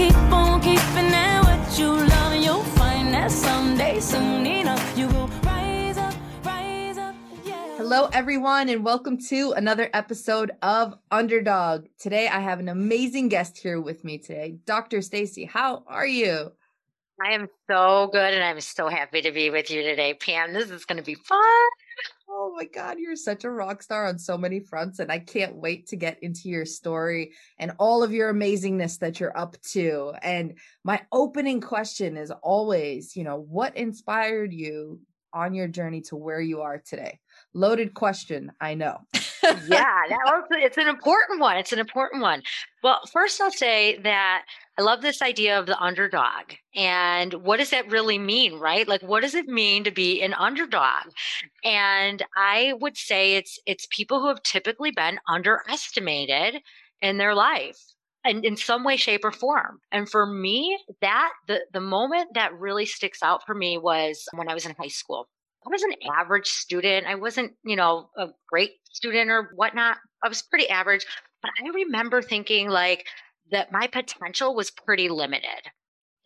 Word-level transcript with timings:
They 0.00 0.08
don't 0.08 0.64
get 0.64 0.80
to 0.80 0.94
run. 0.94 1.10
This 1.10 1.12
goes 1.12 1.12
up 1.12 1.12
to 1.12 1.12
the 1.12 1.12
underdog. 1.12 1.12
Keep 1.12 1.12
on 1.12 1.12
keeping 1.12 1.14
at 1.14 1.42
what 1.42 1.78
you 1.78 1.92
love, 1.92 2.32
and 2.32 2.42
you'll 2.42 2.64
find 2.64 3.12
that 3.12 3.30
someday, 3.30 4.00
soon 4.00 4.46
enough, 4.46 4.98
you 4.98 5.06
will 5.08 5.28
rise 5.44 5.98
up, 5.98 6.14
rise 6.42 6.96
up. 6.96 7.14
Yeah. 7.44 7.76
Hello, 7.76 8.08
everyone, 8.14 8.70
and 8.70 8.82
welcome 8.82 9.18
to 9.28 9.52
another 9.52 9.90
episode 9.92 10.52
of 10.62 10.94
Underdog. 11.10 11.86
Today, 11.98 12.28
I 12.28 12.40
have 12.40 12.60
an 12.60 12.70
amazing 12.70 13.28
guest 13.28 13.58
here 13.58 13.78
with 13.78 14.02
me 14.02 14.16
today, 14.16 14.56
Dr. 14.64 15.02
Stacy. 15.02 15.44
How 15.44 15.82
are 15.86 16.06
you? 16.06 16.52
I 17.22 17.34
am 17.34 17.48
so 17.70 18.08
good 18.10 18.32
and 18.32 18.42
I'm 18.42 18.62
so 18.62 18.88
happy 18.88 19.20
to 19.20 19.32
be 19.32 19.50
with 19.50 19.70
you 19.70 19.82
today, 19.82 20.14
Pam. 20.14 20.54
This 20.54 20.70
is 20.70 20.86
going 20.86 20.96
to 20.96 21.04
be 21.04 21.16
fun. 21.16 21.68
Oh 22.42 22.54
my 22.56 22.64
God, 22.64 22.98
you're 22.98 23.16
such 23.16 23.44
a 23.44 23.50
rock 23.50 23.82
star 23.82 24.06
on 24.06 24.18
so 24.18 24.38
many 24.38 24.60
fronts, 24.60 24.98
and 24.98 25.12
I 25.12 25.18
can't 25.18 25.56
wait 25.56 25.88
to 25.88 25.96
get 25.96 26.22
into 26.22 26.48
your 26.48 26.64
story 26.64 27.34
and 27.58 27.72
all 27.78 28.02
of 28.02 28.14
your 28.14 28.32
amazingness 28.32 28.98
that 29.00 29.20
you're 29.20 29.36
up 29.36 29.60
to. 29.72 30.14
And 30.22 30.54
my 30.82 31.02
opening 31.12 31.60
question 31.60 32.16
is 32.16 32.30
always, 32.30 33.14
you 33.14 33.24
know, 33.24 33.36
what 33.36 33.76
inspired 33.76 34.54
you 34.54 35.00
on 35.34 35.52
your 35.52 35.68
journey 35.68 36.00
to 36.00 36.16
where 36.16 36.40
you 36.40 36.62
are 36.62 36.78
today? 36.78 37.20
Loaded 37.52 37.92
question, 37.92 38.52
I 38.58 38.72
know. 38.72 39.00
yeah, 39.42 39.58
that 40.08 40.18
was, 40.24 40.44
it's 40.50 40.78
an 40.78 40.88
important 40.88 41.40
one. 41.40 41.56
It's 41.56 41.72
an 41.72 41.78
important 41.78 42.22
one. 42.22 42.42
Well, 42.82 43.00
first 43.12 43.40
I'll 43.40 43.50
say 43.50 43.98
that 44.02 44.44
I 44.78 44.82
love 44.82 45.02
this 45.02 45.20
idea 45.22 45.58
of 45.58 45.66
the 45.66 45.78
underdog. 45.78 46.54
And 46.74 47.34
what 47.34 47.58
does 47.58 47.70
that 47.70 47.90
really 47.90 48.18
mean, 48.18 48.58
right? 48.58 48.88
Like 48.88 49.02
what 49.02 49.20
does 49.22 49.34
it 49.34 49.46
mean 49.46 49.84
to 49.84 49.90
be 49.90 50.22
an 50.22 50.34
underdog? 50.34 51.12
And 51.64 52.24
I 52.36 52.74
would 52.80 52.96
say 52.96 53.36
it's 53.36 53.58
it's 53.66 53.86
people 53.90 54.20
who 54.20 54.28
have 54.28 54.42
typically 54.42 54.90
been 54.90 55.18
underestimated 55.28 56.62
in 57.02 57.18
their 57.18 57.34
life 57.34 57.78
and 58.24 58.44
in 58.44 58.56
some 58.56 58.84
way 58.84 58.96
shape 58.96 59.24
or 59.24 59.32
form 59.32 59.80
and 59.92 60.08
for 60.08 60.26
me 60.26 60.78
that 61.00 61.32
the 61.48 61.60
the 61.72 61.80
moment 61.80 62.34
that 62.34 62.52
really 62.58 62.84
sticks 62.86 63.22
out 63.22 63.44
for 63.46 63.54
me 63.54 63.78
was 63.78 64.28
when 64.34 64.48
i 64.48 64.54
was 64.54 64.66
in 64.66 64.74
high 64.78 64.88
school 64.88 65.28
i 65.66 65.70
was 65.70 65.82
an 65.82 65.94
average 66.18 66.46
student 66.46 67.06
i 67.06 67.14
wasn't 67.14 67.52
you 67.64 67.76
know 67.76 68.08
a 68.16 68.26
great 68.48 68.72
student 68.84 69.30
or 69.30 69.50
whatnot 69.54 69.98
i 70.24 70.28
was 70.28 70.42
pretty 70.42 70.68
average 70.68 71.06
but 71.42 71.50
i 71.62 71.68
remember 71.70 72.22
thinking 72.22 72.68
like 72.68 73.06
that 73.50 73.72
my 73.72 73.86
potential 73.86 74.54
was 74.54 74.70
pretty 74.70 75.08
limited 75.08 75.70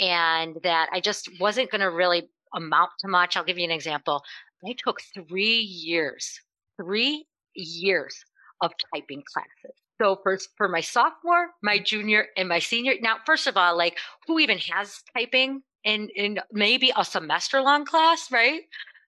and 0.00 0.56
that 0.62 0.88
i 0.92 1.00
just 1.00 1.28
wasn't 1.40 1.70
going 1.70 1.80
to 1.80 1.90
really 1.90 2.28
amount 2.54 2.90
to 3.00 3.08
much 3.08 3.36
i'll 3.36 3.44
give 3.44 3.58
you 3.58 3.64
an 3.64 3.70
example 3.70 4.22
i 4.66 4.74
took 4.84 5.00
three 5.14 5.58
years 5.58 6.40
three 6.80 7.26
years 7.54 8.24
of 8.60 8.72
typing 8.92 9.22
classes 9.32 9.84
so 10.00 10.18
for 10.22 10.38
for 10.56 10.68
my 10.68 10.80
sophomore, 10.80 11.50
my 11.62 11.78
junior, 11.78 12.26
and 12.36 12.48
my 12.48 12.58
senior. 12.58 12.94
Now, 13.00 13.16
first 13.24 13.46
of 13.46 13.56
all, 13.56 13.76
like 13.76 13.98
who 14.26 14.38
even 14.38 14.58
has 14.58 15.02
typing 15.16 15.62
in 15.84 16.08
in 16.16 16.40
maybe 16.52 16.92
a 16.96 17.04
semester 17.04 17.60
long 17.60 17.84
class, 17.84 18.30
right? 18.32 18.62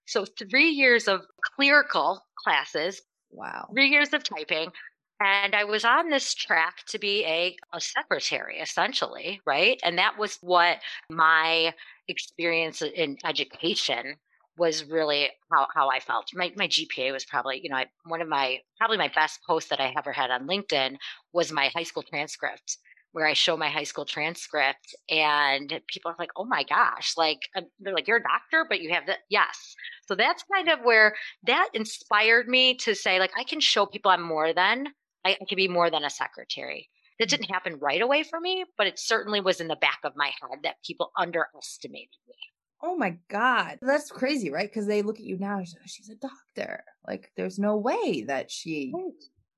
So 0.06 0.24
three 0.24 0.70
years 0.70 1.08
of 1.08 1.26
clerical 1.56 2.24
classes, 2.44 3.02
Wow. 3.30 3.68
three 3.74 3.88
years 3.88 4.12
of 4.12 4.22
typing. 4.24 4.72
And 5.20 5.54
I 5.54 5.64
was 5.64 5.84
on 5.84 6.10
this 6.10 6.34
track 6.34 6.84
to 6.88 6.98
be 6.98 7.24
a, 7.24 7.56
a 7.72 7.80
secretary, 7.80 8.58
essentially, 8.60 9.40
right? 9.46 9.80
And 9.82 9.98
that 9.98 10.18
was 10.18 10.36
what 10.42 10.80
my 11.08 11.74
experience 12.06 12.82
in 12.82 13.16
education 13.24 14.16
was 14.58 14.84
really 14.84 15.30
how, 15.50 15.66
how 15.74 15.88
I 15.90 16.00
felt. 16.00 16.28
My, 16.34 16.52
my 16.56 16.68
GPA 16.68 17.12
was 17.12 17.24
probably, 17.24 17.60
you 17.62 17.70
know, 17.70 17.76
I, 17.76 17.86
one 18.04 18.20
of 18.20 18.28
my, 18.28 18.60
probably 18.78 18.98
my 18.98 19.08
best 19.14 19.40
posts 19.46 19.70
that 19.70 19.80
I 19.80 19.94
ever 19.96 20.12
had 20.12 20.30
on 20.30 20.46
LinkedIn 20.46 20.96
was 21.32 21.50
my 21.52 21.70
high 21.74 21.82
school 21.82 22.02
transcript, 22.02 22.78
where 23.16 23.26
I 23.26 23.32
show 23.32 23.56
my 23.56 23.70
high 23.70 23.84
school 23.84 24.04
transcript 24.04 24.94
and 25.08 25.72
people 25.88 26.10
are 26.10 26.16
like, 26.18 26.32
oh 26.36 26.44
my 26.44 26.64
gosh, 26.64 27.14
like, 27.16 27.38
uh, 27.56 27.62
they're 27.80 27.94
like, 27.94 28.06
you're 28.06 28.18
a 28.18 28.22
doctor, 28.22 28.66
but 28.68 28.82
you 28.82 28.92
have 28.92 29.06
the, 29.06 29.14
yes. 29.30 29.74
So 30.06 30.14
that's 30.14 30.44
kind 30.52 30.68
of 30.68 30.80
where 30.82 31.14
that 31.46 31.70
inspired 31.72 32.46
me 32.46 32.74
to 32.74 32.94
say, 32.94 33.18
like, 33.18 33.30
I 33.34 33.44
can 33.44 33.58
show 33.58 33.86
people 33.86 34.10
I'm 34.10 34.20
more 34.20 34.52
than, 34.52 34.88
I, 35.24 35.30
I 35.40 35.44
can 35.48 35.56
be 35.56 35.66
more 35.66 35.88
than 35.88 36.04
a 36.04 36.10
secretary. 36.10 36.90
That 37.18 37.30
didn't 37.30 37.50
happen 37.50 37.78
right 37.80 38.02
away 38.02 38.22
for 38.22 38.38
me, 38.38 38.66
but 38.76 38.86
it 38.86 38.98
certainly 38.98 39.40
was 39.40 39.62
in 39.62 39.68
the 39.68 39.76
back 39.76 40.00
of 40.04 40.12
my 40.14 40.26
head 40.26 40.58
that 40.64 40.84
people 40.86 41.10
underestimated 41.16 42.10
me. 42.28 42.34
Oh 42.82 42.98
my 42.98 43.16
God. 43.30 43.78
That's 43.80 44.10
crazy, 44.10 44.50
right? 44.50 44.68
Because 44.68 44.86
they 44.86 45.00
look 45.00 45.16
at 45.18 45.24
you 45.24 45.38
now, 45.38 45.64
she's- 45.64 45.90
she's 45.90 46.10
a 46.10 46.16
doctor. 46.16 46.84
Like, 47.08 47.32
there's 47.34 47.58
no 47.58 47.78
way 47.78 48.24
that 48.26 48.50
she, 48.50 48.92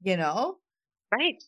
you 0.03 0.17
know? 0.17 0.59
Right. 1.11 1.43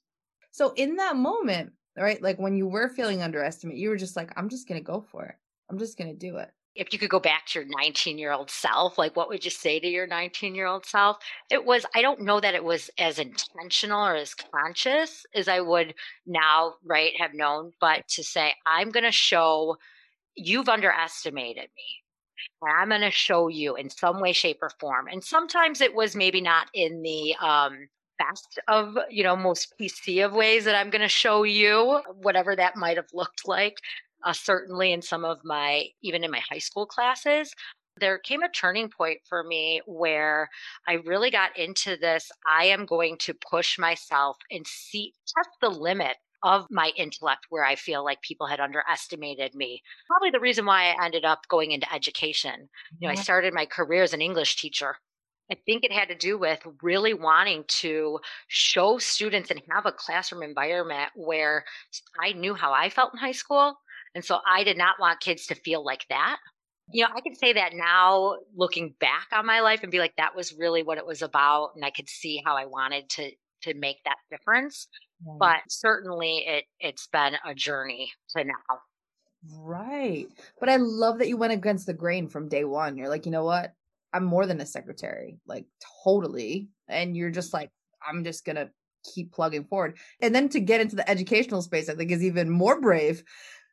So, 0.50 0.72
in 0.72 0.96
that 0.96 1.14
moment, 1.14 1.74
right, 1.96 2.22
like 2.22 2.38
when 2.38 2.56
you 2.56 2.66
were 2.66 2.88
feeling 2.88 3.22
underestimated, 3.22 3.80
you 3.80 3.90
were 3.90 3.96
just 3.96 4.16
like, 4.16 4.32
I'm 4.36 4.48
just 4.48 4.68
going 4.68 4.80
to 4.80 4.84
go 4.84 5.00
for 5.00 5.24
it. 5.26 5.34
I'm 5.68 5.78
just 5.78 5.98
going 5.98 6.10
to 6.10 6.16
do 6.16 6.36
it. 6.38 6.50
if 6.76 6.92
you 6.92 6.98
could 6.98 7.10
go 7.10 7.20
back 7.20 7.46
to 7.46 7.60
your 7.60 7.68
19 7.68 8.16
year 8.18 8.32
old 8.32 8.50
self, 8.50 8.96
like 8.96 9.16
what 9.16 9.28
would 9.28 9.44
you 9.44 9.50
say 9.50 9.80
to 9.80 9.88
your 9.88 10.06
19 10.06 10.54
year 10.54 10.66
old 10.66 10.86
self? 10.86 11.18
It 11.50 11.64
was, 11.64 11.84
I 11.94 12.02
don't 12.02 12.20
know 12.22 12.40
that 12.40 12.54
it 12.54 12.64
was 12.64 12.90
as 12.98 13.18
intentional 13.18 14.06
or 14.06 14.14
as 14.14 14.34
conscious 14.34 15.26
as 15.34 15.48
I 15.48 15.60
would 15.60 15.94
now, 16.26 16.74
right, 16.84 17.12
have 17.18 17.34
known, 17.34 17.72
but 17.80 18.06
to 18.08 18.22
say, 18.22 18.54
I'm 18.66 18.90
going 18.90 19.04
to 19.04 19.12
show 19.12 19.76
you've 20.36 20.68
underestimated 20.68 21.68
me. 21.76 22.02
I'm 22.62 22.88
going 22.90 23.00
to 23.02 23.10
show 23.10 23.48
you 23.48 23.76
in 23.76 23.90
some 23.90 24.20
way, 24.20 24.32
shape, 24.32 24.58
or 24.62 24.70
form. 24.80 25.08
And 25.08 25.22
sometimes 25.22 25.80
it 25.80 25.94
was 25.94 26.16
maybe 26.16 26.40
not 26.40 26.68
in 26.72 27.02
the 27.02 27.34
um, 27.36 27.88
best 28.28 28.58
of, 28.68 28.96
you 29.10 29.24
know, 29.24 29.36
most 29.36 29.74
PC 29.80 30.24
of 30.24 30.32
ways 30.32 30.64
that 30.66 30.74
I'm 30.74 30.90
going 30.90 31.02
to 31.02 31.08
show 31.08 31.42
you, 31.42 32.00
whatever 32.20 32.54
that 32.54 32.76
might 32.76 32.96
have 32.96 33.08
looked 33.12 33.48
like 33.48 33.76
uh, 34.24 34.32
certainly 34.32 34.92
in 34.92 35.02
some 35.02 35.24
of 35.24 35.38
my 35.44 35.86
even 36.02 36.24
in 36.24 36.30
my 36.30 36.40
high 36.40 36.58
school 36.58 36.86
classes. 36.86 37.54
There 37.98 38.18
came 38.18 38.42
a 38.42 38.48
turning 38.48 38.88
point 38.88 39.18
for 39.28 39.42
me 39.42 39.82
where 39.86 40.48
i 40.88 40.94
really 40.94 41.30
got 41.30 41.56
into 41.58 41.96
this 41.96 42.30
i 42.46 42.64
am 42.64 42.86
going 42.86 43.16
to 43.18 43.34
push 43.34 43.78
myself 43.78 44.38
and 44.50 44.66
see 44.66 45.12
test 45.26 45.50
the 45.60 45.68
limit 45.68 46.16
of 46.42 46.66
my 46.70 46.92
intellect 46.96 47.46
where 47.50 47.64
i 47.64 47.74
feel 47.74 48.02
like 48.02 48.22
people 48.22 48.46
had 48.46 48.60
underestimated 48.60 49.54
me. 49.54 49.82
Probably 50.06 50.30
the 50.30 50.40
reason 50.40 50.64
why 50.64 50.84
i 50.84 51.04
ended 51.04 51.24
up 51.24 51.40
going 51.48 51.72
into 51.72 51.92
education. 51.92 52.68
You 52.98 53.08
know 53.08 53.12
i 53.12 53.16
started 53.16 53.52
my 53.52 53.66
career 53.66 54.02
as 54.02 54.14
an 54.14 54.22
english 54.22 54.56
teacher 54.56 54.96
I 55.50 55.56
think 55.66 55.84
it 55.84 55.92
had 55.92 56.08
to 56.08 56.14
do 56.14 56.38
with 56.38 56.60
really 56.82 57.14
wanting 57.14 57.64
to 57.80 58.20
show 58.48 58.98
students 58.98 59.50
and 59.50 59.60
have 59.70 59.86
a 59.86 59.92
classroom 59.92 60.42
environment 60.42 61.10
where 61.16 61.64
I 62.20 62.32
knew 62.32 62.54
how 62.54 62.72
I 62.72 62.88
felt 62.88 63.12
in 63.12 63.18
high 63.18 63.32
school. 63.32 63.74
And 64.14 64.24
so 64.24 64.38
I 64.46 64.64
did 64.64 64.78
not 64.78 65.00
want 65.00 65.20
kids 65.20 65.46
to 65.46 65.54
feel 65.54 65.84
like 65.84 66.06
that. 66.08 66.38
You 66.92 67.04
know, 67.04 67.10
I 67.14 67.20
can 67.20 67.34
say 67.34 67.52
that 67.52 67.72
now 67.74 68.36
looking 68.54 68.94
back 69.00 69.28
on 69.32 69.46
my 69.46 69.60
life 69.60 69.80
and 69.82 69.92
be 69.92 69.98
like, 69.98 70.14
that 70.16 70.34
was 70.34 70.52
really 70.52 70.82
what 70.82 70.98
it 70.98 71.06
was 71.06 71.22
about. 71.22 71.70
And 71.76 71.84
I 71.84 71.90
could 71.90 72.08
see 72.08 72.42
how 72.44 72.56
I 72.56 72.66
wanted 72.66 73.08
to 73.10 73.30
to 73.62 73.74
make 73.74 73.98
that 74.04 74.16
difference. 74.30 74.88
But 75.38 75.60
certainly 75.68 76.44
it 76.46 76.64
it's 76.78 77.06
been 77.08 77.34
a 77.46 77.54
journey 77.54 78.10
to 78.30 78.44
now. 78.44 78.80
Right. 79.58 80.26
But 80.58 80.68
I 80.68 80.76
love 80.76 81.18
that 81.18 81.28
you 81.28 81.36
went 81.36 81.52
against 81.52 81.86
the 81.86 81.94
grain 81.94 82.28
from 82.28 82.48
day 82.48 82.64
one. 82.64 82.96
You're 82.96 83.08
like, 83.08 83.26
you 83.26 83.32
know 83.32 83.44
what? 83.44 83.72
I'm 84.12 84.24
more 84.24 84.46
than 84.46 84.60
a 84.60 84.66
secretary, 84.66 85.38
like 85.46 85.66
totally. 86.04 86.68
And 86.88 87.16
you're 87.16 87.30
just 87.30 87.52
like, 87.52 87.70
I'm 88.06 88.24
just 88.24 88.44
to 88.56 88.70
keep 89.14 89.32
plugging 89.32 89.64
forward. 89.64 89.96
And 90.20 90.34
then 90.34 90.48
to 90.50 90.60
get 90.60 90.80
into 90.80 90.96
the 90.96 91.08
educational 91.08 91.62
space, 91.62 91.88
I 91.88 91.94
think 91.94 92.10
is 92.10 92.24
even 92.24 92.50
more 92.50 92.80
brave 92.80 93.22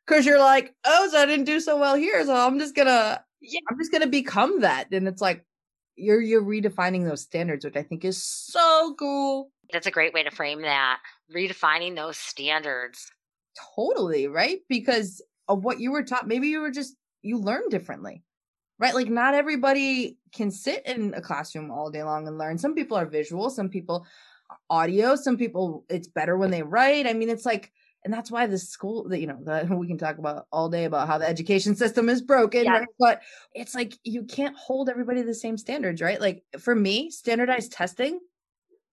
because 0.06 0.24
you're 0.24 0.38
like, 0.38 0.74
oh, 0.84 1.08
so 1.10 1.18
I 1.18 1.26
didn't 1.26 1.44
do 1.44 1.60
so 1.60 1.78
well 1.78 1.94
here. 1.94 2.24
So 2.24 2.34
I'm 2.34 2.58
just 2.58 2.74
to, 2.88 3.22
Yeah. 3.40 3.60
I'm 3.70 3.78
just 3.78 3.90
to 4.02 4.08
become 4.08 4.60
that. 4.60 4.92
And 4.92 5.08
it's 5.08 5.20
like, 5.20 5.44
you're, 5.96 6.20
you're 6.20 6.42
redefining 6.42 7.06
those 7.08 7.22
standards, 7.22 7.64
which 7.64 7.76
I 7.76 7.82
think 7.82 8.04
is 8.04 8.22
so 8.22 8.94
cool. 8.98 9.50
That's 9.72 9.86
a 9.86 9.90
great 9.90 10.14
way 10.14 10.22
to 10.22 10.30
frame 10.30 10.62
that. 10.62 11.00
Redefining 11.34 11.96
those 11.96 12.16
standards. 12.16 13.10
Totally, 13.74 14.28
right? 14.28 14.60
Because 14.68 15.20
of 15.48 15.64
what 15.64 15.80
you 15.80 15.90
were 15.90 16.04
taught. 16.04 16.28
Maybe 16.28 16.48
you 16.48 16.60
were 16.60 16.70
just 16.70 16.94
you 17.22 17.38
learn 17.38 17.68
differently. 17.68 18.22
Right? 18.78 18.94
Like 18.94 19.08
not 19.08 19.34
everybody 19.34 20.18
can 20.32 20.50
sit 20.50 20.86
in 20.86 21.14
a 21.14 21.20
classroom 21.20 21.70
all 21.70 21.90
day 21.90 22.02
long 22.02 22.28
and 22.28 22.38
learn. 22.38 22.58
Some 22.58 22.74
people 22.74 22.96
are 22.96 23.06
visual, 23.06 23.50
some 23.50 23.68
people 23.68 24.06
audio, 24.70 25.16
some 25.16 25.36
people 25.36 25.84
it's 25.88 26.08
better 26.08 26.36
when 26.36 26.50
they 26.50 26.62
write. 26.62 27.06
I 27.06 27.12
mean, 27.12 27.28
it's 27.28 27.46
like 27.46 27.72
and 28.04 28.14
that's 28.14 28.30
why 28.30 28.46
the 28.46 28.58
school 28.58 29.08
that 29.08 29.20
you 29.20 29.26
know 29.26 29.38
the, 29.42 29.66
we 29.76 29.86
can 29.86 29.98
talk 29.98 30.18
about 30.18 30.46
all 30.52 30.68
day 30.68 30.84
about 30.84 31.06
how 31.08 31.18
the 31.18 31.28
education 31.28 31.74
system 31.74 32.08
is 32.08 32.22
broken 32.22 32.64
Yeah. 32.64 32.78
right? 32.78 32.88
but 32.98 33.22
it's 33.54 33.74
like 33.74 33.94
you 34.04 34.24
can't 34.24 34.56
hold 34.56 34.88
everybody 34.88 35.20
to 35.20 35.26
the 35.26 35.34
same 35.34 35.58
standards 35.58 36.00
right 36.00 36.20
like 36.20 36.42
for 36.58 36.74
me 36.74 37.10
standardized 37.10 37.72
testing 37.72 38.20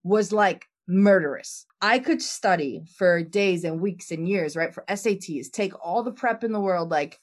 was 0.04 0.32
like 0.32 0.66
murderous 0.88 1.66
i 1.82 1.98
could 1.98 2.22
study 2.22 2.84
for 2.98 3.24
days 3.24 3.64
and 3.64 3.82
weeks 3.82 4.12
and 4.12 4.28
years 4.28 4.56
right 4.56 4.74
for 4.74 4.84
sats 4.90 5.52
take 5.52 5.74
all 5.84 6.04
the 6.04 6.12
prep 6.12 6.44
in 6.44 6.52
the 6.52 6.60
world 6.60 6.90
like 6.90 7.20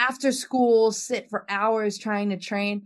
after 0.00 0.32
school 0.32 0.90
sit 0.90 1.30
for 1.30 1.44
hours 1.48 1.98
trying 1.98 2.30
to 2.30 2.36
train 2.36 2.82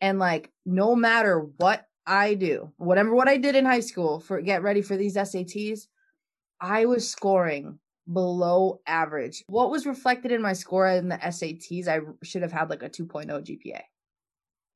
and 0.00 0.18
like 0.18 0.50
no 0.64 0.94
matter 0.94 1.40
what 1.56 1.86
i 2.06 2.34
do 2.34 2.72
whatever 2.76 3.14
what 3.14 3.28
i 3.28 3.36
did 3.36 3.56
in 3.56 3.64
high 3.64 3.80
school 3.80 4.20
for 4.20 4.40
get 4.40 4.62
ready 4.62 4.82
for 4.82 4.96
these 4.96 5.16
sats 5.16 5.86
I 6.60 6.86
was 6.86 7.08
scoring 7.08 7.78
below 8.12 8.80
average. 8.86 9.44
What 9.48 9.70
was 9.70 9.86
reflected 9.86 10.32
in 10.32 10.42
my 10.42 10.52
score 10.52 10.88
in 10.88 11.08
the 11.08 11.16
SATs, 11.16 11.88
I 11.88 12.00
should 12.22 12.42
have 12.42 12.52
had 12.52 12.70
like 12.70 12.82
a 12.82 12.88
2.0 12.88 13.26
GPA. 13.28 13.82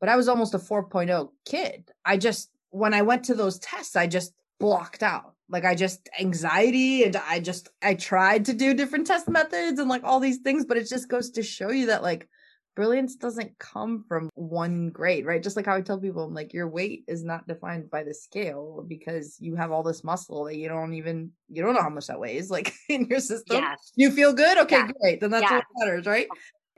But 0.01 0.09
I 0.09 0.17
was 0.17 0.29
almost 0.29 0.55
a 0.55 0.59
4.0 0.59 1.31
kid. 1.47 1.91
I 2.05 2.17
just, 2.17 2.51
when 2.71 2.95
I 2.95 3.03
went 3.03 3.25
to 3.25 3.35
those 3.35 3.59
tests, 3.59 3.97
I 3.97 4.07
just 4.07 4.33
blocked 4.61 5.03
out. 5.03 5.32
Like 5.53 5.65
I 5.65 5.75
just 5.75 6.09
anxiety 6.19 7.05
and 7.05 7.15
I 7.15 7.39
just, 7.39 7.69
I 7.83 7.95
tried 7.95 8.47
to 8.47 8.55
do 8.55 8.75
different 8.75 9.07
test 9.07 9.29
methods 9.29 9.79
and 9.79 9.89
like 9.89 10.03
all 10.03 10.19
these 10.19 10.39
things, 10.39 10.65
but 10.65 10.79
it 10.79 10.89
just 10.89 11.09
goes 11.09 11.31
to 11.33 11.43
show 11.43 11.71
you 11.71 11.87
that 11.87 12.03
like 12.03 12.29
brilliance 12.75 13.17
doesn't 13.17 13.59
come 13.59 14.05
from 14.09 14.31
one 14.35 14.89
grade, 14.89 15.27
right? 15.27 15.43
Just 15.43 15.57
like 15.57 15.67
how 15.67 15.77
I 15.77 15.83
tell 15.83 16.01
people, 16.01 16.25
I'm 16.25 16.35
like, 16.35 16.55
your 16.55 16.69
weight 16.69 17.05
is 17.07 17.23
not 17.23 17.47
defined 17.47 17.91
by 17.91 18.03
the 18.03 18.15
scale 18.15 18.85
because 18.89 19.37
you 19.41 19.55
have 19.57 19.71
all 19.71 19.83
this 19.83 20.03
muscle 20.03 20.45
that 20.45 20.57
you 20.57 20.69
don't 20.69 20.95
even, 20.95 21.33
you 21.49 21.63
don't 21.63 21.75
know 21.75 21.83
how 21.83 21.91
much 21.91 22.07
that 22.07 22.19
weighs, 22.19 22.51
like 22.51 22.73
in 22.89 23.07
your 23.07 23.21
system. 23.21 23.59
Yes. 23.59 23.93
You 23.95 24.11
feel 24.11 24.33
good? 24.33 24.59
Okay, 24.59 24.83
great. 25.01 25.21
Then 25.21 25.31
that's 25.31 25.51
what 25.51 25.65
matters, 25.77 26.07
right? 26.07 26.29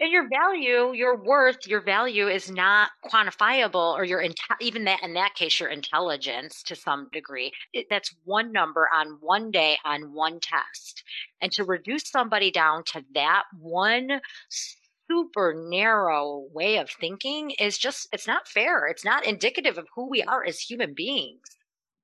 And 0.00 0.10
your 0.10 0.28
value, 0.28 0.92
your 0.92 1.16
worth, 1.16 1.68
your 1.68 1.80
value 1.80 2.26
is 2.26 2.50
not 2.50 2.90
quantifiable, 3.04 3.94
or 3.94 4.04
your 4.04 4.24
even 4.60 4.84
that 4.84 5.02
in 5.04 5.14
that 5.14 5.34
case, 5.34 5.60
your 5.60 5.68
intelligence 5.68 6.64
to 6.64 6.74
some 6.74 7.08
degree. 7.12 7.52
It, 7.72 7.86
that's 7.88 8.14
one 8.24 8.50
number 8.50 8.88
on 8.92 9.18
one 9.20 9.52
day 9.52 9.78
on 9.84 10.12
one 10.12 10.40
test, 10.40 11.04
and 11.40 11.52
to 11.52 11.64
reduce 11.64 12.10
somebody 12.10 12.50
down 12.50 12.82
to 12.86 13.04
that 13.14 13.44
one 13.56 14.20
super 15.08 15.54
narrow 15.56 16.46
way 16.52 16.78
of 16.78 16.90
thinking 16.90 17.50
is 17.52 17.78
just 17.78 18.08
it's 18.12 18.26
not 18.26 18.48
fair. 18.48 18.86
It's 18.86 19.04
not 19.04 19.26
indicative 19.26 19.78
of 19.78 19.86
who 19.94 20.08
we 20.08 20.22
are 20.24 20.44
as 20.44 20.58
human 20.58 20.94
beings. 20.94 21.42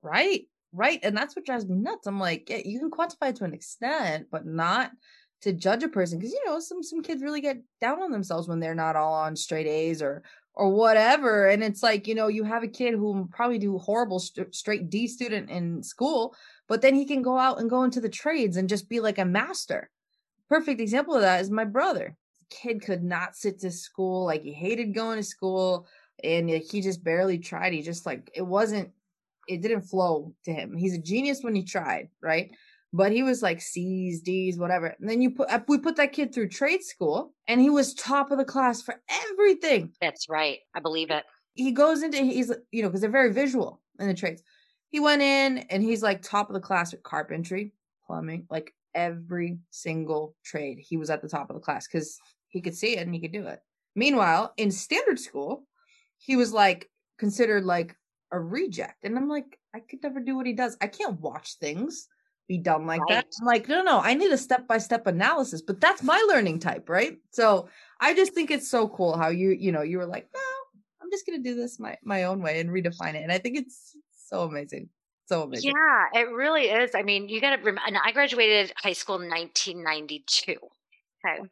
Right. 0.02 0.42
Right. 0.72 1.00
And 1.02 1.16
that's 1.16 1.34
what 1.34 1.44
drives 1.44 1.66
me 1.66 1.76
nuts. 1.76 2.06
I'm 2.06 2.20
like, 2.20 2.48
yeah, 2.48 2.60
you 2.64 2.78
can 2.78 2.90
quantify 2.90 3.34
to 3.34 3.44
an 3.44 3.54
extent, 3.54 4.28
but 4.30 4.46
not 4.46 4.92
to 5.42 5.52
judge 5.52 5.82
a 5.82 5.88
person. 5.88 6.20
Cause 6.20 6.32
you 6.32 6.42
know, 6.46 6.60
some 6.60 6.82
some 6.82 7.02
kids 7.02 7.22
really 7.22 7.40
get 7.40 7.58
down 7.80 8.02
on 8.02 8.10
themselves 8.10 8.48
when 8.48 8.60
they're 8.60 8.74
not 8.74 8.96
all 8.96 9.14
on 9.14 9.36
straight 9.36 9.66
A's 9.66 10.02
or 10.02 10.22
or 10.54 10.68
whatever. 10.70 11.46
And 11.46 11.62
it's 11.62 11.82
like, 11.82 12.06
you 12.06 12.14
know, 12.14 12.28
you 12.28 12.44
have 12.44 12.62
a 12.62 12.68
kid 12.68 12.94
who 12.94 13.28
probably 13.32 13.58
do 13.58 13.78
horrible 13.78 14.18
st- 14.18 14.54
straight 14.54 14.90
D 14.90 15.06
student 15.06 15.48
in 15.48 15.82
school, 15.82 16.34
but 16.68 16.82
then 16.82 16.94
he 16.94 17.06
can 17.06 17.22
go 17.22 17.38
out 17.38 17.60
and 17.60 17.70
go 17.70 17.84
into 17.84 18.00
the 18.00 18.08
trades 18.08 18.56
and 18.56 18.68
just 18.68 18.88
be 18.88 19.00
like 19.00 19.18
a 19.18 19.24
master. 19.24 19.90
Perfect 20.48 20.80
example 20.80 21.14
of 21.14 21.22
that 21.22 21.40
is 21.40 21.50
my 21.50 21.64
brother. 21.64 22.16
Kid 22.50 22.82
could 22.82 23.04
not 23.04 23.36
sit 23.36 23.60
to 23.60 23.70
school, 23.70 24.26
like 24.26 24.42
he 24.42 24.52
hated 24.52 24.94
going 24.94 25.18
to 25.18 25.22
school, 25.22 25.86
and 26.24 26.50
he 26.50 26.80
just 26.80 27.04
barely 27.04 27.38
tried. 27.38 27.72
He 27.72 27.82
just 27.82 28.04
like 28.04 28.30
it 28.34 28.42
wasn't 28.42 28.90
it 29.48 29.62
didn't 29.62 29.82
flow 29.82 30.34
to 30.44 30.52
him. 30.52 30.76
He's 30.76 30.94
a 30.94 30.98
genius 30.98 31.42
when 31.42 31.54
he 31.54 31.64
tried, 31.64 32.08
right? 32.20 32.50
But 32.92 33.12
he 33.12 33.22
was 33.22 33.40
like 33.40 33.60
C's, 33.60 34.20
D's, 34.20 34.58
whatever. 34.58 34.96
And 34.98 35.08
then 35.08 35.22
you 35.22 35.30
put 35.30 35.50
uh, 35.50 35.60
we 35.68 35.78
put 35.78 35.96
that 35.96 36.12
kid 36.12 36.34
through 36.34 36.48
trade 36.48 36.82
school, 36.82 37.32
and 37.46 37.60
he 37.60 37.70
was 37.70 37.94
top 37.94 38.30
of 38.30 38.38
the 38.38 38.44
class 38.44 38.82
for 38.82 39.00
everything. 39.30 39.92
That's 40.00 40.28
right. 40.28 40.58
I 40.74 40.80
believe 40.80 41.10
it. 41.10 41.24
He 41.54 41.72
goes 41.72 42.02
into 42.02 42.18
he's 42.18 42.52
you 42.72 42.82
know 42.82 42.88
because 42.88 43.00
they're 43.00 43.10
very 43.10 43.32
visual 43.32 43.80
in 43.98 44.08
the 44.08 44.14
trades. 44.14 44.42
He 44.88 44.98
went 44.98 45.22
in 45.22 45.58
and 45.70 45.82
he's 45.82 46.02
like 46.02 46.20
top 46.20 46.48
of 46.50 46.54
the 46.54 46.60
class 46.60 46.92
at 46.92 47.04
carpentry, 47.04 47.72
plumbing, 48.06 48.46
like 48.50 48.74
every 48.94 49.58
single 49.70 50.34
trade. 50.44 50.78
He 50.80 50.96
was 50.96 51.10
at 51.10 51.22
the 51.22 51.28
top 51.28 51.48
of 51.48 51.54
the 51.54 51.60
class 51.60 51.86
because 51.86 52.18
he 52.48 52.60
could 52.60 52.74
see 52.74 52.96
it 52.96 53.06
and 53.06 53.14
he 53.14 53.20
could 53.20 53.32
do 53.32 53.46
it. 53.46 53.60
Meanwhile, 53.94 54.52
in 54.56 54.72
standard 54.72 55.20
school, 55.20 55.64
he 56.18 56.34
was 56.34 56.52
like 56.52 56.90
considered 57.18 57.64
like 57.64 57.96
a 58.32 58.40
reject. 58.40 59.04
And 59.04 59.16
I'm 59.16 59.28
like, 59.28 59.58
I 59.74 59.80
could 59.80 60.02
never 60.02 60.20
do 60.20 60.36
what 60.36 60.46
he 60.46 60.52
does. 60.52 60.76
I 60.80 60.88
can't 60.88 61.20
watch 61.20 61.56
things 61.60 62.08
be 62.50 62.58
done 62.58 62.84
like 62.84 63.00
that. 63.08 63.26
I'm 63.40 63.46
like, 63.46 63.68
no, 63.68 63.80
no, 63.80 64.00
I 64.00 64.14
need 64.14 64.32
a 64.32 64.36
step 64.36 64.66
by 64.66 64.78
step 64.78 65.06
analysis, 65.06 65.62
but 65.62 65.80
that's 65.80 66.02
my 66.02 66.20
learning 66.28 66.58
type, 66.58 66.88
right? 66.88 67.16
So 67.30 67.68
I 68.00 68.12
just 68.12 68.34
think 68.34 68.50
it's 68.50 68.68
so 68.68 68.88
cool 68.88 69.16
how 69.16 69.28
you, 69.28 69.50
you 69.50 69.70
know, 69.70 69.82
you 69.82 69.98
were 69.98 70.06
like, 70.06 70.28
no, 70.34 70.40
I'm 71.00 71.08
just 71.12 71.24
gonna 71.26 71.38
do 71.38 71.54
this 71.54 71.78
my 71.78 71.96
my 72.02 72.24
own 72.24 72.42
way 72.42 72.58
and 72.58 72.68
redefine 72.68 73.14
it. 73.14 73.22
And 73.22 73.30
I 73.30 73.38
think 73.38 73.56
it's 73.56 73.96
so 74.26 74.42
amazing. 74.42 74.88
So 75.26 75.44
amazing. 75.44 75.74
Yeah, 75.76 76.22
it 76.22 76.28
really 76.28 76.64
is. 76.64 76.90
I 76.96 77.02
mean, 77.04 77.28
you 77.28 77.40
got 77.40 77.50
to 77.50 77.58
remember, 77.58 77.82
and 77.86 77.96
I 78.04 78.10
graduated 78.10 78.72
high 78.76 78.94
school 78.94 79.20
in 79.20 79.28
1992. 79.30 80.54
Okay. 81.24 81.48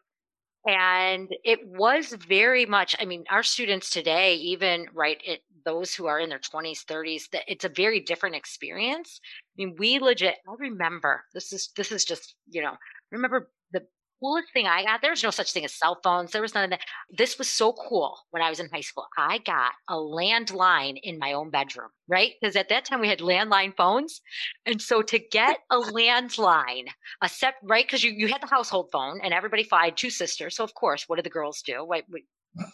And 0.69 1.35
it 1.44 1.67
was 1.67 2.12
very 2.12 2.67
much, 2.67 2.94
I 3.00 3.06
mean, 3.06 3.25
our 3.31 3.43
students 3.43 3.88
today, 3.88 4.35
even 4.35 4.87
right, 4.93 5.19
it, 5.25 5.41
those 5.65 5.94
who 5.94 6.05
are 6.05 6.20
in 6.20 6.29
their 6.29 6.38
20s, 6.38 6.85
30s, 6.85 7.31
that 7.31 7.44
it's 7.49 7.65
a 7.65 7.70
very 7.70 8.00
different 8.00 8.37
experience. 8.37 9.19
I 9.25 9.65
mean, 9.65 9.76
we 9.79 9.99
legit, 9.99 10.35
I 10.47 10.55
remember 10.59 11.25
this 11.32 11.55
is, 11.55 11.70
this 11.75 11.91
is 11.91 12.05
just, 12.05 12.35
you 12.50 12.61
know, 12.61 12.75
remember 13.11 13.50
the 13.73 13.87
coolest 14.20 14.53
thing 14.53 14.67
I 14.67 14.85
got. 14.85 15.00
There 15.03 15.11
was 15.11 15.23
no 15.23 15.31
such 15.31 15.53
thing 15.53 15.65
as 15.65 15.75
cell 15.75 15.99
phones. 16.03 16.32
There 16.32 16.43
was 16.43 16.55
none 16.55 16.65
of 16.65 16.70
that. 16.70 16.81
This 17.11 17.38
was 17.38 17.49
so 17.49 17.73
cool 17.73 18.19
when 18.31 18.43
I 18.43 18.50
was 18.50 18.61
in 18.61 18.69
high 18.69 18.81
school. 18.81 19.06
I 19.17 19.38
got 19.38 19.73
a 19.88 19.94
landline 19.94 20.99
in 21.03 21.19
my 21.19 21.32
own 21.32 21.50
bedroom, 21.50 21.88
right? 22.09 22.32
Because 22.41 22.56
at 22.56 22.69
that 22.69 22.85
time 22.85 23.00
we 23.00 23.09
had 23.09 23.20
landline 23.20 23.76
phones. 23.76 24.20
And 24.67 24.81
so 24.81 25.03
to 25.03 25.19
get 25.19 25.59
a 25.70 25.79
landline, 25.79 26.87
a 27.23 27.29
set, 27.29 27.55
right? 27.62 27.87
Because 27.87 28.05
you, 28.05 28.12
you 28.12 28.29
had 28.29 28.43
the 28.43 28.47
household 28.47 28.88
phone 28.93 29.20
and 29.23 29.32
everybody 29.32 29.67
had 29.70 29.97
two 29.97 30.11
sisters. 30.11 30.56
So 30.56 30.65
of 30.65 30.75
course, 30.75 31.05
what 31.06 31.17
do 31.17 31.23
the 31.23 31.31
girls 31.31 31.62
do? 31.62 31.85
Wait, 31.85 32.05
wait, 32.09 32.25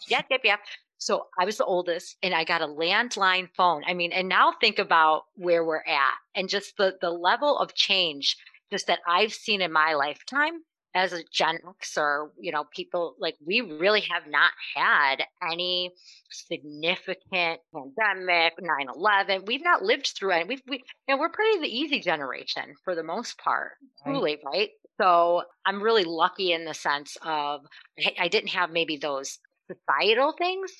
yep, 0.09 0.25
yep, 0.29 0.41
yep. 0.43 0.59
So 0.97 1.27
I 1.39 1.45
was 1.45 1.57
the 1.57 1.65
oldest 1.65 2.17
and 2.23 2.33
I 2.33 2.45
got 2.45 2.61
a 2.61 2.67
landline 2.67 3.49
phone. 3.55 3.83
I 3.85 3.93
mean, 3.93 4.11
and 4.11 4.29
now 4.29 4.53
think 4.59 4.79
about 4.79 5.23
where 5.35 5.63
we're 5.63 5.83
at 5.85 6.13
and 6.35 6.49
just 6.49 6.77
the, 6.77 6.95
the 7.01 7.11
level 7.11 7.57
of 7.57 7.75
change 7.75 8.37
just 8.71 8.87
that 8.87 8.99
I've 9.07 9.33
seen 9.33 9.61
in 9.61 9.71
my 9.71 9.93
lifetime 9.93 10.61
as 10.95 11.13
a 11.13 11.23
Gen 11.25 11.59
Xer, 11.83 12.31
you 12.39 12.51
know, 12.51 12.63
people 12.73 13.15
like 13.19 13.35
we 13.45 13.61
really 13.61 14.01
have 14.01 14.27
not 14.27 14.53
had 14.75 15.23
any 15.51 15.91
significant 16.31 17.61
pandemic, 17.73 18.53
9 18.59 18.87
11. 18.95 19.45
We've 19.45 19.63
not 19.63 19.83
lived 19.83 20.07
through 20.17 20.31
it. 20.33 20.47
We've, 20.47 20.61
we, 20.67 20.77
you 21.07 21.15
know, 21.15 21.17
we're 21.19 21.29
pretty 21.29 21.59
the 21.59 21.67
easy 21.77 21.99
generation 21.99 22.75
for 22.83 22.95
the 22.95 23.03
most 23.03 23.37
part, 23.37 23.73
truly, 24.03 24.39
right? 24.45 24.71
So 25.01 25.43
I'm 25.65 25.83
really 25.83 26.05
lucky 26.05 26.53
in 26.53 26.65
the 26.65 26.73
sense 26.73 27.17
of 27.21 27.65
I 27.99 28.15
I 28.19 28.27
didn't 28.27 28.49
have 28.49 28.71
maybe 28.71 28.97
those 28.97 29.37
societal 29.69 30.33
things 30.37 30.73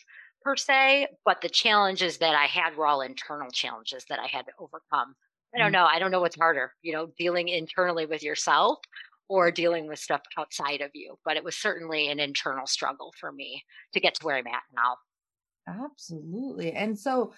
per 0.43 0.55
se, 0.55 1.07
but 1.25 1.41
the 1.41 1.49
challenges 1.49 2.19
that 2.19 2.35
I 2.35 2.45
had 2.45 2.75
were 2.77 2.85
all 2.87 3.01
internal 3.01 3.49
challenges 3.51 4.05
that 4.09 4.19
I 4.19 4.27
had 4.27 4.45
to 4.45 4.51
overcome. 4.59 5.15
I 5.55 5.59
don't 5.59 5.71
Mm. 5.71 5.73
know. 5.73 5.85
I 5.85 5.99
don't 5.99 6.11
know 6.11 6.19
what's 6.19 6.35
harder, 6.35 6.73
you 6.81 6.91
know, 6.93 7.07
dealing 7.17 7.47
internally 7.47 8.05
with 8.05 8.21
yourself 8.23 8.79
or 9.27 9.51
dealing 9.51 9.87
with 9.87 9.99
stuff 9.99 10.21
outside 10.37 10.81
of 10.81 10.91
you. 10.93 11.17
But 11.25 11.37
it 11.37 11.43
was 11.43 11.57
certainly 11.57 12.07
an 12.09 12.19
internal 12.19 12.67
struggle 12.67 13.13
for 13.19 13.31
me 13.31 13.63
to 13.93 13.99
get 13.99 14.15
to 14.15 14.25
where 14.25 14.35
I'm 14.35 14.47
at 14.47 14.63
now. 14.75 14.97
Absolutely. 15.67 16.73
And 16.73 16.97
so 16.97 17.33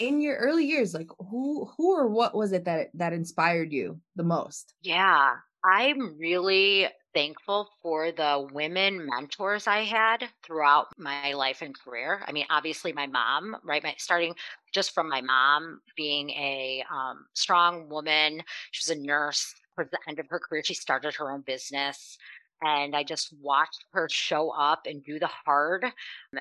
in 0.00 0.20
your 0.20 0.36
early 0.36 0.66
years, 0.66 0.94
like 0.94 1.08
who 1.18 1.66
who 1.76 1.96
or 1.96 2.08
what 2.08 2.34
was 2.34 2.52
it 2.52 2.64
that 2.64 2.88
that 2.94 3.12
inspired 3.12 3.72
you 3.72 4.00
the 4.16 4.24
most? 4.24 4.74
Yeah, 4.82 5.36
I'm 5.64 6.18
really 6.18 6.88
thankful 7.18 7.68
for 7.82 8.12
the 8.12 8.48
women 8.52 9.04
mentors 9.04 9.66
I 9.66 9.78
had 9.78 10.28
throughout 10.44 10.86
my 10.98 11.32
life 11.32 11.62
and 11.62 11.76
career. 11.76 12.22
I 12.24 12.30
mean, 12.30 12.46
obviously 12.48 12.92
my 12.92 13.08
mom, 13.08 13.56
right? 13.64 13.82
My, 13.82 13.96
starting 13.98 14.36
just 14.72 14.94
from 14.94 15.08
my 15.08 15.20
mom 15.20 15.80
being 15.96 16.30
a 16.30 16.84
um, 16.88 17.26
strong 17.34 17.88
woman. 17.88 18.40
She 18.70 18.88
was 18.88 18.96
a 18.96 19.00
nurse. 19.00 19.52
Towards 19.74 19.90
the 19.90 19.98
end 20.06 20.20
of 20.20 20.28
her 20.28 20.38
career, 20.38 20.62
she 20.62 20.74
started 20.74 21.12
her 21.16 21.32
own 21.32 21.40
business. 21.40 22.18
And 22.62 22.94
I 22.94 23.02
just 23.02 23.34
watched 23.42 23.84
her 23.94 24.08
show 24.08 24.50
up 24.50 24.82
and 24.86 25.02
do 25.02 25.18
the 25.18 25.26
hard 25.26 25.86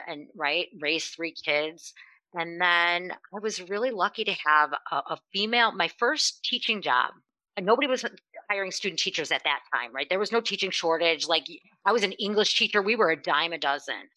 and 0.07 0.27
right, 0.35 0.67
raise 0.79 1.07
three 1.07 1.33
kids. 1.33 1.91
And 2.35 2.61
then 2.61 3.13
I 3.33 3.39
was 3.41 3.67
really 3.67 3.89
lucky 3.89 4.25
to 4.25 4.35
have 4.45 4.73
a, 4.91 4.95
a 4.95 5.19
female, 5.33 5.71
my 5.71 5.87
first 5.97 6.43
teaching 6.43 6.83
job. 6.83 7.13
And 7.55 7.65
nobody 7.65 7.87
was 7.87 8.05
hiring 8.49 8.71
student 8.71 8.99
teachers 8.99 9.31
at 9.31 9.43
that 9.43 9.61
time, 9.73 9.93
right? 9.93 10.07
There 10.09 10.19
was 10.19 10.31
no 10.31 10.41
teaching 10.41 10.71
shortage. 10.71 11.27
Like 11.27 11.45
I 11.85 11.91
was 11.91 12.03
an 12.03 12.13
English 12.13 12.57
teacher, 12.57 12.81
we 12.81 12.95
were 12.95 13.11
a 13.11 13.21
dime 13.21 13.53
a 13.53 13.57
dozen. 13.57 14.09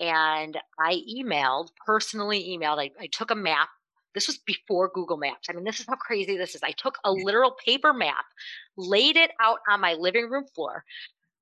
And 0.00 0.58
I 0.78 1.02
emailed, 1.12 1.68
personally 1.84 2.56
emailed, 2.56 2.80
I, 2.80 2.90
I 3.00 3.08
took 3.12 3.30
a 3.30 3.34
map 3.34 3.68
This 4.14 4.28
was 4.28 4.38
before 4.38 4.90
Google 4.94 5.16
Maps. 5.18 5.48
I 5.50 5.52
mean, 5.54 5.64
this 5.64 5.80
is 5.80 5.86
how 5.88 5.96
crazy 5.96 6.36
this 6.36 6.54
is. 6.54 6.62
I 6.62 6.72
took 6.72 6.98
a 7.04 7.12
literal 7.12 7.52
paper 7.64 7.92
map, 7.92 8.24
laid 8.76 9.16
it 9.16 9.32
out 9.40 9.58
on 9.68 9.80
my 9.80 9.94
living 9.94 10.30
room 10.30 10.44
floor, 10.54 10.84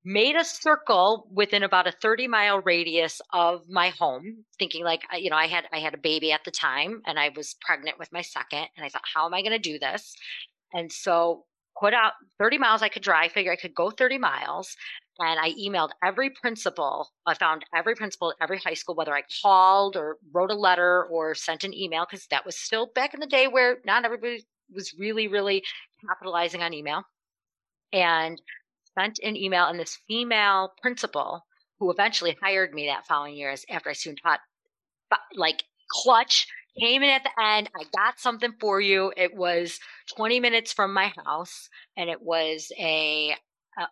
made 0.05 0.37
a 0.37 0.45
circle 0.45 1.29
within 1.33 1.65
about 1.65 1.89
a 1.89 1.93
30 1.93 2.29
mile 2.29 2.61
radius 2.61 3.21
of 3.33 3.69
my 3.69 3.89
home 3.89 4.45
thinking 4.57 4.85
like 4.85 5.03
you 5.19 5.29
know 5.29 5.37
i 5.37 5.49
had 5.49 5.65
i 5.73 5.81
had 5.81 5.95
a 5.95 5.99
baby 5.99 6.31
at 6.31 6.45
the 6.45 6.51
time 6.53 7.03
and 7.07 7.19
i 7.19 7.29
was 7.37 7.57
pregnant 7.61 7.99
with 7.99 8.13
my 8.13 8.23
second 8.23 8.67
and 8.77 8.87
i 8.87 8.89
thought 8.89 9.03
how 9.13 9.27
am 9.27 9.35
i 9.35 9.43
going 9.43 9.51
to 9.51 9.59
do 9.59 9.81
this 9.81 10.15
and 10.73 10.93
so 10.93 11.45
put 11.81 11.95
out 11.95 12.13
30 12.39 12.59
miles 12.59 12.83
i 12.83 12.89
could 12.89 13.03
drive 13.03 13.33
figure 13.33 13.53
i 13.53 13.57
could 13.57 13.75
go 13.75 13.91
30 13.91 14.19
miles 14.19 14.77
and 15.19 15.39
i 15.41 15.53
emailed 15.53 15.91
every 16.05 16.31
principal 16.31 17.09
i 17.27 17.35
found 17.35 17.65
every 17.75 17.95
principal 17.95 18.31
at 18.31 18.37
every 18.43 18.59
high 18.59 18.75
school 18.75 18.95
whether 18.95 19.15
i 19.15 19.23
called 19.43 19.97
or 19.97 20.17
wrote 20.33 20.51
a 20.51 20.55
letter 20.55 21.05
or 21.11 21.35
sent 21.35 21.65
an 21.65 21.75
email 21.75 22.07
because 22.09 22.27
that 22.31 22.45
was 22.45 22.59
still 22.59 22.91
back 22.95 23.15
in 23.15 23.21
the 23.21 23.27
day 23.27 23.47
where 23.49 23.79
not 23.85 24.05
everybody 24.05 24.45
was 24.75 24.95
really 24.99 25.29
really 25.29 25.63
capitalizing 26.07 26.63
on 26.63 26.73
email 26.73 27.03
and 27.93 28.41
sent 28.99 29.19
an 29.23 29.37
email, 29.37 29.67
and 29.67 29.79
this 29.79 29.99
female 30.09 30.73
principal 30.81 31.47
who 31.79 31.91
eventually 31.91 32.37
hired 32.43 32.73
me 32.73 32.87
that 32.87 33.07
following 33.07 33.37
year 33.37 33.55
after 33.71 33.91
I 33.91 33.93
soon 33.93 34.17
taught, 34.17 34.41
like 35.35 35.65
clutch 35.91 36.47
came 36.81 37.03
in 37.03 37.11
at 37.11 37.23
the 37.25 37.43
end. 37.43 37.71
I 37.79 37.85
got 37.97 38.19
something 38.21 38.53
for 38.61 38.81
you. 38.81 39.13
It 39.17 39.35
was 39.35 39.79
20 40.17 40.41
minutes 40.41 40.73
from 40.73 40.93
my 40.93 41.13
house, 41.25 41.69
and 41.97 42.11
it 42.11 42.23
was 42.23 42.73
a 42.79 43.35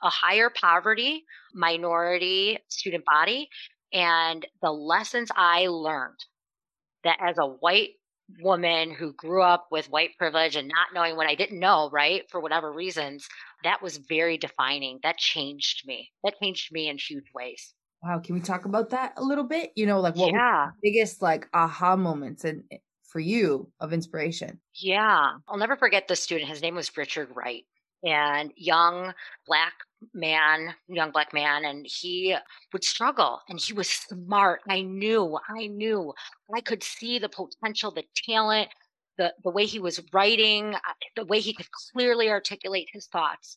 a 0.02 0.08
higher 0.08 0.48
poverty 0.50 1.24
minority 1.54 2.58
student 2.68 3.04
body, 3.04 3.48
and 3.92 4.46
the 4.62 4.70
lessons 4.70 5.30
I 5.36 5.66
learned 5.68 6.18
that 7.04 7.18
as 7.20 7.38
a 7.38 7.46
white 7.46 7.90
woman 8.40 8.90
who 8.90 9.12
grew 9.12 9.42
up 9.42 9.66
with 9.70 9.90
white 9.90 10.10
privilege 10.18 10.56
and 10.56 10.68
not 10.68 10.88
knowing 10.94 11.16
what 11.16 11.28
I 11.28 11.34
didn't 11.34 11.60
know, 11.60 11.90
right, 11.92 12.22
for 12.30 12.40
whatever 12.40 12.72
reasons, 12.72 13.26
that 13.62 13.82
was 13.82 13.98
very 13.98 14.38
defining. 14.38 14.98
That 15.02 15.18
changed 15.18 15.82
me. 15.86 16.10
That 16.24 16.34
changed 16.42 16.72
me 16.72 16.88
in 16.88 16.98
huge 16.98 17.26
ways. 17.34 17.74
Wow, 18.04 18.18
can 18.18 18.34
we 18.34 18.42
talk 18.42 18.66
about 18.66 18.90
that 18.90 19.14
a 19.16 19.24
little 19.24 19.44
bit? 19.44 19.72
You 19.76 19.86
know, 19.86 19.98
like 20.00 20.14
what 20.14 20.32
yeah. 20.32 20.70
biggest 20.82 21.22
like 21.22 21.48
aha 21.54 21.96
moments 21.96 22.44
and 22.44 22.62
eh, 22.70 22.76
for 23.02 23.18
you 23.18 23.70
of 23.80 23.94
inspiration? 23.94 24.60
Yeah. 24.74 25.30
I'll 25.48 25.56
never 25.56 25.76
forget 25.76 26.06
the 26.06 26.16
student. 26.16 26.50
His 26.50 26.60
name 26.60 26.74
was 26.74 26.94
Richard 26.94 27.28
Wright 27.34 27.64
and 28.04 28.52
young 28.56 29.14
black 29.46 29.72
man, 30.12 30.74
young 30.86 31.12
black 31.12 31.32
man, 31.32 31.64
and 31.64 31.86
he 31.86 32.36
would 32.74 32.84
struggle 32.84 33.40
and 33.48 33.58
he 33.58 33.72
was 33.72 33.88
smart. 33.88 34.60
I 34.68 34.82
knew, 34.82 35.38
I 35.48 35.68
knew, 35.68 36.12
I 36.54 36.60
could 36.60 36.82
see 36.82 37.18
the 37.18 37.30
potential, 37.30 37.90
the 37.90 38.04
talent, 38.28 38.68
the, 39.16 39.32
the 39.42 39.50
way 39.50 39.64
he 39.64 39.78
was 39.78 40.02
writing, 40.12 40.74
uh, 40.74 40.78
the 41.16 41.24
way 41.24 41.40
he 41.40 41.54
could 41.54 41.68
clearly 41.92 42.28
articulate 42.28 42.88
his 42.92 43.06
thoughts. 43.06 43.56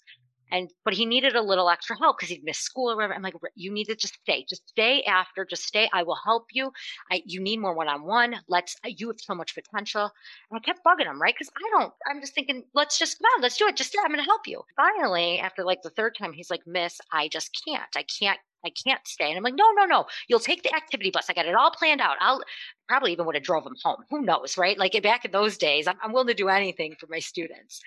And, 0.51 0.69
but 0.85 0.93
he 0.93 1.05
needed 1.05 1.35
a 1.35 1.41
little 1.41 1.69
extra 1.69 1.97
help 1.97 2.17
because 2.17 2.29
he'd 2.29 2.43
missed 2.43 2.63
school 2.63 2.91
or 2.91 2.95
whatever. 2.95 3.13
I'm 3.13 3.21
like, 3.21 3.35
you 3.55 3.71
need 3.71 3.85
to 3.85 3.95
just 3.95 4.15
stay, 4.21 4.45
just 4.47 4.67
stay 4.69 5.03
after, 5.03 5.45
just 5.45 5.63
stay. 5.63 5.89
I 5.93 6.03
will 6.03 6.17
help 6.23 6.45
you. 6.51 6.71
I, 7.11 7.21
you 7.25 7.41
need 7.41 7.57
more 7.57 7.73
one 7.73 7.87
on 7.87 8.03
one. 8.03 8.35
Let's, 8.47 8.75
uh, 8.85 8.89
you 8.95 9.07
have 9.07 9.19
so 9.19 9.35
much 9.35 9.55
potential. 9.55 10.11
And 10.51 10.57
I 10.57 10.59
kept 10.59 10.85
bugging 10.85 11.05
him, 11.05 11.21
right? 11.21 11.35
Because 11.37 11.51
I 11.57 11.79
don't, 11.79 11.93
I'm 12.09 12.21
just 12.21 12.33
thinking, 12.33 12.63
let's 12.73 12.97
just, 12.97 13.17
come 13.19 13.25
on, 13.35 13.41
let's 13.41 13.57
do 13.57 13.67
it. 13.67 13.75
Just, 13.75 13.95
I'm 14.01 14.11
going 14.11 14.19
to 14.19 14.23
help 14.23 14.47
you. 14.47 14.61
Finally, 14.75 15.39
after 15.39 15.63
like 15.63 15.81
the 15.81 15.89
third 15.91 16.15
time, 16.17 16.33
he's 16.33 16.49
like, 16.49 16.65
Miss, 16.65 16.99
I 17.11 17.27
just 17.27 17.59
can't. 17.65 17.83
I 17.95 18.03
can't 18.03 18.39
I 18.65 18.71
can't 18.71 19.07
stay. 19.07 19.29
And 19.29 19.37
I'm 19.37 19.43
like, 19.43 19.53
no, 19.55 19.65
no, 19.77 19.85
no. 19.85 20.05
You'll 20.27 20.39
take 20.39 20.63
the 20.63 20.75
activity 20.75 21.11
bus. 21.11 21.27
I 21.29 21.33
got 21.33 21.45
it 21.45 21.55
all 21.55 21.71
planned 21.71 22.01
out. 22.01 22.17
I'll 22.19 22.41
probably 22.87 23.11
even 23.11 23.25
would 23.25 23.35
have 23.35 23.43
drove 23.43 23.65
him 23.65 23.75
home. 23.83 24.03
Who 24.09 24.23
knows, 24.23 24.57
right? 24.57 24.77
Like 24.77 25.01
back 25.03 25.25
in 25.25 25.31
those 25.31 25.57
days, 25.57 25.87
I'm, 25.87 25.97
I'm 26.03 26.11
willing 26.11 26.27
to 26.27 26.33
do 26.33 26.49
anything 26.49 26.95
for 26.99 27.07
my 27.07 27.19
students. 27.19 27.79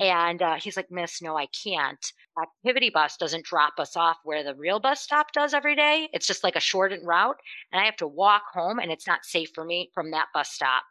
And 0.00 0.42
uh, 0.42 0.56
he's 0.56 0.76
like, 0.76 0.90
Miss, 0.90 1.22
no, 1.22 1.36
I 1.36 1.46
can't. 1.46 2.04
Activity 2.40 2.90
bus 2.90 3.16
doesn't 3.16 3.44
drop 3.44 3.74
us 3.78 3.96
off 3.96 4.18
where 4.24 4.42
the 4.42 4.54
real 4.54 4.80
bus 4.80 5.00
stop 5.00 5.32
does 5.32 5.54
every 5.54 5.76
day. 5.76 6.08
It's 6.12 6.26
just 6.26 6.44
like 6.44 6.56
a 6.56 6.60
shortened 6.60 7.06
route. 7.06 7.36
And 7.72 7.80
I 7.80 7.84
have 7.84 7.96
to 7.96 8.06
walk 8.06 8.42
home, 8.52 8.78
and 8.78 8.90
it's 8.90 9.06
not 9.06 9.24
safe 9.24 9.50
for 9.54 9.64
me 9.64 9.90
from 9.94 10.10
that 10.10 10.26
bus 10.34 10.50
stop 10.50 10.82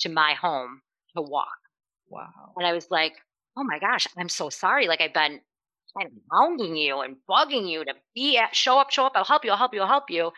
to 0.00 0.08
my 0.08 0.34
home 0.34 0.82
to 1.16 1.22
walk. 1.22 1.48
Wow. 2.08 2.52
And 2.56 2.66
I 2.66 2.72
was 2.72 2.86
like, 2.90 3.14
oh 3.56 3.64
my 3.64 3.78
gosh, 3.78 4.06
I'm 4.16 4.28
so 4.28 4.50
sorry. 4.50 4.88
Like 4.88 5.00
I've 5.00 5.14
been 5.14 5.40
kind 5.96 6.08
of 6.08 6.12
hounding 6.32 6.76
you 6.76 7.00
and 7.00 7.16
bugging 7.28 7.68
you 7.68 7.84
to 7.84 7.94
be 8.14 8.38
at, 8.38 8.54
show 8.54 8.78
up, 8.78 8.90
show 8.90 9.06
up. 9.06 9.12
I'll 9.14 9.24
help 9.24 9.44
you. 9.44 9.50
I'll 9.50 9.56
help 9.56 9.74
you. 9.74 9.80
I'll 9.80 9.88
help 9.88 10.10
you. 10.10 10.32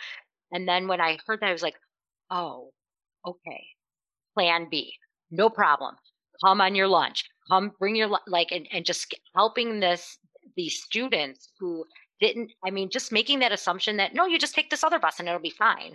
And 0.53 0.69
then 0.69 0.87
when 0.89 1.01
I 1.01 1.19
heard 1.27 1.41
that, 1.41 1.49
I 1.49 1.53
was 1.53 1.63
like, 1.63 1.77
oh, 2.31 2.71
okay. 3.27 3.65
Plan 4.35 4.69
B. 4.71 4.95
No 5.31 5.51
problem. 5.51 5.97
Come 6.45 6.61
on 6.61 6.75
your 6.75 6.89
lunch 6.89 7.25
come 7.49 7.73
bring 7.79 7.97
your 7.97 8.09
like 8.27 8.53
and, 8.53 8.67
and 8.73 8.85
just 8.85 9.15
helping 9.35 9.81
this 9.81 10.19
these 10.57 10.83
students 10.83 11.53
who 11.59 11.85
didn't 12.21 12.51
i 12.65 12.71
mean 12.71 12.91
just 12.91 13.13
making 13.13 13.39
that 13.39 13.53
assumption 13.53 13.97
that 13.97 14.15
no 14.15 14.27
you 14.27 14.39
just 14.39 14.55
take 14.55 14.71
this 14.71 14.85
other 14.85 14.99
bus 14.99 15.19
and 15.19 15.29
it'll 15.29 15.41
be 15.41 15.51
fine 15.51 15.93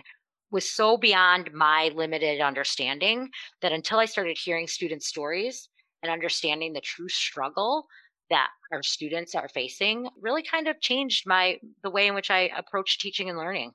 was 0.50 0.68
so 0.68 0.96
beyond 0.96 1.50
my 1.52 1.90
limited 1.94 2.40
understanding 2.40 3.28
that 3.60 3.72
until 3.72 3.98
i 3.98 4.04
started 4.04 4.36
hearing 4.42 4.66
student 4.66 5.02
stories 5.02 5.68
and 6.02 6.12
understanding 6.12 6.72
the 6.72 6.80
true 6.80 7.08
struggle 7.08 7.86
that 8.30 8.48
our 8.72 8.82
students 8.82 9.34
are 9.34 9.48
facing 9.48 10.08
really 10.20 10.42
kind 10.42 10.68
of 10.68 10.80
changed 10.80 11.24
my 11.26 11.58
the 11.82 11.90
way 11.90 12.06
in 12.06 12.14
which 12.14 12.30
i 12.30 12.50
approach 12.56 12.98
teaching 12.98 13.28
and 13.28 13.38
learning 13.38 13.72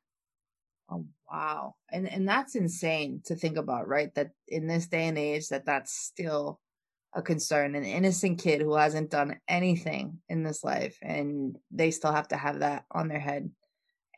oh 0.89 1.05
wow. 1.31 1.75
And 1.91 2.09
and 2.09 2.27
that's 2.27 2.55
insane 2.55 3.21
to 3.25 3.35
think 3.35 3.57
about 3.57 3.87
right? 3.87 4.13
That 4.15 4.31
in 4.47 4.67
this 4.67 4.87
day 4.87 5.07
and 5.07 5.17
age 5.17 5.49
that 5.49 5.65
that's 5.65 5.93
still 5.93 6.59
a 7.13 7.21
concern 7.21 7.75
an 7.75 7.83
innocent 7.83 8.39
kid 8.39 8.61
who 8.61 8.75
hasn't 8.75 9.09
done 9.09 9.39
anything 9.47 10.19
in 10.29 10.43
this 10.43 10.63
life 10.63 10.97
and 11.01 11.57
they 11.71 11.89
still 11.89 12.11
have 12.11 12.27
to 12.27 12.37
have 12.37 12.59
that 12.59 12.83
on 12.91 13.07
their 13.07 13.19
head 13.19 13.49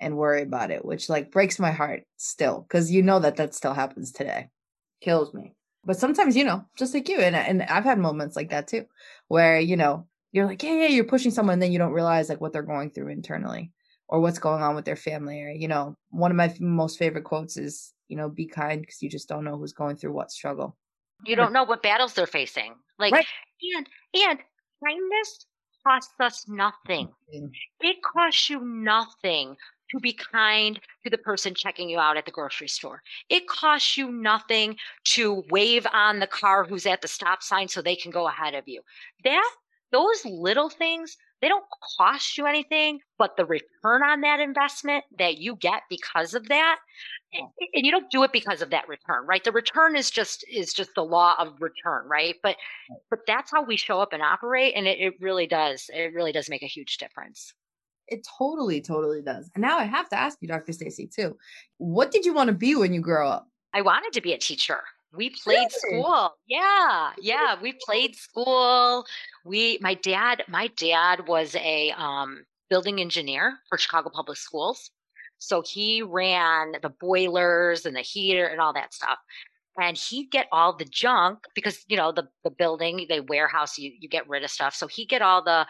and 0.01 0.17
worry 0.17 0.41
about 0.41 0.71
it 0.71 0.83
which 0.83 1.07
like 1.07 1.31
breaks 1.31 1.59
my 1.59 1.71
heart 1.71 2.03
still 2.17 2.61
because 2.61 2.91
you 2.91 3.03
know 3.03 3.19
that 3.19 3.37
that 3.37 3.55
still 3.55 3.73
happens 3.73 4.11
today. 4.11 4.49
Kills 5.01 5.33
me. 5.33 5.55
But 5.85 5.97
sometimes 5.97 6.35
you 6.35 6.43
know 6.43 6.65
just 6.77 6.93
like 6.93 7.07
you 7.09 7.19
and, 7.19 7.35
and 7.35 7.63
i've 7.63 7.85
had 7.85 7.99
moments 7.99 8.35
like 8.35 8.49
that 8.49 8.67
too 8.67 8.85
where 9.27 9.59
you 9.59 9.77
know 9.77 10.05
you're 10.31 10.45
like 10.45 10.61
yeah 10.61 10.73
yeah 10.73 10.87
you're 10.87 11.05
pushing 11.05 11.31
someone 11.31 11.53
and 11.53 11.61
then 11.61 11.71
you 11.71 11.79
don't 11.79 11.93
realize 11.93 12.27
like 12.29 12.41
what 12.41 12.51
they're 12.53 12.63
going 12.63 12.91
through 12.91 13.07
internally 13.07 13.71
or 14.09 14.19
what's 14.19 14.39
going 14.39 14.61
on 14.61 14.75
with 14.75 14.85
their 14.85 14.97
family 14.97 15.41
or 15.41 15.49
you 15.49 15.67
know 15.67 15.95
one 16.09 16.31
of 16.31 16.37
my 16.37 16.53
most 16.59 16.99
favorite 16.99 17.23
quotes 17.23 17.55
is 17.55 17.93
you 18.09 18.17
know 18.17 18.27
be 18.27 18.45
kind 18.45 18.81
because 18.81 19.01
you 19.01 19.09
just 19.09 19.29
don't 19.29 19.45
know 19.45 19.57
who's 19.57 19.73
going 19.73 19.95
through 19.95 20.11
what 20.11 20.31
struggle 20.31 20.75
you 21.25 21.35
don't 21.35 21.53
know 21.53 21.63
what 21.63 21.83
battles 21.83 22.13
they're 22.13 22.27
facing. 22.27 22.75
Like 22.97 23.13
right. 23.13 23.25
and 23.75 23.87
and 24.13 24.39
kindness 24.83 25.45
costs 25.85 26.13
us 26.19 26.45
nothing. 26.47 27.09
It 27.81 27.97
costs 28.03 28.49
you 28.49 28.61
nothing 28.61 29.55
to 29.91 29.99
be 29.99 30.13
kind 30.13 30.79
to 31.03 31.09
the 31.09 31.17
person 31.17 31.55
checking 31.55 31.89
you 31.89 31.99
out 31.99 32.17
at 32.17 32.25
the 32.25 32.31
grocery 32.31 32.67
store. 32.67 33.01
It 33.29 33.47
costs 33.47 33.97
you 33.97 34.11
nothing 34.11 34.77
to 35.05 35.43
wave 35.49 35.87
on 35.91 36.19
the 36.19 36.27
car 36.27 36.63
who's 36.63 36.85
at 36.85 37.01
the 37.01 37.07
stop 37.07 37.41
sign 37.41 37.67
so 37.67 37.81
they 37.81 37.95
can 37.95 38.11
go 38.11 38.27
ahead 38.27 38.53
of 38.53 38.67
you. 38.67 38.81
That 39.23 39.51
those 39.91 40.23
little 40.25 40.69
things 40.69 41.17
they 41.41 41.47
don't 41.47 41.65
cost 41.97 42.37
you 42.37 42.45
anything, 42.45 42.99
but 43.17 43.37
the 43.37 43.45
return 43.45 44.03
on 44.03 44.21
that 44.21 44.39
investment 44.39 45.05
that 45.17 45.37
you 45.37 45.55
get 45.55 45.83
because 45.89 46.33
of 46.33 46.47
that, 46.49 46.79
and 47.33 47.85
you 47.85 47.91
don't 47.91 48.09
do 48.11 48.23
it 48.23 48.31
because 48.33 48.61
of 48.61 48.71
that 48.71 48.87
return, 48.87 49.25
right? 49.25 49.43
The 49.43 49.51
return 49.51 49.95
is 49.95 50.11
just 50.11 50.43
is 50.51 50.73
just 50.73 50.91
the 50.95 51.03
law 51.03 51.35
of 51.39 51.61
return, 51.61 52.07
right? 52.07 52.35
But 52.43 52.57
but 53.09 53.19
that's 53.27 53.51
how 53.51 53.63
we 53.63 53.77
show 53.77 53.99
up 53.99 54.13
and 54.13 54.21
operate, 54.21 54.73
and 54.75 54.87
it, 54.87 54.99
it 54.99 55.13
really 55.21 55.47
does. 55.47 55.89
It 55.93 56.13
really 56.13 56.31
does 56.31 56.49
make 56.49 56.63
a 56.63 56.67
huge 56.67 56.97
difference. 56.97 57.53
It 58.07 58.27
totally, 58.37 58.81
totally 58.81 59.21
does. 59.21 59.49
And 59.53 59.61
now 59.61 59.77
I 59.77 59.83
have 59.83 60.09
to 60.09 60.19
ask 60.19 60.39
you, 60.41 60.47
Dr. 60.47 60.73
Stacy, 60.73 61.07
too. 61.07 61.37
What 61.77 62.11
did 62.11 62.25
you 62.25 62.33
want 62.33 62.47
to 62.47 62.55
be 62.55 62.75
when 62.75 62.91
you 62.91 63.01
grow 63.01 63.29
up? 63.29 63.47
I 63.71 63.81
wanted 63.81 64.13
to 64.13 64.21
be 64.21 64.33
a 64.33 64.37
teacher. 64.37 64.81
We 65.15 65.31
played 65.31 65.69
really? 65.83 66.01
school. 66.01 66.35
Yeah. 66.47 67.11
Yeah. 67.19 67.55
We 67.61 67.77
played 67.85 68.15
school. 68.15 69.05
We 69.43 69.79
my 69.81 69.95
dad, 69.95 70.43
my 70.47 70.67
dad 70.77 71.27
was 71.27 71.55
a 71.55 71.91
um, 71.91 72.45
building 72.69 73.01
engineer 73.01 73.57
for 73.69 73.77
Chicago 73.77 74.09
Public 74.13 74.37
Schools. 74.37 74.91
So 75.39 75.63
he 75.65 76.01
ran 76.01 76.73
the 76.81 76.89
boilers 76.89 77.85
and 77.85 77.95
the 77.95 78.01
heater 78.01 78.45
and 78.45 78.59
all 78.59 78.73
that 78.73 78.93
stuff. 78.93 79.17
And 79.81 79.97
he'd 79.97 80.29
get 80.29 80.47
all 80.51 80.75
the 80.75 80.85
junk 80.85 81.39
because, 81.55 81.85
you 81.87 81.95
know, 81.95 82.11
the, 82.11 82.27
the 82.43 82.49
building, 82.51 83.05
they 83.07 83.21
warehouse, 83.21 83.77
you, 83.77 83.93
you 83.97 84.09
get 84.09 84.27
rid 84.27 84.43
of 84.43 84.51
stuff. 84.51 84.75
So 84.75 84.87
he'd 84.87 85.07
get 85.07 85.21
all 85.21 85.41
the 85.41 85.65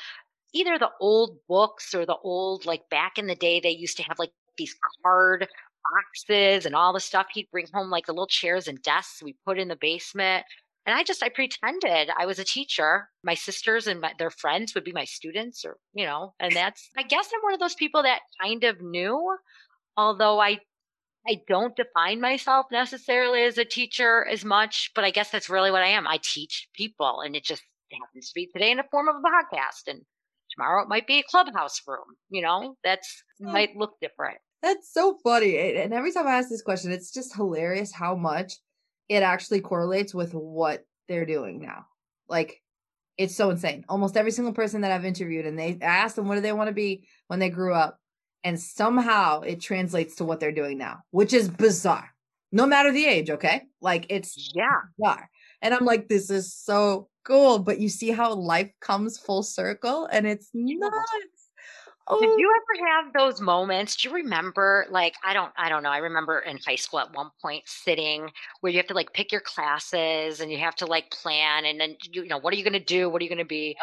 either 0.54 0.80
the 0.80 0.90
old 1.00 1.38
books 1.48 1.94
or 1.94 2.06
the 2.06 2.18
old, 2.24 2.66
like 2.66 2.90
back 2.90 3.20
in 3.20 3.28
the 3.28 3.36
day, 3.36 3.60
they 3.60 3.70
used 3.70 3.98
to 3.98 4.04
have 4.04 4.18
like 4.18 4.32
these 4.58 4.76
card 5.04 5.48
boxes 5.94 6.66
and 6.66 6.76
all 6.76 6.94
the 6.94 7.00
stuff. 7.00 7.28
He'd 7.34 7.50
bring 7.52 7.68
home 7.74 7.90
like 7.90 8.06
the 8.06 8.14
little 8.14 8.28
chairs 8.28 8.68
and 8.68 8.82
desks 8.82 9.24
we 9.24 9.36
put 9.46 9.60
in 9.60 9.68
the 9.68 9.76
basement. 9.76 10.46
And 10.86 10.98
I 10.98 11.04
just, 11.04 11.22
I 11.22 11.30
pretended 11.30 12.10
I 12.18 12.26
was 12.26 12.40
a 12.40 12.44
teacher. 12.44 13.10
My 13.24 13.36
sisters 13.36 13.86
and 13.88 14.02
my, 14.02 14.14
their 14.18 14.32
friends 14.32 14.74
would 14.74 14.84
be 14.84 14.92
my 14.92 15.06
students 15.06 15.64
or, 15.66 15.78
you 15.94 16.06
know, 16.06 16.34
and 16.40 16.56
that's, 16.56 16.90
I 16.98 17.04
guess 17.04 17.30
I'm 17.34 17.42
one 17.42 17.54
of 17.54 17.60
those 17.60 17.76
people 17.76 18.04
that 18.04 18.22
kind 18.42 18.64
of 18.64 18.82
knew, 18.82 19.38
although 19.98 20.40
I 20.40 20.60
I 21.28 21.42
don't 21.48 21.76
define 21.76 22.22
myself 22.22 22.68
necessarily 22.72 23.44
as 23.44 23.58
a 23.58 23.66
teacher 23.66 24.26
as 24.26 24.46
much, 24.46 24.92
but 24.96 25.04
I 25.04 25.12
guess 25.12 25.30
that's 25.32 25.50
really 25.50 25.70
what 25.72 25.84
I 25.84 25.88
am. 25.90 26.08
I 26.08 26.20
teach 26.24 26.70
people 26.74 27.22
and 27.22 27.36
it 27.36 27.44
just 27.44 27.62
happens 27.92 28.30
to 28.30 28.34
be 28.36 28.48
today 28.48 28.72
in 28.72 28.78
the 28.78 28.84
form 28.90 29.08
of 29.10 29.16
a 29.16 29.20
podcast 29.20 29.88
and 29.88 30.02
tomorrow 30.56 30.82
it 30.82 30.90
might 30.90 31.08
be 31.08 31.20
a 31.20 31.24
clubhouse 31.24 31.82
room, 31.88 32.16
you 32.30 32.42
know, 32.42 32.76
that's 32.84 33.24
Oh. 33.46 33.52
might 33.52 33.76
look 33.76 34.00
different. 34.02 34.40
That's 34.62 34.92
so 34.94 35.18
funny. 35.24 35.58
And 35.78 35.94
every 35.94 36.12
time 36.12 36.28
I 36.28 36.36
ask 36.36 36.50
this 36.50 36.62
question, 36.62 36.92
it's 36.92 37.12
just 37.12 37.36
hilarious 37.36 37.92
how 37.94 38.16
much 38.16 38.54
it 39.08 39.24
actually 39.24 39.62
correlates 39.62 40.14
with 40.14 40.34
what 40.34 40.86
they're 41.08 41.26
doing 41.26 41.62
now. 41.62 41.86
Like, 42.28 42.62
it's 43.18 43.36
so 43.36 43.50
insane. 43.50 43.86
Almost 43.90 44.18
every 44.18 44.32
single 44.32 44.54
person 44.54 44.82
that 44.82 44.92
I've 44.92 45.06
interviewed, 45.06 45.46
and 45.46 45.58
they 45.58 45.78
I 45.82 45.86
asked 45.86 46.16
them 46.16 46.28
what 46.28 46.36
do 46.36 46.42
they 46.42 46.54
want 46.54 46.68
to 46.70 46.74
be 46.74 47.08
when 47.28 47.40
they 47.40 47.50
grew 47.50 47.74
up, 47.74 48.00
and 48.44 48.60
somehow 48.60 49.42
it 49.42 49.60
translates 49.62 50.16
to 50.18 50.26
what 50.26 50.40
they're 50.40 50.52
doing 50.54 50.78
now, 50.78 51.00
which 51.12 51.34
is 51.34 51.50
bizarre. 51.50 52.10
No 52.52 52.66
matter 52.66 52.92
the 52.92 53.06
age, 53.06 53.30
okay? 53.30 53.64
Like 53.82 54.06
it's 54.10 54.52
Yeah. 54.56 54.64
bizarre. 54.98 55.30
And 55.62 55.74
I'm 55.74 55.86
like, 55.86 56.08
this 56.08 56.30
is 56.30 56.54
so 56.54 57.10
cool. 57.26 57.60
But 57.60 57.80
you 57.80 57.90
see 57.90 58.12
how 58.12 58.34
life 58.36 58.72
comes 58.82 59.18
full 59.18 59.44
circle, 59.44 60.06
and 60.06 60.26
it's 60.26 60.50
nuts. 60.54 61.39
Oh, 62.10 62.18
Did 62.20 62.32
you 62.36 62.52
ever 62.56 62.88
have 62.88 63.14
those 63.14 63.40
moments? 63.40 63.96
Do 63.96 64.10
you 64.10 64.16
remember 64.16 64.88
like 64.90 65.14
I 65.24 65.34
don't 65.34 65.52
I 65.58 65.70
don't 65.70 65.84
know. 65.84 65.92
I 65.92 65.98
remember 66.00 66.40
in 66.40 66.58
high 66.58 66.76
school 66.76 67.00
at 67.00 67.14
one 67.14 67.30
point 67.42 67.64
sitting 67.68 68.32
where 68.62 68.72
you 68.72 68.78
have 68.78 68.88
to 68.88 68.94
like 68.96 69.14
pick 69.14 69.32
your 69.32 69.42
classes 69.42 70.40
and 70.40 70.52
you 70.52 70.58
have 70.58 70.76
to 70.78 70.86
like 70.88 71.12
plan 71.12 71.66
and 71.66 71.80
then 71.80 71.96
you, 72.12 72.24
you 72.24 72.28
know 72.30 72.40
what 72.40 72.54
are 72.54 72.58
you 72.58 72.64
going 72.64 72.74
to 72.74 72.80
do? 72.80 73.10
What 73.10 73.22
are 73.22 73.24
you 73.24 73.30
going 73.30 73.38
to 73.40 73.46
be? 73.46 73.78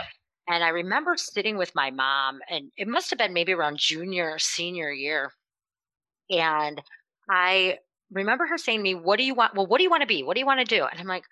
And 0.49 0.64
I 0.64 0.71
remember 0.71 1.16
sitting 1.16 1.59
with 1.59 1.75
my 1.75 1.90
mom 1.90 2.40
and 2.50 2.73
it 2.76 2.88
must 2.88 3.11
have 3.11 3.18
been 3.18 3.35
maybe 3.35 3.52
around 3.52 3.78
junior 3.78 4.38
senior 4.38 4.92
year. 4.92 5.33
And 6.30 6.80
I 7.30 7.78
remember 8.11 8.47
her 8.47 8.59
saying 8.59 8.78
to 8.80 8.83
me, 8.83 8.95
"What 8.95 9.18
do 9.18 9.25
you 9.25 9.35
want? 9.35 9.54
Well, 9.54 9.66
what 9.66 9.78
do 9.78 9.85
you 9.85 9.90
want 9.90 10.02
to 10.02 10.06
be? 10.06 10.23
What 10.23 10.35
do 10.35 10.40
you 10.40 10.47
want 10.47 10.61
to 10.61 10.76
do?" 10.76 10.85
And 10.85 10.99
I'm 11.00 11.06
like, 11.06 11.25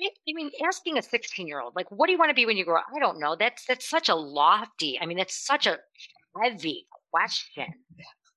I 0.00 0.10
mean, 0.34 0.50
asking 0.66 0.98
a 0.98 1.02
16 1.02 1.46
year 1.48 1.60
old, 1.60 1.76
like, 1.76 1.90
what 1.90 2.06
do 2.06 2.12
you 2.12 2.18
want 2.18 2.30
to 2.30 2.34
be 2.34 2.46
when 2.46 2.56
you 2.56 2.64
grow 2.64 2.78
up? 2.78 2.86
I 2.94 2.98
don't 3.00 3.20
know. 3.20 3.36
That's 3.36 3.64
that's 3.66 3.88
such 3.88 4.08
a 4.08 4.14
lofty. 4.16 4.98
I 5.00 5.06
mean, 5.06 5.18
that's 5.18 5.36
such 5.46 5.66
a 5.66 5.78
heavy 6.40 6.86
question. 7.12 7.74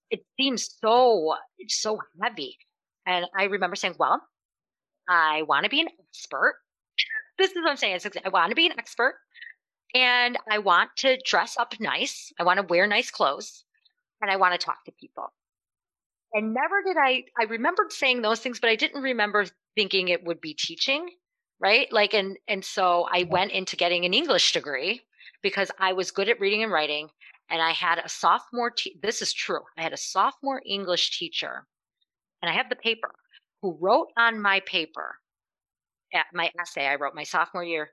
It 0.10 0.22
seems 0.38 0.70
so 0.82 1.36
it's 1.58 1.82
so 1.82 2.00
heavy. 2.22 2.58
And 3.06 3.25
I 3.38 3.46
remember 3.46 3.75
saying, 3.75 3.96
well, 4.00 4.22
I 5.08 5.44
want 5.44 5.64
to 5.64 5.70
be 5.70 5.82
an 5.82 5.88
expert. 6.00 6.56
This 7.38 7.52
is 7.52 7.58
what 7.58 7.70
I'm 7.70 7.78
saying. 7.78 8.00
I 8.24 8.30
want 8.30 8.50
to 8.50 8.56
be 8.56 8.66
an 8.66 8.78
expert 8.78 9.16
and 9.94 10.38
I 10.50 10.60
want 10.60 10.90
to 10.98 11.18
dress 11.25 11.58
up 11.58 11.74
nice. 11.80 12.32
I 12.40 12.44
want 12.44 12.60
to 12.60 12.66
wear 12.66 12.88
nice 12.88 13.12
clothes 13.12 13.64
and 14.22 14.32
I 14.32 14.38
want 14.38 14.60
to 14.60 14.64
talk 14.64 14.84
to 14.86 14.92
people. 15.00 15.34
And 16.34 16.54
never 16.54 16.82
did 16.86 16.98
I, 16.98 17.24
I 17.40 17.46
remembered 17.46 17.92
saying 17.92 18.22
those 18.22 18.40
things, 18.40 18.60
but 18.60 18.70
I 18.70 18.75
didn't 18.75 19.02
remember 19.02 19.46
thinking 19.75 20.08
it 20.08 20.25
would 20.25 20.42
be 20.42 20.54
teaching. 20.54 21.10
Right. 21.60 21.92
Like, 21.92 22.14
and, 22.14 22.38
and 22.50 22.66
so 22.66 23.08
I 23.10 23.24
went 23.24 23.54
into 23.54 23.78
getting 23.78 24.04
an 24.04 24.14
English 24.14 24.52
degree 24.52 25.02
because 25.42 25.72
I 25.80 25.94
was 25.94 26.12
good 26.12 26.28
at 26.28 26.42
reading 26.42 26.64
and 26.64 26.72
writing. 26.72 27.10
And 27.50 27.62
I 27.62 27.72
had 27.72 28.00
a 28.00 28.10
sophomore, 28.10 28.72
te- 28.72 28.98
this 29.02 29.22
is 29.22 29.34
true. 29.34 29.62
I 29.78 29.84
had 29.84 29.94
a 29.94 29.98
sophomore 29.98 30.62
English 30.66 31.18
teacher 31.18 31.68
and 32.42 32.50
I 32.50 32.54
have 32.54 32.70
the 32.70 32.75
paper 32.75 33.12
who 33.62 33.78
wrote 33.80 34.08
on 34.18 34.42
my 34.42 34.60
paper 34.62 35.16
at 36.14 36.28
my 36.34 36.52
essay 36.62 36.88
I 36.88 36.96
wrote 36.96 37.16
my 37.16 37.24
sophomore 37.24 37.64
year, 37.64 37.92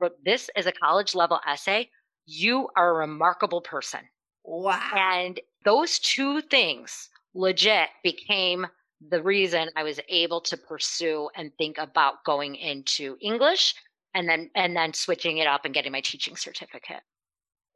wrote 0.00 0.16
this 0.24 0.50
as 0.56 0.66
a 0.66 0.72
college 0.72 1.14
level 1.14 1.40
essay. 1.46 1.88
You 2.26 2.68
are 2.76 2.90
a 2.90 2.98
remarkable 2.98 3.60
person. 3.60 4.00
wow. 4.44 4.90
And 4.94 5.40
those 5.64 5.98
two 5.98 6.40
things 6.42 7.08
legit 7.34 7.88
became 8.02 8.66
the 9.10 9.22
reason 9.22 9.70
I 9.76 9.82
was 9.82 10.00
able 10.08 10.40
to 10.42 10.56
pursue 10.56 11.28
and 11.34 11.50
think 11.58 11.78
about 11.78 12.24
going 12.24 12.54
into 12.56 13.16
English 13.20 13.74
and 14.14 14.28
then 14.28 14.50
and 14.54 14.76
then 14.76 14.92
switching 14.92 15.38
it 15.38 15.46
up 15.46 15.64
and 15.64 15.74
getting 15.74 15.92
my 15.92 16.00
teaching 16.00 16.36
certificate. 16.36 17.02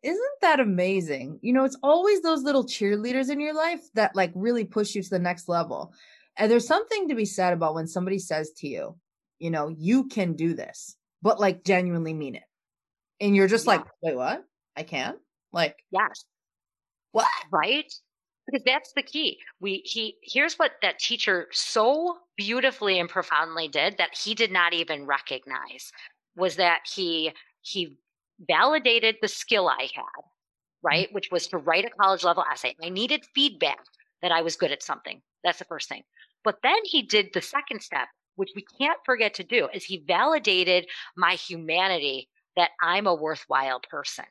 Isn't 0.03 0.41
that 0.43 0.61
amazing? 0.61 1.39
You 1.43 1.53
know, 1.53 1.65
it's 1.65 1.79
always 1.83 2.23
those 2.23 2.43
little 2.43 2.65
cheerleaders 2.65 3.31
in 3.31 3.41
your 3.41 3.55
life 3.55 3.81
that 3.95 4.15
like 4.15 4.33
really 4.35 4.65
push 4.65 4.95
you 4.95 5.03
to 5.03 5.11
the 5.11 5.19
next 5.19 5.49
level. 5.49 5.93
And 6.37 6.51
there's 6.51 6.67
something 6.67 7.09
to 7.09 7.15
be 7.15 7.25
said 7.25 7.53
about 7.53 7.75
when 7.75 7.87
somebody 7.87 8.19
says 8.19 8.53
to 8.59 8.69
you, 8.69 8.97
you 9.39 9.51
know, 9.51 9.69
you 9.69 10.07
can 10.09 10.35
do 10.35 10.55
this, 10.55 10.97
but 11.23 11.41
like 11.41 11.65
genuinely 11.65 12.15
mean 12.15 12.35
it. 12.37 12.45
And 13.21 13.35
you're 13.35 13.49
just 13.49 13.67
Yeah. 13.67 13.73
like, 13.73 13.87
wait, 14.03 14.17
what? 14.17 14.45
I 14.77 14.83
can? 14.83 15.17
Like, 15.53 15.77
Yes. 15.91 16.25
what? 17.13 17.27
right 17.51 17.91
because 18.47 18.63
that's 18.65 18.93
the 18.95 19.03
key 19.03 19.39
we 19.61 19.83
he 19.85 20.17
here's 20.23 20.55
what 20.57 20.73
that 20.83 20.99
teacher 20.99 21.49
so 21.51 22.19
beautifully 22.37 22.99
and 23.01 23.09
profoundly 23.09 23.69
did 23.69 23.97
that 23.99 24.15
he 24.17 24.35
did 24.35 24.53
not 24.53 24.73
even 24.75 25.07
recognize 25.07 25.91
was 26.37 26.57
that 26.57 26.81
he 26.95 27.33
he 27.63 27.97
validated 28.41 29.17
the 29.23 29.29
skill 29.29 29.69
i 29.69 29.89
had 29.95 30.25
right 30.83 31.13
which 31.13 31.31
was 31.31 31.47
to 31.47 31.59
write 31.59 31.85
a 31.85 31.91
college 31.91 32.25
level 32.25 32.45
essay 32.53 32.75
i 32.83 32.89
needed 32.89 33.25
feedback 33.35 33.79
that 34.23 34.33
i 34.33 34.43
was 34.43 34.57
good 34.57 34.73
at 34.73 34.83
something 34.83 35.23
that's 35.45 35.59
the 35.59 35.65
first 35.65 35.89
thing 35.89 36.03
but 36.45 36.59
then 36.63 36.79
he 36.85 37.03
did 37.03 37.29
the 37.33 37.43
second 37.43 37.83
step 37.83 38.09
which 38.37 38.51
we 38.55 38.65
can't 38.79 39.01
forget 39.07 39.35
to 39.35 39.45
do 39.45 39.69
is 39.73 39.85
he 39.85 40.05
validated 40.07 40.87
my 41.17 41.35
humanity 41.35 42.29
that 42.57 42.71
i'm 42.83 43.07
a 43.07 43.15
worthwhile 43.15 43.81
person 43.91 44.25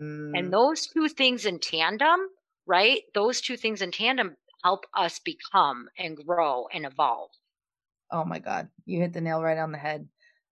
Mm, 0.00 0.32
and 0.32 0.50
those 0.52 0.86
two 0.86 1.08
things 1.08 1.44
in 1.44 1.58
tandem, 1.58 2.30
right? 2.66 3.02
Those 3.14 3.40
two 3.42 3.56
things 3.58 3.82
in 3.82 3.90
tandem 3.92 4.36
help 4.64 4.86
us 4.94 5.18
become 5.18 5.90
and 5.98 6.16
grow 6.26 6.66
and 6.68 6.86
evolve. 6.86 7.30
oh 8.10 8.24
my 8.24 8.38
God, 8.38 8.68
you 8.86 9.00
hit 9.00 9.12
the 9.12 9.20
nail 9.20 9.42
right 9.42 9.58
on 9.58 9.72
the 9.72 9.78
head. 9.78 10.08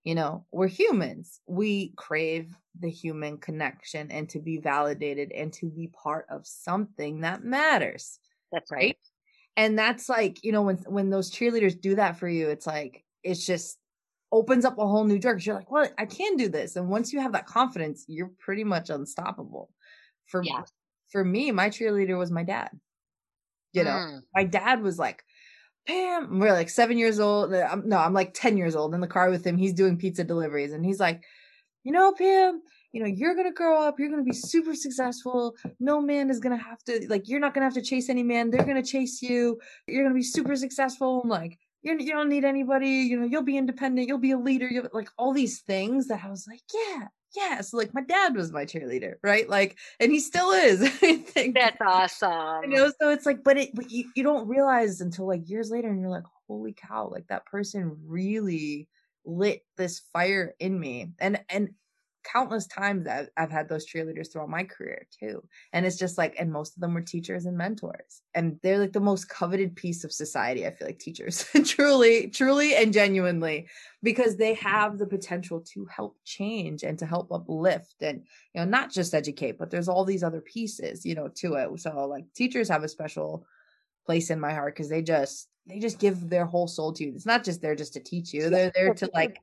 You 0.07 0.17
know, 0.17 0.47
we're 0.53 0.69
humans. 0.69 1.43
We 1.49 1.91
crave 1.99 2.57
the 2.81 2.91
human 2.91 3.39
connection 3.39 4.11
and 4.13 4.31
to 4.31 4.41
be 4.41 4.59
validated 4.59 5.33
and 5.33 5.53
to 5.55 5.71
be 5.71 5.89
part 5.89 6.27
of 6.31 6.47
something 6.49 7.23
that 7.23 7.45
matters. 7.45 8.21
That's 8.53 8.71
right. 8.73 8.99
and 9.57 9.79
that's 9.79 10.09
like 10.09 10.43
you 10.45 10.53
know 10.53 10.63
when 10.63 10.77
when 10.79 11.11
those 11.11 11.31
cheerleaders 11.31 11.79
do 11.81 11.95
that 11.95 12.19
for 12.19 12.29
you 12.29 12.49
it's 12.49 12.67
like 12.67 13.05
it's 13.23 13.45
just 13.47 13.79
opens 14.33 14.65
up 14.65 14.79
a 14.79 14.87
whole 14.87 15.05
new 15.05 15.19
door 15.19 15.37
you're 15.39 15.55
like 15.55 15.71
well 15.71 15.89
i 15.99 16.07
can 16.07 16.37
do 16.37 16.49
this 16.49 16.77
and 16.77 16.89
once 16.89 17.13
you 17.13 17.21
have 17.21 17.33
that 17.33 17.47
confidence 17.47 18.05
you're 18.09 18.33
pretty 18.39 18.65
much 18.65 18.91
unstoppable 18.91 19.71
for 20.27 20.43
Yeah. 20.43 20.65
for 21.11 21.25
me 21.25 21.51
my 21.53 21.69
cheerleader 21.71 22.19
was 22.19 22.31
my 22.31 22.43
dad 22.43 22.71
you 23.73 23.85
know 23.85 24.01
Mm. 24.01 24.27
my 24.35 24.45
dad 24.45 24.83
was 24.83 24.99
like 24.99 25.25
pam 25.87 26.39
we're 26.39 26.53
like 26.53 26.69
seven 26.69 26.99
years 26.99 27.21
old 27.21 27.51
no 27.51 27.99
i'm 27.99 28.13
like 28.13 28.35
10 28.35 28.57
years 28.57 28.75
old 28.75 28.95
in 28.95 29.01
the 29.01 29.07
car 29.07 29.31
with 29.31 29.47
him 29.47 29.57
he's 29.57 29.73
doing 29.73 29.97
pizza 29.97 30.25
deliveries 30.25 30.73
and 30.73 30.85
he's 30.85 31.01
like 31.01 31.23
you 31.85 31.93
know 31.93 32.13
pam 32.13 32.61
you 32.93 33.01
know 33.01 33.07
you're 33.07 33.35
gonna 33.35 33.53
grow 33.53 33.81
up 33.81 33.99
you're 33.99 34.11
gonna 34.11 34.23
be 34.23 34.33
super 34.33 34.75
successful 34.75 35.55
no 35.81 36.01
man 36.01 36.31
is 36.31 36.41
gonna 36.41 36.57
have 36.57 36.83
to 36.85 37.07
like 37.09 37.29
you're 37.29 37.41
not 37.41 37.55
gonna 37.55 37.67
have 37.67 37.75
to 37.75 37.83
chase 37.83 38.09
any 38.09 38.23
man 38.23 38.51
they're 38.51 38.65
gonna 38.65 38.83
chase 38.83 39.23
you 39.23 39.59
you're 39.87 40.03
gonna 40.03 40.15
be 40.15 40.23
super 40.23 40.57
successful 40.57 41.21
I'm 41.23 41.29
like 41.29 41.59
you're, 41.83 41.99
you 42.01 42.13
don't 42.13 42.29
need 42.29 42.45
anybody 42.45 42.89
you 42.89 43.21
know 43.21 43.27
you'll 43.27 43.43
be 43.43 43.57
independent 43.57 44.09
you'll 44.09 44.19
be 44.19 44.33
a 44.33 44.39
leader 44.39 44.67
you'll 44.67 44.89
like 44.93 45.11
all 45.19 45.33
these 45.33 45.61
things 45.61 46.09
that 46.09 46.25
i 46.25 46.29
was 46.29 46.47
like 46.49 46.61
yeah 46.75 47.07
yeah 47.37 47.61
so 47.61 47.77
like 47.77 47.93
my 47.95 48.03
dad 48.03 48.35
was 48.35 48.53
my 48.53 48.65
cheerleader 48.65 49.15
right? 49.23 49.49
Like 49.49 49.77
and 50.01 50.11
he 50.11 50.21
still 50.21 50.51
is 50.51 50.83
i 51.03 51.17
think. 51.17 51.55
That's 51.55 51.81
awesome. 51.81 52.71
you 52.71 52.77
know 52.77 52.91
so 53.01 53.11
it's 53.11 53.27
like 53.27 53.45
but 53.45 53.57
it 53.59 53.75
but 53.75 53.91
you, 53.91 54.11
you 54.15 54.23
don't 54.23 54.49
realize 54.49 55.01
until 55.01 55.27
like 55.27 55.49
years 55.49 55.71
later 55.71 55.89
and 55.89 56.01
you're 56.01 56.11
like 56.11 56.25
holy 56.47 56.73
cow 56.73 57.09
like 57.11 57.27
that 57.29 57.47
person 57.47 57.97
really 58.07 58.89
lit 59.27 59.65
this 59.77 60.01
fire 60.13 60.55
in 60.59 60.79
me. 60.79 61.13
And 61.19 61.41
and 61.49 61.71
countless 62.31 62.67
times 62.67 63.07
I've, 63.07 63.29
I've 63.37 63.51
had 63.51 63.69
those 63.69 63.87
cheerleaders 63.87 64.33
throughout 64.33 64.49
my 64.49 64.65
career 64.65 65.07
too 65.19 65.43
and 65.73 65.87
it's 65.87 65.97
just 65.97 66.19
like 66.19 66.35
and 66.39 66.53
most 66.53 66.77
of 66.77 66.81
them 66.81 66.95
were 66.95 67.01
teachers 67.01 67.47
and 67.47 67.57
mentors 67.57 68.23
and 68.35 68.59
they're 68.63 68.79
like 68.79 68.93
the 68.93 69.01
most 69.01 69.29
coveted 69.29 69.77
piece 69.77 70.05
of 70.05 70.13
society 70.13 70.67
i 70.67 70.71
feel 70.71 70.89
like 70.89 70.99
teachers 70.99 71.47
truly 71.65 72.29
truly 72.29 72.75
and 72.75 72.93
genuinely 72.93 73.69
because 74.03 74.37
they 74.37 74.55
have 74.55 74.99
the 74.99 75.07
potential 75.07 75.61
to 75.61 75.87
help 75.87 76.17
change 76.25 76.83
and 76.83 76.99
to 76.99 77.07
help 77.07 77.31
uplift 77.33 77.95
and 78.01 78.23
you 78.55 78.61
know 78.61 78.65
not 78.65 78.91
just 78.91 79.15
educate 79.15 79.59
but 79.59 79.71
there's 79.71 79.89
all 79.89 80.05
these 80.05 80.23
other 80.23 80.41
pieces 80.41 81.05
you 81.05 81.15
know 81.15 81.29
to 81.37 81.55
it. 81.55 81.81
So 81.81 82.07
like 82.07 82.33
teachers 82.35 82.69
have 82.69 82.83
a 82.83 82.89
special 82.89 83.47
place 84.05 84.31
in 84.31 84.41
my 84.41 84.53
heart 84.53 84.75
because 84.75 84.89
they 84.89 85.03
just 85.03 85.49
they 85.67 85.79
just 85.79 85.99
give 85.99 86.29
their 86.29 86.47
whole 86.47 86.69
soul 86.69 86.93
to 86.93 87.05
you. 87.05 87.13
It's 87.15 87.27
not 87.27 87.45
just 87.45 87.61
there 87.61 87.75
just 87.75 87.95
to 87.95 88.01
teach 88.01 88.33
you 88.33 88.51
they're 88.51 88.73
there 88.75 88.95
to 88.95 89.11
like 89.15 89.41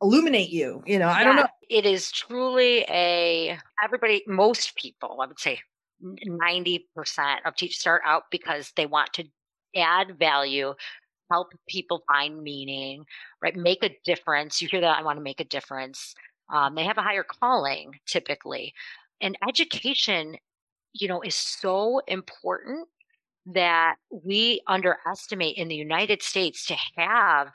illuminate 0.00 0.50
you 0.50 0.82
you 0.86 0.98
know 0.98 1.08
i 1.08 1.24
don't 1.24 1.36
know 1.36 1.46
It 1.68 1.84
is 1.84 2.10
truly 2.10 2.84
a 2.88 3.58
everybody, 3.82 4.22
most 4.26 4.74
people, 4.76 5.20
I 5.20 5.26
would 5.26 5.38
say 5.38 5.60
90% 6.02 6.80
of 7.44 7.54
teachers 7.56 7.78
start 7.78 8.02
out 8.04 8.24
because 8.30 8.72
they 8.76 8.86
want 8.86 9.12
to 9.14 9.24
add 9.76 10.18
value, 10.18 10.74
help 11.30 11.48
people 11.68 12.02
find 12.08 12.42
meaning, 12.42 13.04
right? 13.42 13.56
Make 13.56 13.84
a 13.84 13.96
difference. 14.04 14.62
You 14.62 14.68
hear 14.68 14.80
that? 14.80 14.98
I 14.98 15.02
want 15.02 15.18
to 15.18 15.22
make 15.22 15.40
a 15.40 15.44
difference. 15.44 16.14
Um, 16.52 16.74
they 16.74 16.84
have 16.84 16.98
a 16.98 17.02
higher 17.02 17.24
calling 17.24 17.92
typically. 18.06 18.72
And 19.20 19.36
education, 19.46 20.36
you 20.92 21.08
know, 21.08 21.20
is 21.20 21.34
so 21.34 22.00
important 22.06 22.88
that 23.46 23.96
we 24.10 24.62
underestimate 24.66 25.56
in 25.56 25.68
the 25.68 25.74
United 25.74 26.22
States 26.22 26.66
to 26.66 26.76
have 26.96 27.48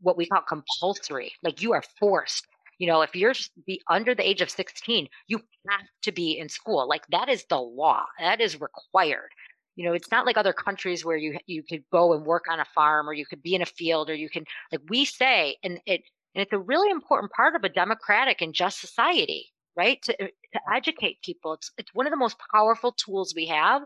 what 0.00 0.16
we 0.16 0.26
call 0.26 0.42
compulsory. 0.42 1.32
Like 1.42 1.62
you 1.62 1.72
are 1.72 1.82
forced. 1.98 2.46
You 2.78 2.88
know, 2.88 3.02
if 3.02 3.14
you're 3.14 3.34
be 3.66 3.80
under 3.88 4.14
the 4.14 4.28
age 4.28 4.40
of 4.40 4.50
16, 4.50 5.08
you 5.28 5.38
have 5.68 5.80
to 6.02 6.12
be 6.12 6.38
in 6.38 6.48
school. 6.48 6.88
Like 6.88 7.06
that 7.10 7.28
is 7.28 7.44
the 7.48 7.60
law. 7.60 8.04
That 8.18 8.40
is 8.40 8.60
required. 8.60 9.30
You 9.76 9.86
know, 9.86 9.92
it's 9.92 10.10
not 10.10 10.26
like 10.26 10.36
other 10.36 10.52
countries 10.52 11.04
where 11.04 11.16
you 11.16 11.38
you 11.46 11.62
could 11.62 11.84
go 11.90 12.12
and 12.12 12.24
work 12.24 12.44
on 12.50 12.60
a 12.60 12.64
farm 12.74 13.08
or 13.08 13.12
you 13.12 13.26
could 13.26 13.42
be 13.42 13.54
in 13.54 13.62
a 13.62 13.66
field 13.66 14.10
or 14.10 14.14
you 14.14 14.28
can 14.28 14.44
like 14.72 14.80
we 14.88 15.04
say 15.04 15.56
and 15.62 15.80
it 15.86 16.02
and 16.34 16.42
it's 16.42 16.52
a 16.52 16.58
really 16.58 16.90
important 16.90 17.32
part 17.32 17.54
of 17.54 17.64
a 17.64 17.68
democratic 17.68 18.40
and 18.42 18.54
just 18.54 18.80
society, 18.80 19.52
right? 19.76 20.00
To 20.02 20.24
uh, 20.24 20.26
to 20.52 20.60
educate 20.74 21.22
people. 21.22 21.54
It's 21.54 21.70
it's 21.78 21.94
one 21.94 22.06
of 22.06 22.10
the 22.10 22.16
most 22.16 22.36
powerful 22.52 22.92
tools 22.92 23.34
we 23.34 23.46
have, 23.46 23.82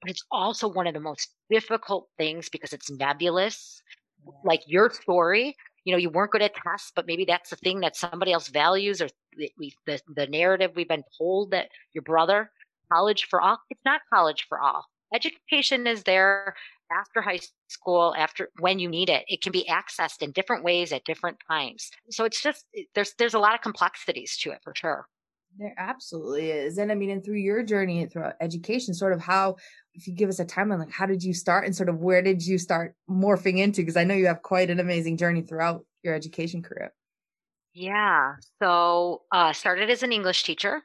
but 0.00 0.10
it's 0.10 0.24
also 0.30 0.68
one 0.68 0.86
of 0.86 0.94
the 0.94 1.00
most 1.00 1.28
difficult 1.50 2.08
things 2.18 2.48
because 2.48 2.72
it's 2.72 2.90
nebulous. 2.90 3.82
Like 4.44 4.62
your 4.66 4.90
story, 4.90 5.56
you 5.84 5.92
know, 5.92 5.98
you 5.98 6.10
weren't 6.10 6.32
good 6.32 6.42
at 6.42 6.54
tests, 6.54 6.92
but 6.94 7.06
maybe 7.06 7.24
that's 7.24 7.50
the 7.50 7.56
thing 7.56 7.80
that 7.80 7.96
somebody 7.96 8.32
else 8.32 8.48
values 8.48 9.00
or 9.02 9.08
the, 9.36 10.00
the 10.14 10.26
narrative 10.26 10.72
we've 10.76 10.88
been 10.88 11.04
told 11.18 11.50
that 11.50 11.68
your 11.92 12.02
brother, 12.02 12.50
college 12.92 13.26
for 13.28 13.40
all, 13.40 13.58
it's 13.70 13.80
not 13.84 14.00
college 14.12 14.46
for 14.48 14.60
all 14.60 14.86
education 15.14 15.86
is 15.86 16.02
there 16.04 16.54
after 16.90 17.22
high 17.22 17.40
school 17.68 18.14
after 18.18 18.50
when 18.58 18.78
you 18.78 18.88
need 18.88 19.08
it. 19.08 19.24
It 19.28 19.42
can 19.42 19.52
be 19.52 19.68
accessed 19.68 20.22
in 20.22 20.32
different 20.32 20.64
ways 20.64 20.92
at 20.92 21.04
different 21.04 21.38
times. 21.48 21.90
So 22.10 22.24
it's 22.24 22.42
just 22.42 22.66
there's 22.94 23.14
there's 23.18 23.34
a 23.34 23.38
lot 23.38 23.54
of 23.54 23.60
complexities 23.60 24.36
to 24.38 24.50
it 24.50 24.58
for 24.62 24.74
sure 24.76 25.06
there 25.58 25.74
absolutely 25.76 26.50
is 26.50 26.78
and 26.78 26.90
i 26.90 26.94
mean 26.94 27.10
and 27.10 27.24
through 27.24 27.36
your 27.36 27.62
journey 27.62 28.06
throughout 28.06 28.34
education 28.40 28.94
sort 28.94 29.12
of 29.12 29.20
how 29.20 29.56
if 29.94 30.06
you 30.06 30.14
give 30.14 30.28
us 30.28 30.40
a 30.40 30.44
timeline 30.44 30.78
like 30.78 30.90
how 30.90 31.06
did 31.06 31.22
you 31.22 31.34
start 31.34 31.64
and 31.64 31.76
sort 31.76 31.88
of 31.88 31.98
where 31.98 32.22
did 32.22 32.44
you 32.44 32.58
start 32.58 32.94
morphing 33.08 33.58
into? 33.58 33.82
Because 33.82 33.96
i 33.96 34.04
know 34.04 34.14
you 34.14 34.26
have 34.26 34.42
quite 34.42 34.70
an 34.70 34.80
amazing 34.80 35.16
journey 35.16 35.42
throughout 35.42 35.84
your 36.02 36.14
education 36.14 36.62
career. 36.62 36.92
Yeah 37.74 38.34
so 38.62 39.22
uh 39.30 39.52
started 39.52 39.90
as 39.90 40.02
an 40.02 40.12
english 40.12 40.42
teacher 40.42 40.82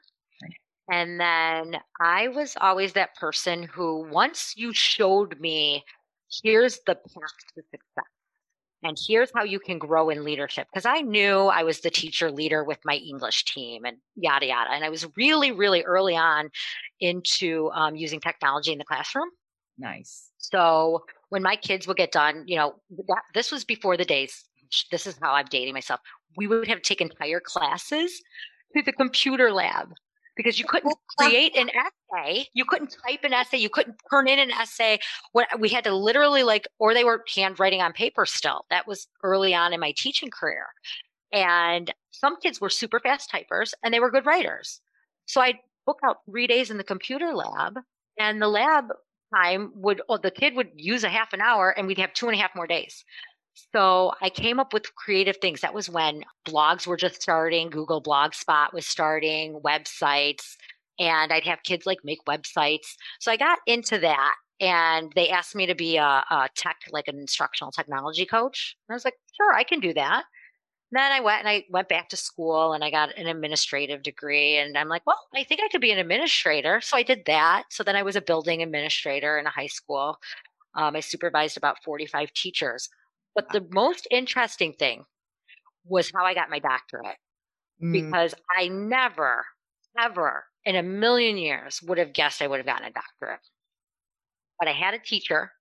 and 0.90 1.20
then 1.20 1.80
I 2.00 2.30
was 2.30 2.56
always 2.60 2.94
that 2.94 3.16
person 3.16 3.64
who, 3.64 4.08
once 4.10 4.54
you 4.56 4.74
showed 4.74 5.40
me, 5.40 5.84
here's 6.44 6.80
the 6.86 6.96
path 6.96 7.38
to 7.56 7.62
success, 7.72 8.12
and 8.88 8.98
here's 9.08 9.32
how 9.36 9.44
you 9.44 9.60
can 9.60 9.78
grow 9.78 10.10
in 10.10 10.24
leadership, 10.24 10.68
because 10.72 10.86
I 10.86 11.02
knew 11.02 11.48
I 11.48 11.64
was 11.64 11.82
the 11.82 11.90
teacher 11.90 12.32
leader 12.32 12.64
with 12.64 12.80
my 12.86 12.96
English 12.96 13.46
team 13.46 13.86
and 13.86 13.98
yada 14.16 14.46
yada. 14.46 14.72
And 14.72 14.84
I 14.84 14.90
was 14.90 15.06
really, 15.18 15.52
really 15.52 15.84
early 15.84 16.16
on 16.16 16.50
into 17.00 17.70
um, 17.72 17.96
using 17.96 18.20
technology 18.20 18.72
in 18.72 18.78
the 18.78 18.86
classroom. 18.86 19.30
Nice. 19.78 20.32
So 20.38 21.04
when 21.30 21.44
my 21.44 21.56
kids 21.56 21.86
would 21.88 21.98
get 21.98 22.12
done, 22.12 22.46
you 22.48 22.56
know, 22.56 22.76
that, 23.10 23.24
this 23.34 23.52
was 23.52 23.64
before 23.64 23.98
the 23.98 24.06
days. 24.06 24.46
This 24.92 25.06
is 25.06 25.18
how 25.22 25.34
I'm 25.34 25.46
dating 25.50 25.74
myself. 25.74 26.00
We 26.36 26.48
would 26.48 26.68
have 26.68 26.82
taken 26.82 27.10
entire 27.10 27.42
classes 27.42 28.22
to 28.76 28.84
the 28.84 28.94
computer 28.94 29.52
lab 29.52 29.94
because 30.38 30.60
you 30.60 30.66
couldn't 30.66 30.96
create 31.18 31.58
an 31.58 31.70
essay. 31.70 32.48
You 32.54 32.64
couldn't 32.64 32.96
type 33.06 33.24
an 33.24 33.34
essay. 33.34 33.58
You 33.58 33.70
couldn't 33.70 33.98
turn 34.10 34.28
in 34.28 34.40
an 34.40 34.52
essay. 34.52 35.00
What 35.34 35.48
we 35.60 35.70
had 35.70 35.84
to 35.86 35.96
literally 35.96 36.44
like, 36.44 36.68
or 36.80 36.94
they 36.94 37.04
were 37.04 37.24
handwriting 37.36 37.82
on 37.82 37.92
paper 37.94 38.26
still. 38.26 38.66
That 38.70 38.88
was 38.88 39.08
early 39.24 39.54
on 39.54 39.74
in 39.74 39.80
my 39.80 39.94
teaching 39.98 40.30
career. 40.30 40.68
And 41.34 41.94
some 42.12 42.40
kids 42.40 42.62
were 42.62 42.70
super 42.70 43.00
fast 43.00 43.32
typers 43.32 43.74
and 43.84 43.94
they 43.94 44.00
were 44.00 44.12
good 44.12 44.26
writers. 44.26 44.80
So 45.26 45.42
I'd 45.42 45.60
book 45.86 46.00
out 46.06 46.18
three 46.30 46.48
days 46.48 46.72
in 46.72 46.78
the 46.78 46.84
computer 46.84 47.34
lab 47.34 47.80
and 48.18 48.42
the 48.42 48.48
lab 48.48 48.86
time 49.34 49.72
would, 49.76 50.02
or 50.08 50.20
the 50.20 50.32
kid 50.32 50.56
would 50.56 50.70
use 50.76 51.04
a 51.04 51.10
half 51.10 51.34
an 51.34 51.42
hour 51.42 51.72
and 51.72 51.86
we'd 51.88 51.98
have 51.98 52.14
two 52.14 52.28
and 52.28 52.36
a 52.36 52.42
half 52.42 52.56
more 52.56 52.68
days. 52.68 53.04
So 53.74 54.14
I 54.22 54.30
came 54.30 54.60
up 54.60 54.74
with 54.74 54.94
creative 54.96 55.38
things. 55.38 55.62
That 55.62 55.74
was 55.74 55.90
when 55.90 56.24
blogs 56.48 56.86
were 56.86 56.98
just 56.98 57.22
starting, 57.22 57.70
Google 57.70 58.02
Blogspot 58.02 58.74
was 58.74 58.86
starting, 58.86 59.60
websites, 59.66 60.56
and 61.00 61.32
I'd 61.32 61.46
have 61.46 61.64
kids 61.64 61.86
like 61.86 62.00
make 62.04 62.24
websites. 62.26 62.96
So 63.20 63.32
I 63.32 63.38
got 63.38 63.60
into 63.66 64.00
that 64.00 64.36
and 64.60 65.12
they 65.16 65.30
asked 65.30 65.56
me 65.56 65.66
to 65.68 65.76
be 65.76 65.98
a, 65.98 66.24
a 66.30 66.50
tech, 66.56 66.78
like 66.92 67.08
an 67.08 67.20
instructional 67.20 67.72
technology 67.72 68.26
coach. 68.26 68.76
And 68.88 68.94
I 68.94 68.96
was 68.96 69.06
like, 69.06 69.16
sure, 69.36 69.54
I 69.54 69.64
can 69.64 69.80
do 69.80 69.94
that. 69.94 70.24
then 70.92 71.12
I 71.12 71.20
went 71.20 71.40
and 71.40 71.50
I 71.50 71.66
went 71.70 71.90
back 71.90 72.10
to 72.10 72.18
school 72.18 72.74
and 72.74 72.84
I 72.84 72.92
got 72.92 73.18
an 73.18 73.28
administrative 73.28 74.04
degree. 74.04 74.58
And 74.58 74.78
I'm 74.78 74.90
like, 74.90 75.06
well, 75.06 75.20
I 75.36 75.44
think 75.44 75.62
I 75.64 75.68
could 75.70 75.82
be 75.82 75.92
an 75.92 76.00
administrator. 76.00 76.82
So 76.82 76.98
I 76.98 77.04
did 77.04 77.24
that. 77.26 77.66
So 77.70 77.84
then 77.84 77.96
I 77.96 78.04
was 78.04 78.16
a 78.16 78.22
building 78.22 78.64
administrator 78.64 79.38
in 79.38 79.46
a 79.46 79.52
high 79.52 79.68
school. 79.68 80.18
Um, 80.76 80.96
I 80.96 81.00
supervised 81.02 81.58
about 81.58 81.84
45 81.84 82.34
teachers. 82.34 82.90
But 83.38 83.50
the 83.54 83.68
most 83.72 84.08
interesting 84.10 84.74
thing 84.74 85.06
was 85.86 86.12
how 86.14 86.26
I 86.26 86.34
got 86.34 86.50
my 86.50 86.58
doctorate 86.58 87.18
mm. 87.82 87.94
because 87.94 88.34
I 88.50 88.68
never, 88.68 89.46
ever 89.98 90.46
in 90.66 90.76
a 90.76 90.82
million 90.82 91.38
years 91.38 91.80
would 91.84 92.00
have 92.00 92.14
guessed 92.14 92.42
I 92.42 92.48
would 92.48 92.58
have 92.58 92.66
gotten 92.66 92.88
a 92.88 92.92
doctorate. 92.92 93.46
But 94.60 94.68
I 94.68 94.72
had 94.72 94.96
a 94.96 95.00
teacher 95.00 95.52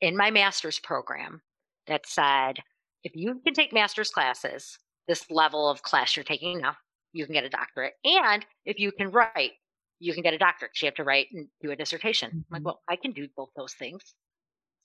in 0.00 0.16
my 0.16 0.30
master's 0.30 0.78
program 0.78 1.42
that 1.88 2.06
said, 2.06 2.60
if 3.02 3.16
you 3.16 3.40
can 3.44 3.52
take 3.52 3.72
master's 3.72 4.10
classes, 4.10 4.78
this 5.08 5.28
level 5.28 5.68
of 5.68 5.82
class 5.82 6.16
you're 6.16 6.22
taking 6.22 6.60
now, 6.60 6.76
you 7.12 7.26
can 7.26 7.34
get 7.34 7.42
a 7.42 7.48
doctorate. 7.48 7.94
And 8.04 8.46
if 8.64 8.78
you 8.78 8.92
can 8.92 9.10
write, 9.10 9.50
you 9.98 10.14
can 10.14 10.22
get 10.22 10.34
a 10.34 10.38
doctorate. 10.38 10.70
You 10.80 10.86
have 10.86 10.94
to 10.94 11.04
write 11.04 11.26
and 11.32 11.48
do 11.60 11.72
a 11.72 11.76
dissertation. 11.76 12.30
Mm-hmm. 12.30 12.54
I'm 12.54 12.62
like, 12.62 12.64
well, 12.64 12.82
I 12.88 12.94
can 12.94 13.10
do 13.10 13.26
both 13.36 13.50
those 13.56 13.74
things. 13.74 14.14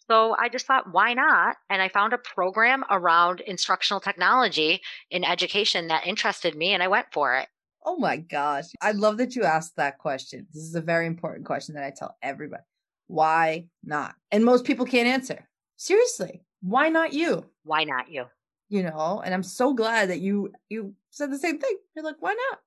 So 0.10 0.36
I 0.40 0.50
just 0.50 0.66
thought, 0.66 0.92
why 0.92 1.14
not? 1.14 1.58
And 1.70 1.82
I 1.82 1.90
found 1.90 2.14
a 2.14 2.18
program 2.18 2.84
around 2.90 3.42
instructional 3.42 4.00
technology 4.00 4.82
in 5.12 5.24
education 5.24 5.88
that 5.90 6.08
interested 6.08 6.56
me, 6.56 6.74
and 6.74 6.82
I 6.82 6.88
went 6.88 7.08
for 7.12 7.36
it. 7.36 7.48
Oh 7.86 7.98
my 7.98 8.18
gosh. 8.18 8.66
I 8.82 8.92
love 8.92 9.18
that 9.18 9.36
you 9.36 9.44
asked 9.44 9.76
that 9.76 10.00
question. 10.00 10.48
This 10.54 10.64
is 10.64 10.76
a 10.76 10.82
very 10.82 11.06
important 11.06 11.46
question 11.46 11.76
that 11.76 11.84
I 11.84 11.94
tell 11.96 12.18
everybody. 12.24 12.64
Why 13.08 13.68
not? 13.84 14.16
And 14.32 14.44
most 14.44 14.66
people 14.66 14.86
can't 14.86 15.08
answer. 15.08 15.48
Seriously, 15.78 16.42
why 16.62 16.90
not 16.90 17.14
you? 17.14 17.46
Why 17.64 17.84
not 17.84 18.12
you? 18.12 18.26
You 18.68 18.84
know, 18.84 19.22
and 19.24 19.34
I'm 19.34 19.44
so 19.44 19.74
glad 19.74 20.10
that 20.10 20.20
you 20.20 20.52
you 20.70 20.94
said 21.10 21.32
the 21.32 21.40
same 21.40 21.58
thing. 21.60 21.78
You're 21.96 22.06
like, 22.06 22.18
why 22.20 22.34
not? 22.34 22.60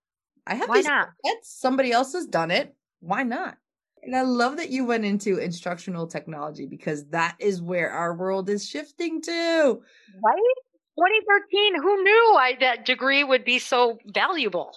I 0.46 0.55
have 0.55 0.68
why 0.68 0.81
not? 0.81 1.11
Somebody 1.42 1.92
else 1.92 2.12
has 2.14 2.26
done 2.26 2.50
it. 2.50 2.74
Why 3.00 3.22
not? 3.22 3.57
And 4.02 4.16
I 4.16 4.22
love 4.22 4.56
that 4.56 4.70
you 4.70 4.84
went 4.84 5.04
into 5.04 5.38
instructional 5.38 6.06
technology 6.06 6.66
because 6.66 7.06
that 7.10 7.36
is 7.38 7.62
where 7.62 7.90
our 7.90 8.14
world 8.14 8.50
is 8.50 8.68
shifting 8.68 9.22
to. 9.22 9.30
Right? 9.32 10.56
2013, 10.98 11.80
who 11.80 12.02
knew 12.02 12.36
I, 12.38 12.56
that 12.60 12.84
degree 12.84 13.24
would 13.24 13.44
be 13.44 13.58
so 13.58 13.98
valuable? 14.06 14.76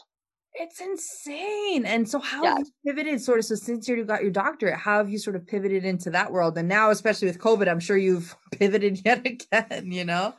It's 0.54 0.80
insane. 0.80 1.86
And 1.86 2.08
so, 2.08 2.20
how 2.20 2.46
have 2.46 2.60
you 2.60 2.72
pivoted 2.86 3.20
sort 3.22 3.40
of? 3.40 3.46
So, 3.46 3.56
since 3.56 3.90
you 3.90 4.02
got 4.06 4.22
your 4.22 4.32
doctorate, 4.32 4.76
how 4.76 5.00
have 5.00 5.10
you 5.10 5.18
sort 5.18 5.36
of 5.36 5.46
pivoted 5.46 5.84
into 5.84 6.10
that 6.12 6.32
world? 6.32 6.58
And 6.58 6.70
now, 6.70 6.92
especially 6.92 7.28
with 7.28 7.40
COVID, 7.40 7.68
I'm 7.68 7.82
sure 7.82 7.98
you've 7.98 8.34
pivoted 8.54 9.02
yet 9.04 9.26
again, 9.26 9.92
you 9.92 10.06
know? 10.06 10.34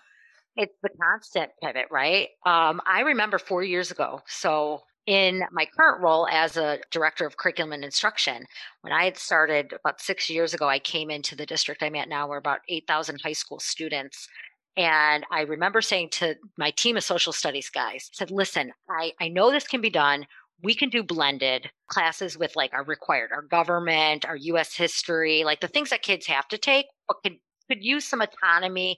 It's 0.57 0.73
the 0.83 0.89
constant 1.03 1.51
pivot, 1.63 1.89
right? 1.91 2.29
Um, 2.47 2.81
I 2.87 3.01
remember 3.01 3.39
four 3.39 3.63
years 3.63 3.91
ago. 3.91 4.23
So, 4.27 4.81
in 5.07 5.45
my 5.53 5.67
current 5.67 6.03
role 6.03 6.27
as 6.31 6.57
a 6.57 6.81
director 6.91 7.27
of 7.27 7.37
curriculum 7.37 7.73
and 7.73 7.85
instruction, 7.85 8.45
when 8.81 8.93
I 8.93 9.05
had 9.05 9.17
started 9.17 9.73
about 9.73 10.01
six 10.01 10.29
years 10.29 10.53
ago, 10.53 10.69
I 10.69 10.81
came 10.81 11.11
into 11.11 11.37
the 11.37 11.47
district 11.47 11.83
I'm 11.83 11.95
at 11.95 12.09
now. 12.09 12.29
We're 12.29 12.39
about 12.39 12.61
8,000 12.69 13.21
high 13.21 13.33
school 13.33 13.61
students. 13.61 14.29
And 14.77 15.25
I 15.31 15.43
remember 15.43 15.81
saying 15.81 16.11
to 16.13 16.35
my 16.59 16.71
team 16.73 16.97
of 16.97 17.05
social 17.05 17.33
studies 17.33 17.71
guys, 17.71 18.11
I 18.13 18.17
said, 18.17 18.31
listen, 18.31 18.73
I, 18.91 19.13
I 19.21 19.29
know 19.29 19.51
this 19.51 19.67
can 19.67 19.81
be 19.81 19.91
done. 19.91 20.27
We 20.63 20.75
can 20.75 20.91
do 20.91 21.03
blended 21.03 21.71
classes 21.89 22.37
with 22.37 22.57
like 22.57 22.75
our 22.75 22.85
required, 22.85 23.31
our 23.33 23.43
government, 23.43 24.27
our 24.27 24.37
US 24.37 24.75
history, 24.75 25.45
like 25.45 25.61
the 25.61 25.69
things 25.69 25.91
that 25.91 26.03
kids 26.03 26.27
have 26.27 26.49
to 26.49 26.59
take, 26.59 26.87
but 27.07 27.19
could, 27.23 27.37
could 27.69 27.85
use 27.85 28.05
some 28.05 28.21
autonomy 28.21 28.97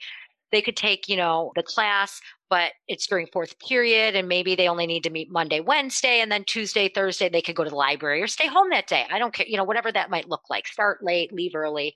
they 0.52 0.62
could 0.62 0.76
take, 0.76 1.08
you 1.08 1.16
know, 1.16 1.52
the 1.56 1.62
class, 1.62 2.20
but 2.50 2.72
it's 2.86 3.06
during 3.06 3.26
fourth 3.26 3.58
period 3.60 4.16
and 4.16 4.28
maybe 4.28 4.54
they 4.54 4.68
only 4.68 4.86
need 4.86 5.04
to 5.04 5.10
meet 5.10 5.30
Monday, 5.30 5.60
Wednesday, 5.60 6.20
and 6.20 6.32
then 6.32 6.44
Tuesday, 6.44 6.88
Thursday, 6.88 7.28
they 7.28 7.42
could 7.42 7.56
go 7.56 7.64
to 7.64 7.70
the 7.70 7.76
library 7.76 8.22
or 8.22 8.26
stay 8.26 8.46
home 8.46 8.70
that 8.70 8.86
day. 8.86 9.06
I 9.10 9.18
don't 9.18 9.34
care, 9.34 9.46
you 9.46 9.56
know, 9.56 9.64
whatever 9.64 9.92
that 9.92 10.10
might 10.10 10.28
look 10.28 10.42
like. 10.48 10.66
Start 10.66 11.02
late, 11.02 11.32
leave 11.32 11.54
early. 11.54 11.94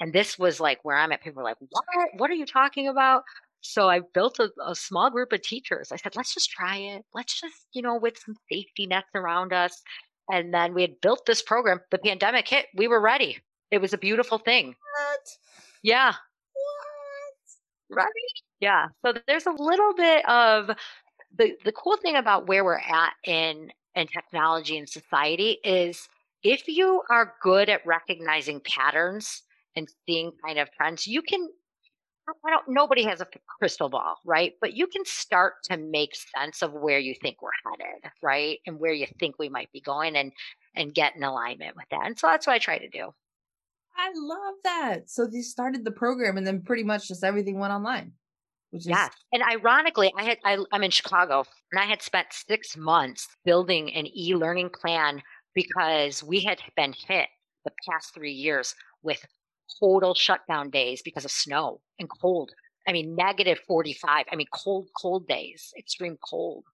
And 0.00 0.12
this 0.12 0.38
was 0.38 0.60
like 0.60 0.78
where 0.82 0.96
I'm 0.96 1.12
at. 1.12 1.22
People 1.22 1.42
were 1.42 1.48
like, 1.48 1.56
what? 1.60 1.84
What 2.16 2.30
are 2.30 2.34
you 2.34 2.46
talking 2.46 2.88
about? 2.88 3.22
So 3.60 3.88
I 3.88 4.00
built 4.12 4.38
a, 4.40 4.50
a 4.66 4.74
small 4.74 5.10
group 5.10 5.32
of 5.32 5.40
teachers. 5.40 5.90
I 5.92 5.96
said, 5.96 6.16
let's 6.16 6.34
just 6.34 6.50
try 6.50 6.76
it. 6.76 7.02
Let's 7.14 7.40
just, 7.40 7.66
you 7.72 7.80
know, 7.80 7.96
with 7.96 8.18
some 8.18 8.34
safety 8.52 8.86
nets 8.86 9.08
around 9.14 9.52
us. 9.52 9.80
And 10.30 10.52
then 10.52 10.74
we 10.74 10.82
had 10.82 11.00
built 11.00 11.24
this 11.26 11.42
program. 11.42 11.80
The 11.90 11.98
pandemic 11.98 12.48
hit. 12.48 12.66
We 12.76 12.88
were 12.88 13.00
ready. 13.00 13.38
It 13.70 13.80
was 13.80 13.92
a 13.92 13.98
beautiful 13.98 14.38
thing. 14.38 14.68
What? 14.68 15.20
Yeah. 15.82 16.14
Right. 17.90 18.06
Yeah. 18.60 18.86
So 19.04 19.12
there's 19.26 19.46
a 19.46 19.50
little 19.52 19.94
bit 19.94 20.28
of 20.28 20.70
the 21.36 21.56
the 21.64 21.72
cool 21.72 21.96
thing 21.98 22.16
about 22.16 22.46
where 22.48 22.64
we're 22.64 22.78
at 22.78 23.14
in 23.24 23.70
in 23.94 24.06
technology 24.08 24.78
and 24.78 24.88
society 24.88 25.58
is 25.64 26.08
if 26.42 26.68
you 26.68 27.02
are 27.10 27.34
good 27.42 27.68
at 27.68 27.86
recognizing 27.86 28.60
patterns 28.60 29.42
and 29.76 29.88
seeing 30.06 30.32
kind 30.46 30.58
of 30.58 30.70
trends, 30.72 31.06
you 31.06 31.22
can 31.22 31.48
I 32.46 32.50
don't 32.50 32.68
nobody 32.68 33.04
has 33.04 33.20
a 33.20 33.28
crystal 33.60 33.88
ball, 33.90 34.16
right? 34.24 34.54
But 34.60 34.74
you 34.74 34.86
can 34.86 35.04
start 35.04 35.54
to 35.64 35.76
make 35.78 36.14
sense 36.36 36.62
of 36.62 36.72
where 36.72 36.98
you 36.98 37.14
think 37.22 37.42
we're 37.42 37.50
headed, 37.66 38.10
right? 38.22 38.60
And 38.66 38.78
where 38.80 38.92
you 38.94 39.06
think 39.20 39.36
we 39.38 39.48
might 39.48 39.72
be 39.72 39.80
going 39.80 40.16
and 40.16 40.32
and 40.76 40.94
get 40.94 41.16
in 41.16 41.24
alignment 41.24 41.76
with 41.76 41.86
that. 41.90 42.06
And 42.06 42.18
so 42.18 42.28
that's 42.28 42.46
what 42.46 42.54
I 42.54 42.58
try 42.58 42.78
to 42.78 42.88
do. 42.88 43.12
I 43.96 44.10
love 44.14 44.54
that. 44.64 45.10
So 45.10 45.26
they 45.26 45.40
started 45.40 45.84
the 45.84 45.90
program 45.90 46.36
and 46.36 46.46
then 46.46 46.62
pretty 46.62 46.82
much 46.82 47.08
just 47.08 47.24
everything 47.24 47.58
went 47.58 47.72
online. 47.72 48.12
Is 48.72 48.86
Yeah. 48.86 49.08
And 49.32 49.42
ironically, 49.42 50.12
I 50.16 50.24
had 50.24 50.38
I, 50.44 50.58
I'm 50.72 50.82
in 50.82 50.90
Chicago 50.90 51.44
and 51.70 51.80
I 51.80 51.84
had 51.84 52.02
spent 52.02 52.28
six 52.32 52.76
months 52.76 53.28
building 53.44 53.92
an 53.94 54.06
e-learning 54.06 54.70
plan 54.70 55.22
because 55.54 56.22
we 56.22 56.40
had 56.40 56.60
been 56.76 56.92
hit 56.92 57.28
the 57.64 57.70
past 57.88 58.12
three 58.12 58.32
years 58.32 58.74
with 59.02 59.24
total 59.80 60.14
shutdown 60.14 60.70
days 60.70 61.02
because 61.02 61.24
of 61.24 61.30
snow 61.30 61.80
and 61.98 62.08
cold. 62.20 62.52
I 62.86 62.92
mean, 62.92 63.14
negative 63.14 63.60
45. 63.66 64.26
I 64.30 64.36
mean, 64.36 64.48
cold, 64.52 64.88
cold 65.00 65.26
days, 65.26 65.72
extreme 65.78 66.18
cold. 66.28 66.64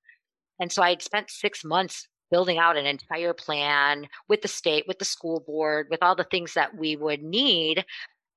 And 0.59 0.72
so 0.72 0.83
I 0.83 0.90
had 0.90 1.02
spent 1.02 1.30
six 1.30 1.64
months 1.64 2.09
building 2.31 2.59
out 2.59 2.77
an 2.77 2.87
entire 2.87 3.35
plan 3.35 4.07
with 4.29 4.43
the 4.43 4.49
state, 4.49 4.85
with 4.87 4.99
the 4.99 5.05
school 5.05 5.40
board, 5.40 5.88
with 5.90 6.03
all 6.03 6.14
the 6.14 6.25
things 6.25 6.55
that 6.55 6.77
we 6.77 6.97
would 6.97 7.23
need. 7.23 7.85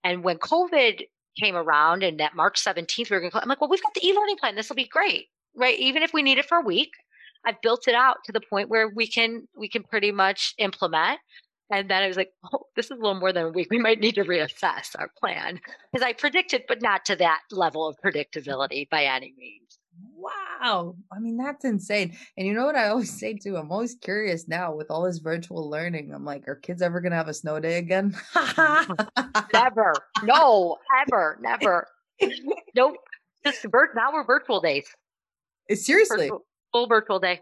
And 0.04 0.24
when 0.24 0.38
COVID 0.38 1.04
came 1.40 1.56
around 1.56 2.04
and 2.04 2.20
that 2.20 2.36
March 2.36 2.64
17th, 2.64 3.10
we 3.10 3.16
were 3.16 3.20
going 3.20 3.32
to, 3.32 3.42
I'm 3.42 3.50
like, 3.50 3.62
well, 3.62 3.70
we've 3.70 3.84
got 3.84 3.94
the 3.94 4.06
e-learning 4.06 4.38
plan. 4.38 4.56
This 4.56 4.70
will 4.70 4.76
be 4.76 4.88
great, 4.88 5.28
right? 5.56 5.78
Even 5.80 6.04
if 6.04 6.14
we 6.14 6.22
need 6.22 6.38
it 6.38 6.46
for 6.46 6.58
a 6.58 6.66
week, 6.66 6.92
I've 7.46 7.62
built 7.62 7.88
it 7.88 7.96
out 7.96 8.18
to 8.26 8.32
the 8.32 8.42
point 8.42 8.70
where 8.70 8.90
we 8.90 9.08
can, 9.08 9.48
we 9.58 9.68
can 9.70 9.84
pretty 9.84 10.12
much 10.12 10.54
implement. 10.58 11.20
And 11.72 11.90
then 11.90 12.04
I 12.04 12.08
was 12.08 12.18
like, 12.18 12.32
oh, 12.54 12.66
this 12.76 12.86
is 12.86 12.92
a 12.92 12.96
little 12.96 13.20
more 13.20 13.34
than 13.34 13.46
a 13.46 13.50
week. 13.50 13.68
We 13.72 13.80
might 13.80 14.00
need 14.00 14.16
to 14.16 14.24
reassess 14.24 14.96
our 14.98 15.10
plan 15.20 15.60
because 15.92 16.06
I 16.06 16.14
predicted, 16.14 16.64
but 16.68 16.82
not 16.82 17.06
to 17.06 17.16
that 17.18 17.42
level 17.52 17.88
of 17.88 17.98
predictability 18.04 18.90
by 18.90 19.06
any 19.06 19.34
means. 19.38 19.80
Wow. 20.24 20.96
I 21.12 21.20
mean, 21.20 21.38
that's 21.38 21.66
insane. 21.66 22.16
And 22.38 22.48
you 22.48 22.54
know 22.54 22.66
what 22.66 22.76
I 22.76 22.88
always 22.90 23.12
say 23.18 23.34
too? 23.36 23.58
I'm 23.58 23.72
always 23.72 23.96
curious 23.96 24.48
now 24.48 24.74
with 24.74 24.90
all 24.90 25.04
this 25.04 25.20
virtual 25.20 25.70
learning. 25.70 26.14
I'm 26.14 26.26
like, 26.26 26.48
are 26.48 26.56
kids 26.56 26.82
ever 26.82 27.02
gonna 27.02 27.16
have 27.16 27.28
a 27.28 27.34
snow 27.34 27.60
day 27.60 27.78
again? 27.78 28.16
Never. 29.54 29.94
No, 30.24 30.78
ever, 31.02 31.38
never. 31.42 31.88
nope. 32.76 32.96
Just 33.46 33.64
vir- 33.70 33.94
now 33.96 34.12
we're 34.14 34.26
virtual 34.26 34.62
days. 34.62 34.88
Eh, 35.70 35.76
seriously. 35.76 36.28
Virtual, 36.28 36.46
full 36.72 36.88
virtual 36.88 37.20
day. 37.20 37.42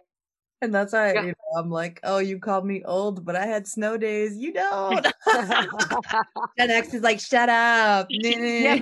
And 0.64 0.74
that's 0.74 0.94
why 0.94 1.14
Yeah. 1.14 1.22
you 1.22 1.28
know, 1.30 1.60
I'm 1.60 1.72
like, 1.72 2.00
oh, 2.04 2.20
you 2.20 2.38
called 2.40 2.66
me 2.66 2.84
old, 2.86 3.26
but 3.26 3.36
I 3.36 3.46
had 3.46 3.68
snow 3.68 3.98
days. 3.98 4.38
You 4.38 4.54
don't. 4.54 5.04
Gen 6.58 6.70
X 6.72 6.94
is 6.94 7.02
like, 7.02 7.20
shut 7.20 7.50
up. 7.50 8.08
Yeah, 8.10 8.80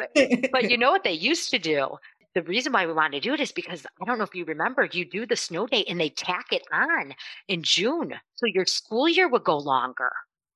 but 0.52 0.70
you 0.70 0.78
know 0.78 0.92
what 0.92 1.04
they 1.04 1.14
used 1.14 1.50
to 1.52 1.60
do? 1.60 1.88
The 2.34 2.42
reason 2.42 2.74
why 2.74 2.88
we 2.88 2.94
want 2.94 3.14
to 3.14 3.20
do 3.20 3.34
it 3.36 3.40
is 3.40 3.52
because 3.52 3.86
I 4.02 4.06
don't 4.06 4.18
know 4.18 4.24
if 4.24 4.34
you 4.34 4.44
remember, 4.46 4.84
you 4.86 5.06
do 5.06 5.28
the 5.28 5.36
snow 5.36 5.68
day 5.68 5.84
and 5.86 6.00
they 6.00 6.10
tack 6.10 6.52
it 6.52 6.64
on 6.72 7.14
in 7.48 7.62
June. 7.62 8.20
So 8.36 8.48
your 8.48 8.66
school 8.66 9.08
year 9.08 9.28
would 9.28 9.44
go 9.44 9.58
longer. 9.58 10.12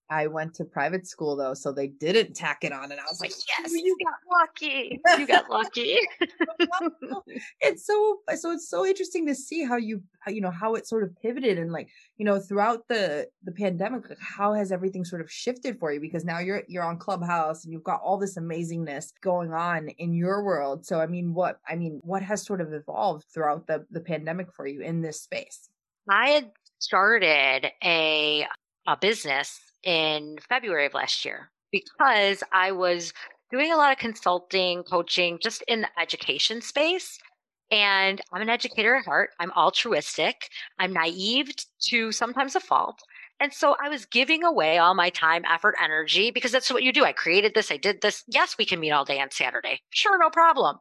I 0.09 0.27
went 0.27 0.53
to 0.55 0.65
private 0.65 1.07
school 1.07 1.35
though, 1.35 1.53
so 1.53 1.71
they 1.71 1.87
didn't 1.87 2.35
tack 2.35 2.63
it 2.63 2.71
on, 2.71 2.91
and 2.91 2.99
I 2.99 3.05
was 3.09 3.21
like, 3.21 3.31
yes, 3.31 3.71
you 3.71 3.97
got 4.03 4.39
lucky. 4.39 4.99
You 5.17 5.27
got 5.27 5.49
lucky. 5.49 5.97
it's 7.61 7.85
so 7.85 8.19
so 8.35 8.51
it's 8.51 8.69
so 8.69 8.85
interesting 8.85 9.25
to 9.27 9.35
see 9.35 9.63
how 9.63 9.77
you 9.77 10.01
how, 10.19 10.31
you 10.31 10.41
know 10.41 10.51
how 10.51 10.75
it 10.75 10.87
sort 10.87 11.03
of 11.03 11.15
pivoted 11.21 11.57
and 11.57 11.71
like 11.71 11.89
you 12.17 12.25
know 12.25 12.39
throughout 12.39 12.87
the 12.87 13.27
the 13.43 13.51
pandemic 13.51 14.03
how 14.19 14.53
has 14.53 14.71
everything 14.71 15.03
sort 15.03 15.21
of 15.21 15.31
shifted 15.31 15.79
for 15.79 15.91
you 15.91 15.99
because 15.99 16.23
now 16.25 16.39
you're 16.39 16.63
you're 16.67 16.83
on 16.83 16.97
clubhouse 16.97 17.63
and 17.63 17.73
you've 17.73 17.83
got 17.83 18.01
all 18.01 18.17
this 18.17 18.37
amazingness 18.37 19.11
going 19.21 19.51
on 19.53 19.89
in 19.97 20.13
your 20.13 20.43
world 20.43 20.85
so 20.85 20.99
i 20.99 21.07
mean 21.07 21.33
what 21.33 21.59
i 21.67 21.75
mean 21.75 21.99
what 22.03 22.23
has 22.23 22.43
sort 22.45 22.61
of 22.61 22.73
evolved 22.73 23.25
throughout 23.33 23.67
the 23.67 23.85
the 23.91 24.01
pandemic 24.01 24.51
for 24.53 24.65
you 24.65 24.81
in 24.81 25.01
this 25.01 25.21
space 25.21 25.69
I 26.09 26.29
had 26.29 26.51
started 26.79 27.71
a 27.83 28.45
a 28.87 28.97
business 28.97 29.59
in 29.83 30.37
February 30.47 30.85
of 30.85 30.93
last 30.93 31.25
year 31.25 31.49
because 31.71 32.43
I 32.51 32.71
was 32.71 33.13
doing 33.51 33.71
a 33.71 33.77
lot 33.77 33.91
of 33.91 33.97
consulting, 33.97 34.83
coaching, 34.83 35.39
just 35.41 35.61
in 35.67 35.81
the 35.81 35.89
education 35.99 36.61
space. 36.61 37.17
And 37.71 38.21
I'm 38.31 38.41
an 38.41 38.49
educator 38.49 38.95
at 38.95 39.05
heart. 39.05 39.31
I'm 39.39 39.51
altruistic. 39.51 40.49
I'm 40.79 40.93
naive 40.93 41.51
to 41.89 42.11
sometimes 42.11 42.55
a 42.55 42.59
fault. 42.59 42.99
And 43.39 43.51
so 43.51 43.75
I 43.83 43.89
was 43.89 44.05
giving 44.05 44.43
away 44.43 44.77
all 44.77 44.93
my 44.93 45.09
time, 45.09 45.43
effort, 45.49 45.75
energy 45.81 46.31
because 46.31 46.51
that's 46.51 46.71
what 46.71 46.83
you 46.83 46.93
do. 46.93 47.03
I 47.03 47.13
created 47.13 47.53
this. 47.55 47.71
I 47.71 47.77
did 47.77 48.01
this. 48.01 48.23
Yes, 48.27 48.55
we 48.57 48.65
can 48.65 48.79
meet 48.79 48.91
all 48.91 49.05
day 49.05 49.19
on 49.19 49.31
Saturday. 49.31 49.81
Sure, 49.89 50.17
no 50.19 50.29
problem. 50.29 50.77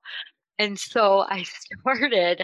And 0.59 0.79
so 0.79 1.25
I 1.29 1.45
started 1.81 2.43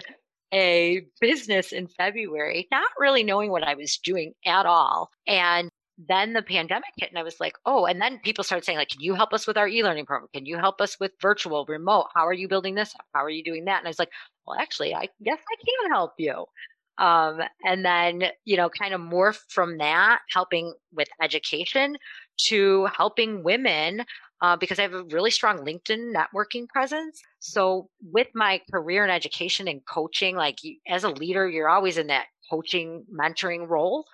a 0.51 1.05
business 1.21 1.71
in 1.71 1.87
February, 1.87 2.67
not 2.71 2.89
really 2.97 3.23
knowing 3.23 3.51
what 3.51 3.63
I 3.63 3.75
was 3.75 3.97
doing 3.97 4.33
at 4.45 4.65
all. 4.65 5.11
And 5.27 5.69
then 6.07 6.33
the 6.33 6.41
pandemic 6.41 6.91
hit 6.97 7.09
and 7.09 7.19
I 7.19 7.23
was 7.23 7.39
like, 7.39 7.55
oh, 7.65 7.85
and 7.85 8.01
then 8.01 8.19
people 8.23 8.43
started 8.43 8.63
saying, 8.63 8.77
like, 8.77 8.89
can 8.89 9.01
you 9.01 9.15
help 9.15 9.33
us 9.33 9.45
with 9.45 9.57
our 9.57 9.67
e-learning 9.67 10.05
program? 10.05 10.29
Can 10.33 10.45
you 10.45 10.57
help 10.57 10.79
us 10.79 10.97
with 10.99 11.11
virtual, 11.21 11.65
remote? 11.67 12.07
How 12.15 12.25
are 12.25 12.33
you 12.33 12.47
building 12.47 12.75
this? 12.75 12.93
How 13.13 13.23
are 13.23 13.29
you 13.29 13.43
doing 13.43 13.65
that? 13.65 13.79
And 13.79 13.87
I 13.87 13.89
was 13.89 13.99
like, 13.99 14.11
well, 14.47 14.57
actually, 14.59 14.95
I 14.95 15.09
guess 15.23 15.39
I 15.39 15.55
can 15.57 15.91
help 15.91 16.13
you. 16.17 16.45
Um, 16.97 17.41
and 17.63 17.83
then, 17.83 18.23
you 18.45 18.57
know, 18.57 18.69
kind 18.69 18.93
of 18.93 19.01
morph 19.01 19.39
from 19.49 19.77
that, 19.77 20.19
helping 20.29 20.73
with 20.93 21.07
education 21.21 21.97
to 22.47 22.87
helping 22.95 23.43
women 23.43 24.03
uh, 24.41 24.55
because 24.55 24.79
I 24.79 24.83
have 24.83 24.93
a 24.93 25.03
really 25.03 25.31
strong 25.31 25.59
LinkedIn 25.59 26.13
networking 26.13 26.67
presence. 26.67 27.21
So 27.39 27.89
with 28.01 28.27
my 28.33 28.61
career 28.71 29.03
in 29.03 29.09
education 29.09 29.67
and 29.67 29.85
coaching, 29.85 30.35
like 30.35 30.59
as 30.87 31.03
a 31.03 31.09
leader, 31.09 31.47
you're 31.47 31.69
always 31.69 31.97
in 31.97 32.07
that 32.07 32.27
coaching, 32.49 33.05
mentoring 33.13 33.67
role. 33.67 34.05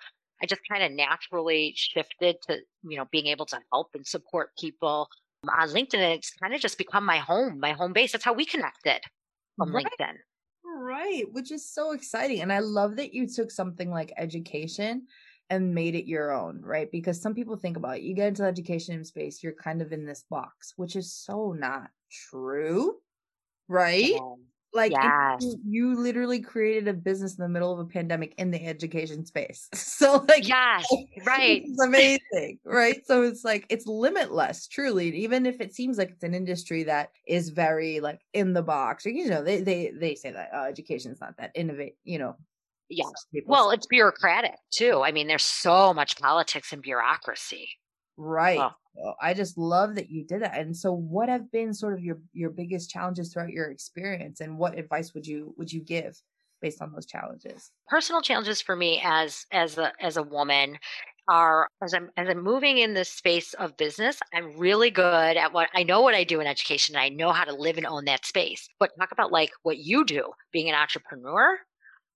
I 0.42 0.46
just 0.46 0.62
kind 0.68 0.82
of 0.82 0.92
naturally 0.92 1.72
shifted 1.76 2.36
to, 2.42 2.58
you 2.82 2.96
know, 2.96 3.06
being 3.10 3.26
able 3.26 3.46
to 3.46 3.60
help 3.72 3.90
and 3.94 4.06
support 4.06 4.50
people 4.58 5.08
on 5.48 5.68
LinkedIn. 5.68 5.94
And 5.94 6.12
it's 6.12 6.30
kind 6.30 6.54
of 6.54 6.60
just 6.60 6.78
become 6.78 7.04
my 7.04 7.18
home, 7.18 7.60
my 7.60 7.72
home 7.72 7.92
base. 7.92 8.12
That's 8.12 8.24
how 8.24 8.34
we 8.34 8.44
connected 8.44 9.00
on 9.60 9.72
Right. 9.72 9.86
LinkedIn. 9.86 10.14
Right, 10.64 11.24
which 11.32 11.50
is 11.52 11.68
so 11.68 11.92
exciting. 11.92 12.40
And 12.40 12.52
I 12.52 12.58
love 12.58 12.96
that 12.96 13.14
you 13.14 13.26
took 13.26 13.50
something 13.50 13.90
like 13.90 14.12
education 14.16 15.06
and 15.48 15.74
made 15.74 15.94
it 15.94 16.06
your 16.06 16.32
own, 16.32 16.60
right? 16.60 16.90
Because 16.90 17.20
some 17.20 17.34
people 17.34 17.56
think 17.56 17.76
about 17.76 17.98
it, 17.98 18.02
you 18.02 18.14
get 18.14 18.28
into 18.28 18.42
the 18.42 18.48
education 18.48 19.04
space, 19.04 19.42
you're 19.42 19.52
kind 19.52 19.80
of 19.80 19.92
in 19.92 20.04
this 20.04 20.24
box, 20.28 20.74
which 20.76 20.96
is 20.96 21.12
so 21.12 21.52
not 21.52 21.90
true, 22.10 22.96
right? 23.68 24.16
Um, 24.20 24.40
Like 24.72 24.92
Yes. 24.92 25.40
you, 25.40 25.60
you 25.66 26.00
literally 26.00 26.40
created 26.40 26.88
a 26.88 26.92
business 26.92 27.38
in 27.38 27.42
the 27.42 27.48
middle 27.48 27.72
of 27.72 27.78
a 27.78 27.84
pandemic 27.84 28.34
in 28.36 28.50
the 28.50 28.64
education 28.66 29.24
space. 29.24 29.68
So 29.96 30.24
like 30.28 30.46
yes, 30.46 30.86
right. 31.26 31.62
it's 31.64 31.82
amazing, 31.82 32.58
right? 32.64 33.00
So 33.06 33.22
it's 33.22 33.44
like 33.44 33.64
it's 33.70 33.86
limitless, 33.86 34.66
truly. 34.66 35.08
And 35.08 35.16
even 35.16 35.46
if 35.46 35.60
it 35.60 35.74
seems 35.74 35.96
like 35.96 36.10
it's 36.10 36.22
an 36.22 36.34
industry 36.34 36.82
that 36.84 37.12
is 37.26 37.48
very 37.48 38.00
like 38.00 38.20
in 38.34 38.52
the 38.52 38.62
box, 38.62 39.06
or 39.06 39.10
you 39.10 39.28
know, 39.30 39.42
they 39.42 39.62
they 39.62 39.90
they 39.98 40.14
say 40.14 40.32
that 40.32 40.50
uh, 40.54 40.64
education 40.64 41.12
is 41.12 41.20
not 41.20 41.38
that 41.38 41.52
innovate, 41.54 41.94
you 42.04 42.18
know. 42.18 42.36
Yes. 42.88 43.10
Well, 43.46 43.70
it's 43.70 43.86
bureaucratic 43.86 44.56
too. 44.70 45.02
I 45.02 45.12
mean, 45.12 45.28
there's 45.28 45.44
so 45.44 45.94
much 45.94 46.18
politics 46.18 46.72
and 46.72 46.82
bureaucracy. 46.82 47.68
Right. 48.16 48.68
So 48.94 49.14
I 49.20 49.34
just 49.34 49.58
love 49.58 49.94
that 49.96 50.10
you 50.10 50.24
did 50.24 50.42
that. 50.42 50.58
And 50.58 50.76
so, 50.76 50.92
what 50.92 51.28
have 51.28 51.50
been 51.50 51.74
sort 51.74 51.94
of 51.94 52.00
your 52.00 52.20
your 52.32 52.50
biggest 52.50 52.90
challenges 52.90 53.32
throughout 53.32 53.50
your 53.50 53.70
experience, 53.70 54.40
and 54.40 54.58
what 54.58 54.78
advice 54.78 55.14
would 55.14 55.26
you 55.26 55.54
would 55.58 55.72
you 55.72 55.80
give 55.82 56.22
based 56.60 56.80
on 56.82 56.92
those 56.92 57.06
challenges? 57.06 57.72
personal 57.88 58.20
challenges 58.20 58.60
for 58.60 58.76
me 58.76 59.00
as 59.02 59.46
as 59.52 59.78
a 59.78 59.92
as 60.00 60.16
a 60.16 60.22
woman 60.22 60.78
are 61.28 61.68
as 61.82 61.92
I'm 61.92 62.10
as 62.16 62.28
I'm 62.28 62.42
moving 62.42 62.78
in 62.78 62.94
this 62.94 63.10
space 63.10 63.52
of 63.54 63.76
business, 63.76 64.20
I'm 64.32 64.56
really 64.56 64.90
good 64.90 65.36
at 65.36 65.52
what 65.52 65.68
I 65.74 65.82
know 65.82 66.00
what 66.00 66.14
I 66.14 66.22
do 66.24 66.40
in 66.40 66.46
education. 66.46 66.94
And 66.94 67.02
I 67.02 67.08
know 67.08 67.32
how 67.32 67.44
to 67.44 67.54
live 67.54 67.76
and 67.78 67.86
own 67.86 68.04
that 68.04 68.24
space. 68.24 68.68
But 68.78 68.92
talk 68.98 69.10
about 69.12 69.32
like 69.32 69.50
what 69.62 69.78
you 69.78 70.04
do, 70.04 70.32
being 70.52 70.68
an 70.68 70.76
entrepreneur. 70.76 71.58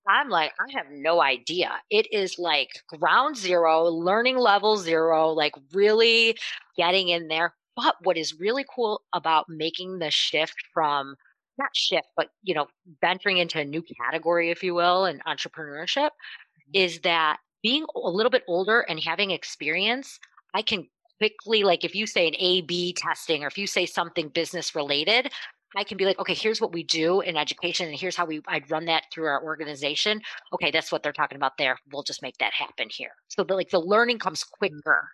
I'm 0.08 0.28
like, 0.28 0.52
I 0.58 0.76
have 0.76 0.86
no 0.90 1.22
idea. 1.22 1.72
It 1.90 2.12
is 2.12 2.38
like 2.38 2.70
ground 2.88 3.36
zero, 3.36 3.84
learning 3.84 4.38
level 4.38 4.76
zero, 4.76 5.30
like 5.30 5.54
really 5.72 6.36
getting 6.76 7.08
in 7.08 7.28
there. 7.28 7.54
But 7.76 7.96
what 8.02 8.16
is 8.16 8.38
really 8.40 8.64
cool 8.74 9.02
about 9.12 9.48
making 9.48 9.98
the 9.98 10.10
shift 10.10 10.56
from 10.74 11.16
not 11.58 11.74
shift, 11.74 12.08
but 12.16 12.28
you 12.42 12.54
know, 12.54 12.66
venturing 13.00 13.38
into 13.38 13.60
a 13.60 13.64
new 13.64 13.82
category, 13.82 14.50
if 14.50 14.62
you 14.62 14.74
will, 14.74 15.04
and 15.04 15.22
entrepreneurship, 15.24 16.08
mm-hmm. 16.08 16.70
is 16.72 17.00
that 17.00 17.38
being 17.62 17.84
a 17.94 18.10
little 18.10 18.30
bit 18.30 18.44
older 18.48 18.80
and 18.80 18.98
having 18.98 19.30
experience, 19.30 20.18
I 20.54 20.62
can 20.62 20.88
quickly, 21.18 21.62
like 21.62 21.84
if 21.84 21.94
you 21.94 22.06
say 22.06 22.26
an 22.26 22.34
A 22.38 22.62
B 22.62 22.94
testing 22.94 23.44
or 23.44 23.46
if 23.46 23.58
you 23.58 23.66
say 23.66 23.84
something 23.84 24.28
business 24.28 24.74
related, 24.74 25.30
I 25.76 25.84
can 25.84 25.96
be 25.96 26.04
like, 26.04 26.18
okay, 26.18 26.34
here's 26.34 26.60
what 26.60 26.72
we 26.72 26.82
do 26.82 27.20
in 27.20 27.36
education, 27.36 27.88
and 27.88 27.98
here's 27.98 28.16
how 28.16 28.26
we 28.26 28.40
I'd 28.48 28.70
run 28.70 28.86
that 28.86 29.04
through 29.12 29.26
our 29.26 29.42
organization. 29.42 30.20
Okay, 30.52 30.70
that's 30.70 30.90
what 30.90 31.02
they're 31.02 31.12
talking 31.12 31.36
about 31.36 31.58
there. 31.58 31.78
We'll 31.92 32.02
just 32.02 32.22
make 32.22 32.38
that 32.38 32.52
happen 32.52 32.88
here. 32.90 33.12
So 33.28 33.44
the, 33.44 33.54
like 33.54 33.70
the 33.70 33.80
learning 33.80 34.18
comes 34.18 34.42
quicker. 34.42 35.08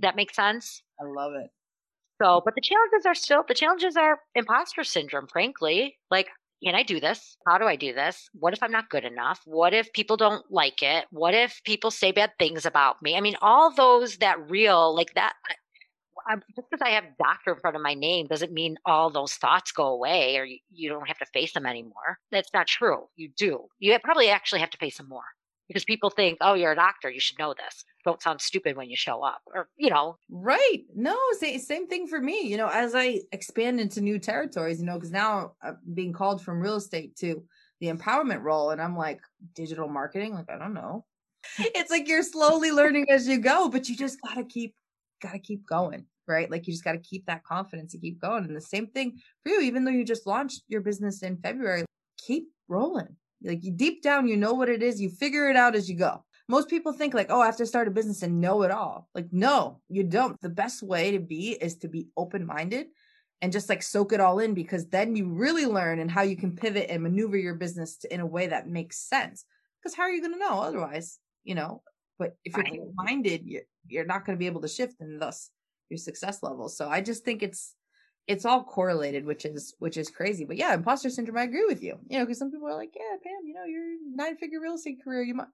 That 0.00 0.08
mm-hmm. 0.08 0.16
makes 0.16 0.34
sense. 0.34 0.82
I 1.00 1.04
love 1.04 1.32
it. 1.34 1.50
So, 2.20 2.42
but 2.44 2.54
the 2.54 2.60
challenges 2.60 3.06
are 3.06 3.14
still 3.14 3.44
the 3.46 3.54
challenges 3.54 3.96
are 3.96 4.18
imposter 4.34 4.84
syndrome, 4.84 5.26
frankly. 5.32 5.96
Like, 6.10 6.28
can 6.62 6.74
I 6.74 6.82
do 6.82 7.00
this? 7.00 7.36
How 7.46 7.56
do 7.56 7.64
I 7.64 7.76
do 7.76 7.94
this? 7.94 8.28
What 8.34 8.52
if 8.52 8.62
I'm 8.62 8.72
not 8.72 8.90
good 8.90 9.04
enough? 9.04 9.40
What 9.46 9.72
if 9.72 9.92
people 9.94 10.18
don't 10.18 10.44
like 10.50 10.82
it? 10.82 11.06
What 11.10 11.34
if 11.34 11.60
people 11.64 11.90
say 11.90 12.12
bad 12.12 12.32
things 12.38 12.66
about 12.66 13.00
me? 13.00 13.16
I 13.16 13.20
mean, 13.22 13.36
all 13.40 13.72
those 13.72 14.18
that 14.18 14.50
real, 14.50 14.94
like 14.94 15.14
that, 15.14 15.32
I'm, 16.28 16.42
just 16.54 16.68
because 16.70 16.84
I 16.84 16.90
have 16.90 17.04
doctor 17.18 17.52
in 17.52 17.60
front 17.60 17.76
of 17.76 17.82
my 17.82 17.94
name 17.94 18.26
doesn't 18.26 18.52
mean 18.52 18.76
all 18.84 19.10
those 19.10 19.34
thoughts 19.34 19.72
go 19.72 19.86
away 19.86 20.36
or 20.36 20.44
you, 20.44 20.58
you 20.70 20.88
don't 20.88 21.08
have 21.08 21.18
to 21.18 21.26
face 21.26 21.52
them 21.52 21.66
anymore. 21.66 22.18
That's 22.30 22.50
not 22.52 22.66
true. 22.66 23.08
You 23.16 23.30
do. 23.36 23.66
You 23.78 23.98
probably 24.02 24.28
actually 24.28 24.60
have 24.60 24.70
to 24.70 24.78
face 24.78 24.98
them 24.98 25.08
more 25.08 25.24
because 25.68 25.84
people 25.84 26.10
think, 26.10 26.38
oh, 26.40 26.54
you're 26.54 26.72
a 26.72 26.76
doctor. 26.76 27.10
You 27.10 27.20
should 27.20 27.38
know 27.38 27.54
this. 27.54 27.84
Don't 28.04 28.20
sound 28.22 28.40
stupid 28.40 28.76
when 28.76 28.90
you 28.90 28.96
show 28.96 29.22
up 29.22 29.40
or, 29.54 29.68
you 29.76 29.90
know. 29.90 30.16
Right. 30.28 30.82
No, 30.94 31.16
same, 31.38 31.58
same 31.58 31.86
thing 31.86 32.06
for 32.06 32.20
me. 32.20 32.42
You 32.42 32.56
know, 32.56 32.68
as 32.68 32.94
I 32.94 33.20
expand 33.32 33.80
into 33.80 34.00
new 34.00 34.18
territories, 34.18 34.80
you 34.80 34.86
know, 34.86 34.94
because 34.94 35.12
now 35.12 35.52
I'm 35.62 35.78
being 35.94 36.12
called 36.12 36.42
from 36.42 36.60
real 36.60 36.76
estate 36.76 37.16
to 37.18 37.44
the 37.80 37.86
empowerment 37.88 38.42
role. 38.42 38.70
And 38.70 38.80
I'm 38.82 38.96
like, 38.96 39.20
digital 39.54 39.88
marketing? 39.88 40.34
Like, 40.34 40.50
I 40.50 40.58
don't 40.58 40.74
know. 40.74 41.04
It's 41.58 41.90
like 41.90 42.08
you're 42.08 42.22
slowly 42.22 42.70
learning 42.70 43.06
as 43.10 43.26
you 43.26 43.38
go, 43.38 43.68
but 43.68 43.88
you 43.88 43.96
just 43.96 44.20
got 44.20 44.34
to 44.34 44.44
keep 44.44 44.74
got 45.20 45.32
to 45.32 45.38
keep 45.38 45.66
going, 45.66 46.06
right? 46.26 46.50
Like 46.50 46.66
you 46.66 46.72
just 46.72 46.84
got 46.84 46.92
to 46.92 46.98
keep 46.98 47.26
that 47.26 47.44
confidence 47.44 47.92
to 47.92 47.98
keep 47.98 48.20
going. 48.20 48.44
And 48.44 48.56
the 48.56 48.60
same 48.60 48.86
thing 48.88 49.18
for 49.42 49.50
you, 49.50 49.60
even 49.62 49.84
though 49.84 49.90
you 49.90 50.04
just 50.04 50.26
launched 50.26 50.62
your 50.68 50.80
business 50.80 51.22
in 51.22 51.38
February, 51.38 51.84
keep 52.18 52.48
rolling. 52.68 53.16
Like 53.42 53.64
you 53.64 53.72
deep 53.72 54.02
down, 54.02 54.28
you 54.28 54.36
know 54.36 54.52
what 54.52 54.68
it 54.68 54.82
is. 54.82 55.00
You 55.00 55.10
figure 55.10 55.48
it 55.48 55.56
out 55.56 55.74
as 55.74 55.88
you 55.88 55.96
go. 55.96 56.24
Most 56.48 56.68
people 56.68 56.92
think 56.92 57.14
like, 57.14 57.28
oh, 57.30 57.40
I 57.40 57.46
have 57.46 57.56
to 57.58 57.66
start 57.66 57.88
a 57.88 57.92
business 57.92 58.22
and 58.22 58.40
know 58.40 58.62
it 58.62 58.70
all. 58.70 59.08
Like, 59.14 59.28
no, 59.30 59.80
you 59.88 60.02
don't. 60.02 60.40
The 60.40 60.48
best 60.48 60.82
way 60.82 61.12
to 61.12 61.20
be 61.20 61.52
is 61.52 61.76
to 61.78 61.88
be 61.88 62.08
open 62.16 62.44
minded 62.44 62.88
and 63.40 63.52
just 63.52 63.68
like 63.68 63.82
soak 63.82 64.12
it 64.12 64.20
all 64.20 64.40
in 64.40 64.52
because 64.52 64.88
then 64.88 65.16
you 65.16 65.28
really 65.28 65.64
learn 65.64 66.00
and 66.00 66.10
how 66.10 66.22
you 66.22 66.36
can 66.36 66.56
pivot 66.56 66.90
and 66.90 67.02
maneuver 67.02 67.38
your 67.38 67.54
business 67.54 67.96
to, 67.98 68.12
in 68.12 68.20
a 68.20 68.26
way 68.26 68.48
that 68.48 68.68
makes 68.68 68.98
sense. 68.98 69.44
Because 69.80 69.96
how 69.96 70.02
are 70.02 70.10
you 70.10 70.20
going 70.20 70.34
to 70.34 70.38
know 70.38 70.60
otherwise? 70.60 71.18
You 71.44 71.54
know, 71.54 71.82
but 72.18 72.36
if 72.44 72.54
you're 72.56 72.92
minded, 72.94 73.42
you're, 73.46 73.62
you're 73.86 74.06
not 74.06 74.24
going 74.24 74.36
to 74.36 74.40
be 74.40 74.46
able 74.46 74.60
to 74.62 74.68
shift 74.68 75.00
and 75.00 75.20
thus 75.20 75.50
your 75.88 75.98
success 75.98 76.42
levels. 76.42 76.76
So 76.76 76.88
I 76.88 77.00
just 77.00 77.24
think 77.24 77.42
it's 77.42 77.74
it's 78.26 78.44
all 78.44 78.62
correlated, 78.62 79.24
which 79.24 79.44
is 79.44 79.74
which 79.78 79.96
is 79.96 80.08
crazy. 80.08 80.44
But 80.44 80.56
yeah, 80.56 80.72
imposter 80.72 81.10
syndrome, 81.10 81.38
I 81.38 81.42
agree 81.42 81.66
with 81.66 81.82
you. 81.82 81.98
You 82.08 82.18
know, 82.18 82.24
because 82.24 82.38
some 82.38 82.50
people 82.50 82.68
are 82.68 82.76
like, 82.76 82.92
yeah, 82.94 83.16
Pam, 83.22 83.46
you 83.46 83.54
know, 83.54 83.64
your 83.64 83.84
nine 84.14 84.36
figure 84.36 84.60
real 84.60 84.74
estate 84.74 85.02
career, 85.02 85.22
you 85.22 85.34
might. 85.34 85.48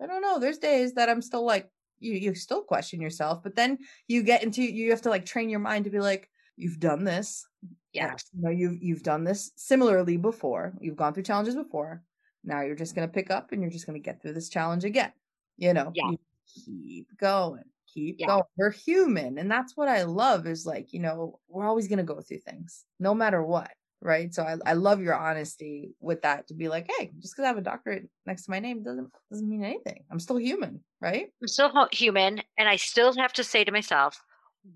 I 0.00 0.06
don't 0.06 0.22
know. 0.22 0.38
There's 0.38 0.58
days 0.58 0.94
that 0.94 1.08
I'm 1.08 1.22
still 1.22 1.44
like, 1.44 1.68
you 2.00 2.12
you 2.12 2.34
still 2.34 2.62
question 2.62 3.00
yourself, 3.00 3.42
but 3.42 3.56
then 3.56 3.78
you 4.06 4.22
get 4.22 4.42
into 4.42 4.62
you 4.62 4.90
have 4.90 5.02
to 5.02 5.10
like 5.10 5.24
train 5.24 5.48
your 5.48 5.60
mind 5.60 5.84
to 5.84 5.90
be 5.90 6.00
like, 6.00 6.28
you've 6.56 6.78
done 6.78 7.04
this. 7.04 7.46
Yeah. 7.92 8.14
You 8.34 8.42
know, 8.42 8.50
you've 8.50 8.82
you've 8.82 9.02
done 9.02 9.24
this 9.24 9.50
similarly 9.56 10.16
before. 10.16 10.74
You've 10.80 10.96
gone 10.96 11.14
through 11.14 11.22
challenges 11.22 11.54
before. 11.54 12.02
Now 12.44 12.60
you're 12.60 12.76
just 12.76 12.94
gonna 12.94 13.08
pick 13.08 13.30
up 13.30 13.52
and 13.52 13.62
you're 13.62 13.70
just 13.70 13.86
gonna 13.86 13.98
get 13.98 14.20
through 14.20 14.34
this 14.34 14.48
challenge 14.48 14.84
again. 14.84 15.12
You 15.56 15.72
know, 15.72 15.92
yeah. 15.94 16.10
you 16.10 16.18
keep 16.64 17.06
going, 17.18 17.64
keep 17.92 18.16
yeah. 18.18 18.26
going. 18.26 18.42
We're 18.56 18.70
human. 18.70 19.38
And 19.38 19.50
that's 19.50 19.76
what 19.76 19.88
I 19.88 20.02
love 20.02 20.46
is 20.46 20.66
like, 20.66 20.92
you 20.92 21.00
know, 21.00 21.38
we're 21.48 21.66
always 21.66 21.88
going 21.88 21.98
to 21.98 22.04
go 22.04 22.20
through 22.20 22.38
things 22.38 22.84
no 22.98 23.14
matter 23.14 23.42
what. 23.42 23.70
Right. 24.00 24.32
So 24.32 24.44
I, 24.44 24.56
I 24.64 24.74
love 24.74 25.02
your 25.02 25.16
honesty 25.16 25.90
with 25.98 26.22
that 26.22 26.46
to 26.48 26.54
be 26.54 26.68
like, 26.68 26.88
hey, 26.98 27.10
just 27.18 27.34
because 27.34 27.44
I 27.44 27.48
have 27.48 27.58
a 27.58 27.62
doctorate 27.62 28.08
next 28.26 28.44
to 28.44 28.52
my 28.52 28.60
name 28.60 28.84
doesn't 28.84 29.10
doesn't 29.28 29.48
mean 29.48 29.64
anything. 29.64 30.04
I'm 30.08 30.20
still 30.20 30.36
human, 30.36 30.84
right? 31.00 31.26
I'm 31.42 31.48
still 31.48 31.88
human, 31.90 32.40
and 32.56 32.68
I 32.68 32.76
still 32.76 33.12
have 33.14 33.32
to 33.32 33.42
say 33.42 33.64
to 33.64 33.72
myself, 33.72 34.22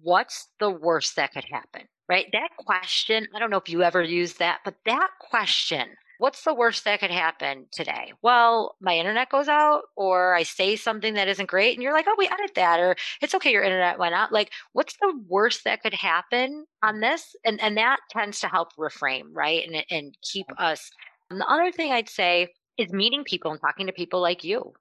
what's 0.01 0.49
the 0.59 0.71
worst 0.71 1.15
that 1.15 1.33
could 1.33 1.45
happen? 1.45 1.83
Right? 2.09 2.27
That 2.33 2.49
question, 2.59 3.29
I 3.33 3.39
don't 3.39 3.51
know 3.51 3.59
if 3.59 3.69
you 3.69 3.85
ever 3.85 4.03
use 4.03 4.35
that, 4.35 4.59
but 4.65 4.75
that 4.87 5.11
question 5.21 5.87
what's 6.23 6.45
the 6.45 6.55
worst 6.55 6.85
that 6.85 7.01
could 7.01 7.11
happen 7.11 7.67
today? 7.73 8.13
Well, 8.23 8.77
my 8.81 8.97
internet 8.97 9.29
goes 9.29 9.49
out, 9.49 9.83
or 9.97 10.37
I 10.37 10.45
say 10.45 10.77
something 10.77 11.15
that 11.15 11.27
isn't 11.27 11.51
great, 11.51 11.75
and 11.75 11.83
you're 11.83 11.93
like, 11.93 12.07
oh, 12.09 12.15
we 12.17 12.29
edit 12.29 12.53
that, 12.55 12.79
or 12.79 12.95
it's 13.21 13.35
okay, 13.35 13.51
your 13.51 13.65
internet 13.65 13.99
went 13.99 14.15
out. 14.15 14.31
Like, 14.31 14.53
what's 14.73 14.97
the 15.01 15.21
worst 15.29 15.65
that 15.65 15.83
could 15.83 15.95
happen 15.95 16.65
on 16.81 17.01
this? 17.01 17.35
And 17.45 17.61
and 17.61 17.77
that 17.77 17.99
tends 18.09 18.39
to 18.41 18.47
help 18.47 18.69
reframe, 18.79 19.31
right? 19.33 19.67
And 19.67 19.85
and 19.91 20.17
keep 20.23 20.47
us. 20.59 20.93
And 21.29 21.41
the 21.41 21.51
other 21.51 21.73
thing 21.73 21.91
I'd 21.91 22.09
say 22.09 22.49
is 22.79 22.93
meeting 22.93 23.25
people 23.25 23.51
and 23.51 23.61
talking 23.61 23.89
to 23.89 23.93
people 23.93 24.21
like 24.21 24.45
you 24.45 24.75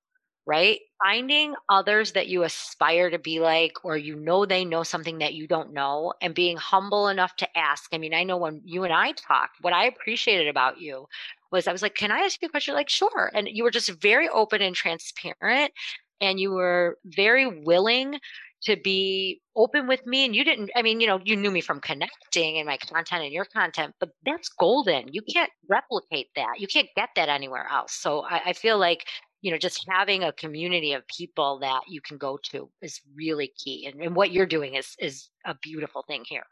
right? 0.46 0.80
Finding 1.04 1.56
others 1.70 2.14
that 2.14 2.28
you 2.28 2.44
aspire 2.44 3.10
to 3.10 3.20
be 3.20 3.40
like, 3.40 3.74
or 3.84 3.98
you 3.98 4.16
know 4.16 4.46
they 4.46 4.66
know 4.66 4.84
something 4.84 5.20
that 5.20 5.34
you 5.34 5.48
don't 5.48 5.74
know, 5.74 6.14
and 6.22 6.34
being 6.34 6.58
humble 6.58 7.08
enough 7.08 7.36
to 7.38 7.58
ask. 7.58 7.90
I 7.94 7.98
mean, 7.98 8.14
I 8.14 8.24
know 8.24 8.38
when 8.38 8.62
you 8.66 8.84
and 8.84 8.94
I 8.94 9.14
talked, 9.14 9.62
what 9.62 9.74
I 9.74 9.86
appreciated 9.86 10.48
about 10.48 10.80
you 10.80 11.08
was 11.52 11.68
I 11.68 11.72
was 11.72 11.82
like, 11.82 11.96
Can 11.96 12.12
I 12.12 12.20
ask 12.20 12.42
you 12.42 12.48
a 12.48 12.52
question? 12.52 12.72
You're 12.72 12.80
like, 12.80 12.90
sure. 12.90 13.32
And 13.34 13.48
you 13.48 13.64
were 13.64 13.72
just 13.72 13.90
very 14.02 14.30
open 14.30 14.62
and 14.62 14.76
transparent, 14.76 15.72
and 16.20 16.40
you 16.40 16.52
were 16.52 16.98
very 17.06 17.48
willing 17.64 18.20
to 18.64 18.78
be 18.78 19.42
open 19.56 19.88
with 19.88 20.06
me 20.06 20.24
and 20.26 20.36
you 20.36 20.44
didn't 20.44 20.70
i 20.76 20.82
mean 20.82 21.02
you 21.02 21.08
know 21.08 21.20
you 21.26 21.36
knew 21.36 21.52
me 21.52 21.62
from 21.62 21.80
connecting 21.80 22.58
and 22.58 22.68
my 22.68 22.78
content 22.78 23.24
and 23.24 23.34
your 23.34 23.46
content 23.46 23.94
but 24.00 24.10
that's 24.26 24.50
golden 24.50 25.12
you 25.12 25.22
can't 25.34 25.50
replicate 25.68 26.28
that 26.36 26.60
you 26.60 26.68
can't 26.68 26.88
get 26.96 27.10
that 27.16 27.28
anywhere 27.28 27.68
else 27.72 27.94
so 27.94 28.24
I, 28.24 28.42
I, 28.48 28.54
feel 28.54 28.78
like 28.78 29.06
you 29.42 29.52
know, 29.52 29.58
just 29.58 29.86
having 29.90 30.24
a 30.24 30.32
community 30.34 30.94
of 30.94 31.08
people 31.08 31.60
that 31.60 31.82
you 31.88 32.00
can 32.02 32.18
go 32.18 32.38
to 32.52 32.70
is 32.82 33.02
really 33.16 33.52
key. 33.58 33.88
And, 33.88 34.02
and 34.02 34.16
what 34.16 34.32
you're 34.32 34.46
doing 34.46 34.76
is 34.76 34.96
is 35.00 35.30
a 35.46 35.56
beautiful 35.56 36.04
thing 36.08 36.24
here. 36.28 36.46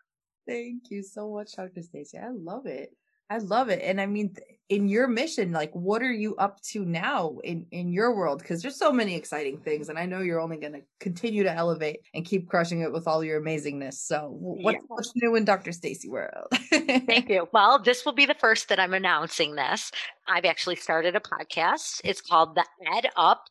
Thank 0.47 0.89
you 0.89 1.03
so 1.03 1.31
much, 1.31 1.55
Dr. 1.55 1.81
Stacy. 1.83 2.17
I 2.17 2.29
love 2.31 2.65
it. 2.65 2.95
I 3.29 3.37
love 3.37 3.69
it. 3.69 3.81
And 3.83 4.01
I 4.01 4.05
mean, 4.05 4.35
in 4.69 4.87
your 4.87 5.07
mission, 5.07 5.51
like, 5.51 5.71
what 5.73 6.03
are 6.03 6.11
you 6.11 6.35
up 6.35 6.61
to 6.61 6.85
now 6.85 7.39
in, 7.43 7.65
in 7.71 7.91
your 7.91 8.15
world? 8.15 8.39
Because 8.39 8.61
there's 8.61 8.77
so 8.77 8.91
many 8.91 9.15
exciting 9.15 9.57
things. 9.57 9.89
And 9.89 9.97
I 9.97 10.05
know 10.05 10.21
you're 10.21 10.39
only 10.39 10.57
going 10.57 10.73
to 10.73 10.81
continue 10.99 11.43
to 11.43 11.51
elevate 11.51 12.01
and 12.13 12.23
keep 12.23 12.47
crushing 12.47 12.81
it 12.81 12.91
with 12.91 13.07
all 13.07 13.23
your 13.23 13.41
amazingness. 13.41 13.95
So, 13.95 14.35
what's, 14.39 14.75
yeah. 14.75 14.81
what's 14.87 15.11
new 15.15 15.35
in 15.35 15.43
Dr. 15.43 15.71
Stacy 15.71 16.07
world? 16.07 16.47
Thank 16.69 17.29
you. 17.29 17.47
Well, 17.51 17.79
this 17.79 18.05
will 18.05 18.13
be 18.13 18.27
the 18.27 18.35
first 18.35 18.69
that 18.69 18.79
I'm 18.79 18.93
announcing 18.93 19.55
this. 19.55 19.91
I've 20.27 20.45
actually 20.45 20.75
started 20.75 21.15
a 21.15 21.19
podcast. 21.19 22.01
It's 22.03 22.21
called 22.21 22.55
the 22.55 22.65
Ed 22.95 23.09
Up 23.15 23.45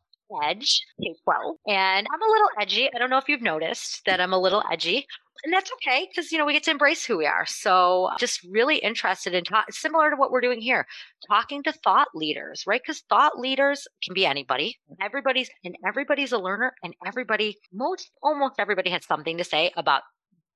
edge, 0.45 0.85
K12. 1.01 1.55
And 1.69 2.07
I'm 2.13 2.23
a 2.23 2.31
little 2.31 2.49
edgy. 2.61 2.89
I 2.95 2.99
don't 2.99 3.11
know 3.11 3.19
if 3.19 3.29
you've 3.29 3.43
noticed 3.43 4.03
that 4.07 4.21
I'm 4.21 4.33
a 4.33 4.39
little 4.39 4.63
edgy. 4.71 5.07
And 5.45 5.53
that's 5.53 5.71
okay 5.75 6.09
because, 6.11 6.33
you 6.33 6.39
know, 6.39 6.45
we 6.45 6.53
get 6.53 6.65
to 6.65 6.73
embrace 6.73 7.05
who 7.05 7.17
we 7.17 7.27
are. 7.27 7.47
So 7.47 8.11
just 8.19 8.43
really 8.51 8.79
interested 8.79 9.35
in 9.35 9.45
talk, 9.45 9.67
similar 9.71 10.11
to 10.11 10.17
what 10.17 10.33
we're 10.33 10.41
doing 10.41 10.61
here, 10.61 10.87
talking 11.29 11.63
to 11.63 11.73
thought 11.73 12.09
leaders, 12.13 12.65
right? 12.67 12.81
Because 12.83 13.05
thought 13.09 13.39
leaders 13.39 13.87
can 14.03 14.15
be 14.15 14.27
anybody. 14.27 14.77
Everybody's, 15.01 15.49
and 15.65 15.77
everybody's 15.87 16.33
a 16.33 16.39
learner 16.39 16.73
and 16.83 16.95
everybody, 17.07 17.57
most, 17.73 18.11
almost 18.21 18.55
everybody 18.59 18.91
has 18.91 19.07
something 19.07 19.39
to 19.39 19.45
say 19.45 19.71
about 19.77 20.03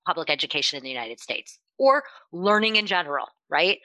public 0.05 0.29
education 0.29 0.79
in 0.79 0.83
the 0.83 0.91
United 0.91 1.21
States 1.21 1.61
or 1.79 2.03
learning 2.33 2.75
in 2.75 2.87
general, 2.87 3.27
right? 3.49 3.79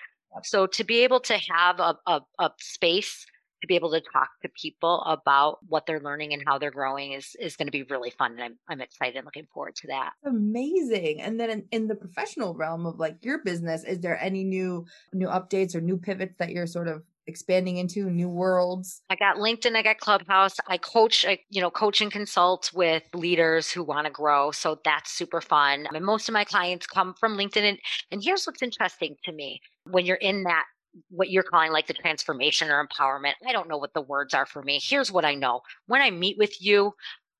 So 0.43 0.65
to 0.67 0.83
be 0.83 1.03
able 1.03 1.19
to 1.21 1.37
have 1.51 1.79
a, 1.79 1.95
a, 2.07 2.21
a 2.39 2.51
space 2.59 3.25
to 3.61 3.67
be 3.67 3.75
able 3.75 3.91
to 3.91 4.01
talk 4.01 4.29
to 4.41 4.49
people 4.49 5.01
about 5.03 5.57
what 5.67 5.85
they're 5.85 5.99
learning 5.99 6.33
and 6.33 6.43
how 6.45 6.57
they're 6.57 6.71
growing 6.71 7.13
is 7.13 7.35
is 7.39 7.55
going 7.55 7.67
to 7.67 7.71
be 7.71 7.83
really 7.83 8.11
fun 8.11 8.33
and 8.33 8.43
I'm 8.43 8.57
I'm 8.69 8.81
excited 8.81 9.15
and 9.15 9.25
looking 9.25 9.47
forward 9.53 9.75
to 9.77 9.87
that. 9.87 10.11
Amazing. 10.25 11.21
And 11.21 11.39
then 11.39 11.49
in, 11.49 11.65
in 11.71 11.87
the 11.87 11.95
professional 11.95 12.53
realm 12.53 12.85
of 12.85 12.99
like 12.99 13.23
your 13.23 13.39
business, 13.43 13.83
is 13.83 13.99
there 13.99 14.21
any 14.21 14.43
new 14.43 14.85
new 15.13 15.27
updates 15.27 15.75
or 15.75 15.81
new 15.81 15.97
pivots 15.97 16.35
that 16.39 16.49
you're 16.51 16.67
sort 16.67 16.87
of 16.87 17.03
expanding 17.27 17.75
into 17.75 18.09
new 18.09 18.29
worlds 18.29 19.01
i 19.09 19.15
got 19.15 19.35
linkedin 19.35 19.75
i 19.75 19.81
got 19.81 19.99
clubhouse 19.99 20.55
i 20.69 20.77
coach 20.77 21.25
I, 21.27 21.39
you 21.49 21.59
know 21.61 21.69
coach 21.69 21.99
and 21.99 22.09
consult 22.09 22.71
with 22.73 23.03
leaders 23.13 23.69
who 23.69 23.83
want 23.83 24.07
to 24.07 24.11
grow 24.11 24.51
so 24.51 24.79
that's 24.85 25.11
super 25.11 25.41
fun 25.41 25.87
and 25.93 26.05
most 26.05 26.29
of 26.29 26.33
my 26.33 26.45
clients 26.45 26.87
come 26.87 27.13
from 27.19 27.37
linkedin 27.37 27.67
and, 27.67 27.79
and 28.11 28.23
here's 28.23 28.45
what's 28.45 28.63
interesting 28.63 29.17
to 29.25 29.33
me 29.33 29.59
when 29.83 30.05
you're 30.05 30.15
in 30.15 30.43
that 30.43 30.63
what 31.09 31.29
you're 31.29 31.43
calling 31.43 31.71
like 31.71 31.87
the 31.87 31.93
transformation 31.93 32.69
or 32.69 32.85
empowerment. 32.85 33.33
I 33.47 33.51
don't 33.51 33.69
know 33.69 33.77
what 33.77 33.93
the 33.93 34.01
words 34.01 34.33
are 34.33 34.45
for 34.45 34.61
me. 34.61 34.79
Here's 34.81 35.11
what 35.11 35.25
I 35.25 35.35
know. 35.35 35.61
When 35.87 36.01
I 36.01 36.11
meet 36.11 36.37
with 36.37 36.61
you, 36.61 36.93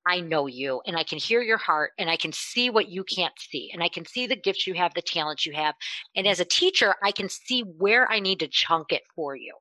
I 0.07 0.21
know 0.21 0.47
you 0.47 0.81
and 0.85 0.95
I 0.95 1.03
can 1.03 1.17
hear 1.17 1.41
your 1.41 1.57
heart 1.57 1.91
and 1.99 2.09
I 2.09 2.15
can 2.15 2.31
see 2.31 2.69
what 2.69 2.87
you 2.87 3.03
can't 3.03 3.33
see 3.37 3.69
and 3.73 3.83
I 3.83 3.89
can 3.89 4.05
see 4.05 4.25
the 4.25 4.37
gifts 4.37 4.65
you 4.65 4.73
have, 4.75 4.93
the 4.93 5.01
talents 5.01 5.45
you 5.45 5.53
have. 5.53 5.75
And 6.15 6.25
as 6.25 6.39
a 6.39 6.45
teacher, 6.45 6.95
I 7.03 7.11
can 7.11 7.27
see 7.27 7.61
where 7.61 8.09
I 8.09 8.19
need 8.19 8.39
to 8.39 8.47
chunk 8.47 8.93
it 8.93 9.03
for 9.15 9.35
you. 9.35 9.53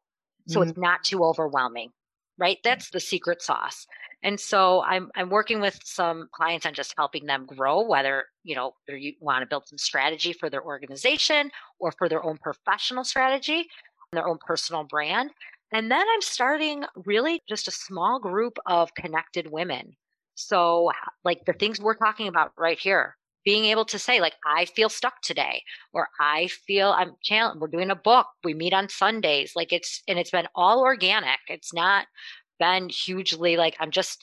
So 0.47 0.61
mm-hmm. 0.61 0.71
it's 0.71 0.79
not 0.79 1.03
too 1.03 1.25
overwhelming, 1.25 1.91
right? 2.39 2.59
That's 2.63 2.91
the 2.91 3.01
secret 3.01 3.43
sauce. 3.43 3.87
And 4.23 4.41
so 4.41 4.83
I'm 4.83 5.11
I'm 5.15 5.31
working 5.31 5.61
with 5.61 5.79
some 5.85 6.29
clients 6.33 6.65
on 6.65 6.75
just 6.75 6.95
helping 6.97 7.27
them 7.27 7.47
grow, 7.47 7.83
whether 7.83 8.27
you 8.45 8.55
know 8.55 8.73
you 8.89 9.13
want 9.21 9.43
to 9.43 9.47
build 9.47 9.69
some 9.69 9.79
strategy 9.79 10.33
for 10.33 10.49
their 10.49 10.65
organization 10.65 11.51
or 11.79 11.93
for 11.93 12.09
their 12.09 12.25
own 12.25 12.39
professional 12.39 13.05
strategy 13.05 13.69
their 14.17 14.29
own 14.29 14.39
personal 14.45 14.85
brand. 14.85 15.31
And 15.73 15.91
then 15.91 16.05
I'm 16.13 16.23
starting 16.23 16.85
really 17.05 17.41
just 17.49 17.69
a 17.69 17.73
small 17.73 18.21
group 18.21 18.59
of 18.67 18.95
connected 18.95 19.51
women. 19.51 19.97
So, 20.35 20.93
like 21.25 21.45
the 21.47 21.53
things 21.53 21.81
we're 21.81 21.95
talking 21.95 22.29
about 22.29 22.53
right 22.59 22.79
here 22.79 23.17
being 23.47 23.67
able 23.67 23.85
to 23.87 23.99
say 23.99 24.21
like 24.21 24.35
i 24.45 24.67
feel 24.67 24.91
stuck 24.91 25.23
today 25.23 25.63
or 25.95 26.09
i 26.21 26.49
feel 26.67 26.91
i'm 26.91 27.13
challenged 27.23 27.61
we're 27.61 27.69
doing 27.69 27.91
a 27.91 27.97
book 27.97 28.27
we 28.45 28.53
meet 28.53 28.75
on 28.75 28.89
sundays 28.89 29.53
like 29.55 29.73
it's 29.73 30.03
and 30.09 30.19
it's 30.19 30.33
been 30.33 30.49
all 30.55 30.81
organic 30.81 31.39
it's 31.49 31.73
not 31.73 32.07
been 32.59 32.89
hugely 32.89 33.57
like 33.57 33.77
i'm 33.81 33.91
just 33.91 34.23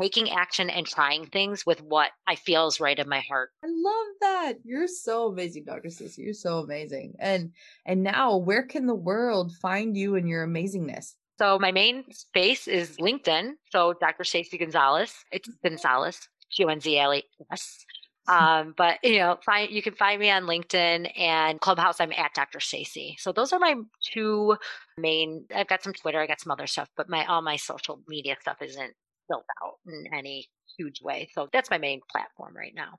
taking 0.00 0.30
action 0.30 0.70
and 0.70 0.86
trying 0.86 1.26
things 1.26 1.66
with 1.66 1.82
what 1.82 2.10
i 2.26 2.34
feel 2.34 2.66
is 2.66 2.80
right 2.80 2.98
in 2.98 3.08
my 3.08 3.20
heart 3.20 3.50
I 3.62 3.68
love 3.68 4.06
that. 4.20 4.54
You're 4.64 4.88
so 4.88 5.28
amazing, 5.28 5.64
Dr. 5.64 5.90
Stacey. 5.90 6.22
You're 6.22 6.34
so 6.34 6.58
amazing. 6.58 7.14
And 7.18 7.52
and 7.86 8.02
now 8.02 8.36
where 8.36 8.62
can 8.62 8.86
the 8.86 8.94
world 8.94 9.52
find 9.60 9.96
you 9.96 10.16
and 10.16 10.28
your 10.28 10.46
amazingness? 10.46 11.14
so 11.40 11.58
my 11.58 11.72
main 11.72 12.04
space 12.12 12.68
is 12.68 12.98
linkedin 12.98 13.52
so 13.72 13.94
dr 13.94 14.24
stacey 14.24 14.58
gonzales 14.58 15.14
it's 15.32 15.48
gonzales 15.64 16.28
g-o-n-z-a-l-e-s 16.52 17.86
um, 18.30 18.74
but 18.76 18.98
you 19.02 19.18
know, 19.18 19.38
find 19.44 19.70
you 19.70 19.82
can 19.82 19.94
find 19.94 20.20
me 20.20 20.30
on 20.30 20.44
LinkedIn 20.44 21.10
and 21.18 21.60
Clubhouse. 21.60 22.00
I'm 22.00 22.12
at 22.12 22.34
Dr. 22.34 22.60
Stacey. 22.60 23.16
So 23.18 23.32
those 23.32 23.52
are 23.52 23.58
my 23.58 23.74
two 24.12 24.56
main. 24.96 25.46
I've 25.54 25.68
got 25.68 25.82
some 25.82 25.92
Twitter, 25.92 26.20
I 26.20 26.26
got 26.26 26.40
some 26.40 26.52
other 26.52 26.66
stuff, 26.66 26.88
but 26.96 27.08
my 27.08 27.24
all 27.26 27.42
my 27.42 27.56
social 27.56 28.00
media 28.08 28.36
stuff 28.40 28.58
isn't 28.62 28.92
built 29.28 29.44
out 29.62 29.74
in 29.86 30.04
any 30.16 30.48
huge 30.78 31.02
way. 31.02 31.28
So 31.34 31.48
that's 31.52 31.70
my 31.70 31.78
main 31.78 32.00
platform 32.10 32.56
right 32.56 32.74
now. 32.74 32.98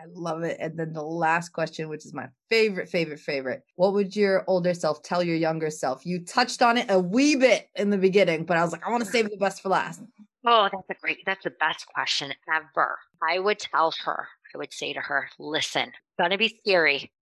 I 0.00 0.04
love 0.14 0.44
it. 0.44 0.56
And 0.58 0.78
then 0.78 0.94
the 0.94 1.02
last 1.02 1.50
question, 1.50 1.90
which 1.90 2.06
is 2.06 2.14
my 2.14 2.28
favorite, 2.48 2.88
favorite, 2.88 3.20
favorite. 3.20 3.62
What 3.76 3.92
would 3.92 4.16
your 4.16 4.44
older 4.46 4.72
self 4.72 5.02
tell 5.02 5.22
your 5.22 5.36
younger 5.36 5.68
self? 5.68 6.06
You 6.06 6.24
touched 6.24 6.62
on 6.62 6.78
it 6.78 6.86
a 6.88 6.98
wee 6.98 7.36
bit 7.36 7.68
in 7.76 7.90
the 7.90 7.98
beginning, 7.98 8.46
but 8.46 8.56
I 8.56 8.62
was 8.62 8.72
like, 8.72 8.86
I 8.86 8.90
want 8.90 9.04
to 9.04 9.10
save 9.10 9.28
the 9.28 9.36
best 9.36 9.60
for 9.60 9.68
last. 9.68 10.00
Oh, 10.46 10.70
that's 10.72 10.88
a 10.88 10.94
great. 11.02 11.18
That's 11.26 11.44
the 11.44 11.50
best 11.50 11.86
question 11.86 12.32
ever. 12.54 12.98
I 13.22 13.38
would 13.38 13.58
tell 13.58 13.92
her. 14.04 14.26
I 14.54 14.58
would 14.58 14.72
say 14.72 14.92
to 14.92 15.00
her, 15.00 15.28
"Listen, 15.38 15.88
it's 15.88 16.16
gonna 16.18 16.38
be 16.38 16.60
scary, 16.64 17.12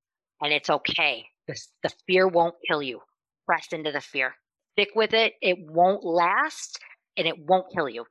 and 0.41 0.53
it's 0.53 0.70
okay. 0.70 1.26
The, 1.47 1.61
the 1.83 1.91
fear 2.07 2.29
won't 2.29 2.57
kill 2.66 2.83
you. 2.83 3.01
Press 3.47 3.68
into 3.72 3.93
the 3.93 4.01
fear. 4.01 4.35
Stick 4.72 4.91
with 4.95 5.14
it. 5.14 5.35
It 5.41 5.59
won't 5.59 6.05
last, 6.05 6.79
and 7.16 7.26
it 7.26 7.39
won't 7.39 7.72
kill 7.74 7.89
you. 7.89 8.05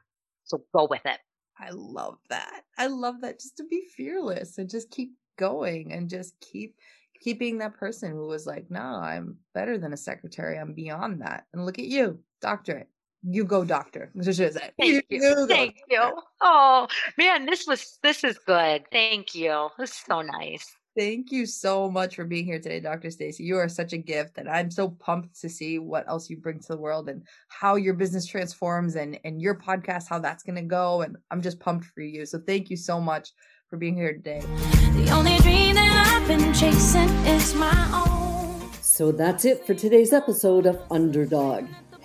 So 0.46 0.64
go 0.74 0.88
with 0.90 1.06
it." 1.06 1.20
I 1.60 1.70
love 1.72 2.20
that. 2.30 2.64
I 2.78 2.88
love 2.88 3.22
that 3.22 3.40
just 3.40 3.58
to 3.58 3.64
be 3.64 3.84
fearless 3.96 4.58
and 4.58 4.70
just 4.70 4.92
keep 4.92 5.12
going 5.38 5.92
and 5.92 6.10
just 6.10 6.40
keep 6.40 6.76
keeping 7.20 7.58
that 7.58 7.74
person 7.74 8.12
who 8.12 8.28
was 8.28 8.46
like, 8.46 8.70
no, 8.70 8.80
I'm 8.80 9.38
better 9.54 9.78
than 9.78 9.94
a 9.94 9.98
secretary. 9.98 10.58
I'm 10.58 10.74
beyond 10.74 11.22
that. 11.22 11.46
And 11.54 11.66
look 11.66 11.80
at 11.80 11.86
you, 11.86 12.20
doctorate. 12.42 12.90
You 13.30 13.44
go 13.44 13.66
doctor. 13.66 14.10
That's 14.16 14.28
what 14.28 14.36
she 14.38 14.52
said. 14.52 14.72
Thank 14.80 15.06
you. 15.10 15.20
go 15.20 15.48
Thank 15.48 15.76
you. 15.90 16.14
Oh 16.42 16.88
man, 17.18 17.46
this 17.46 17.68
was 17.68 18.00
this 18.02 18.24
is 18.24 18.38
good. 18.38 18.86
Thank 18.92 19.36
you. 19.36 19.70
This 19.78 19.92
is 19.92 19.98
so 19.98 20.22
nice. 20.22 20.74
Thank 20.98 21.32
you 21.32 21.46
so 21.46 21.92
much 21.92 22.16
for 22.16 22.24
being 22.24 22.46
here 22.46 22.58
today, 22.58 22.80
Dr. 22.80 23.12
Stacy. 23.12 23.44
You 23.44 23.58
are 23.58 23.70
such 23.70 23.94
a 23.94 23.98
gift, 23.98 24.38
and 24.38 24.50
I'm 24.50 24.72
so 24.72 24.90
pumped 24.90 25.40
to 25.42 25.50
see 25.50 25.78
what 25.78 26.08
else 26.08 26.30
you 26.30 26.38
bring 26.38 26.60
to 26.62 26.68
the 26.70 26.78
world 26.78 27.08
and 27.10 27.22
how 27.50 27.76
your 27.76 27.94
business 27.94 28.26
transforms 28.26 28.96
and 28.96 29.20
and 29.26 29.42
your 29.42 29.56
podcast, 29.56 30.08
how 30.10 30.20
that's 30.20 30.44
gonna 30.44 30.64
go. 30.64 31.02
And 31.02 31.18
I'm 31.30 31.42
just 31.42 31.60
pumped 31.60 31.86
for 31.86 32.02
you. 32.02 32.26
So 32.26 32.40
thank 32.40 32.70
you 32.70 32.78
so 32.78 33.02
much 33.02 33.34
for 33.70 33.76
being 33.76 33.96
here 33.96 34.14
today. 34.14 34.40
The 34.40 35.10
only 35.12 35.38
dream 35.40 35.76
that 35.76 36.16
I've 36.16 36.28
been 36.28 36.54
chasing 36.54 37.10
is 37.28 37.54
my 37.56 37.76
own. 37.94 38.72
So 38.82 39.12
that's 39.12 39.46
it 39.46 39.68
for 39.68 39.74
today's 39.74 40.14
episode 40.14 40.66
of 40.66 40.82
Underdog. 40.90 41.68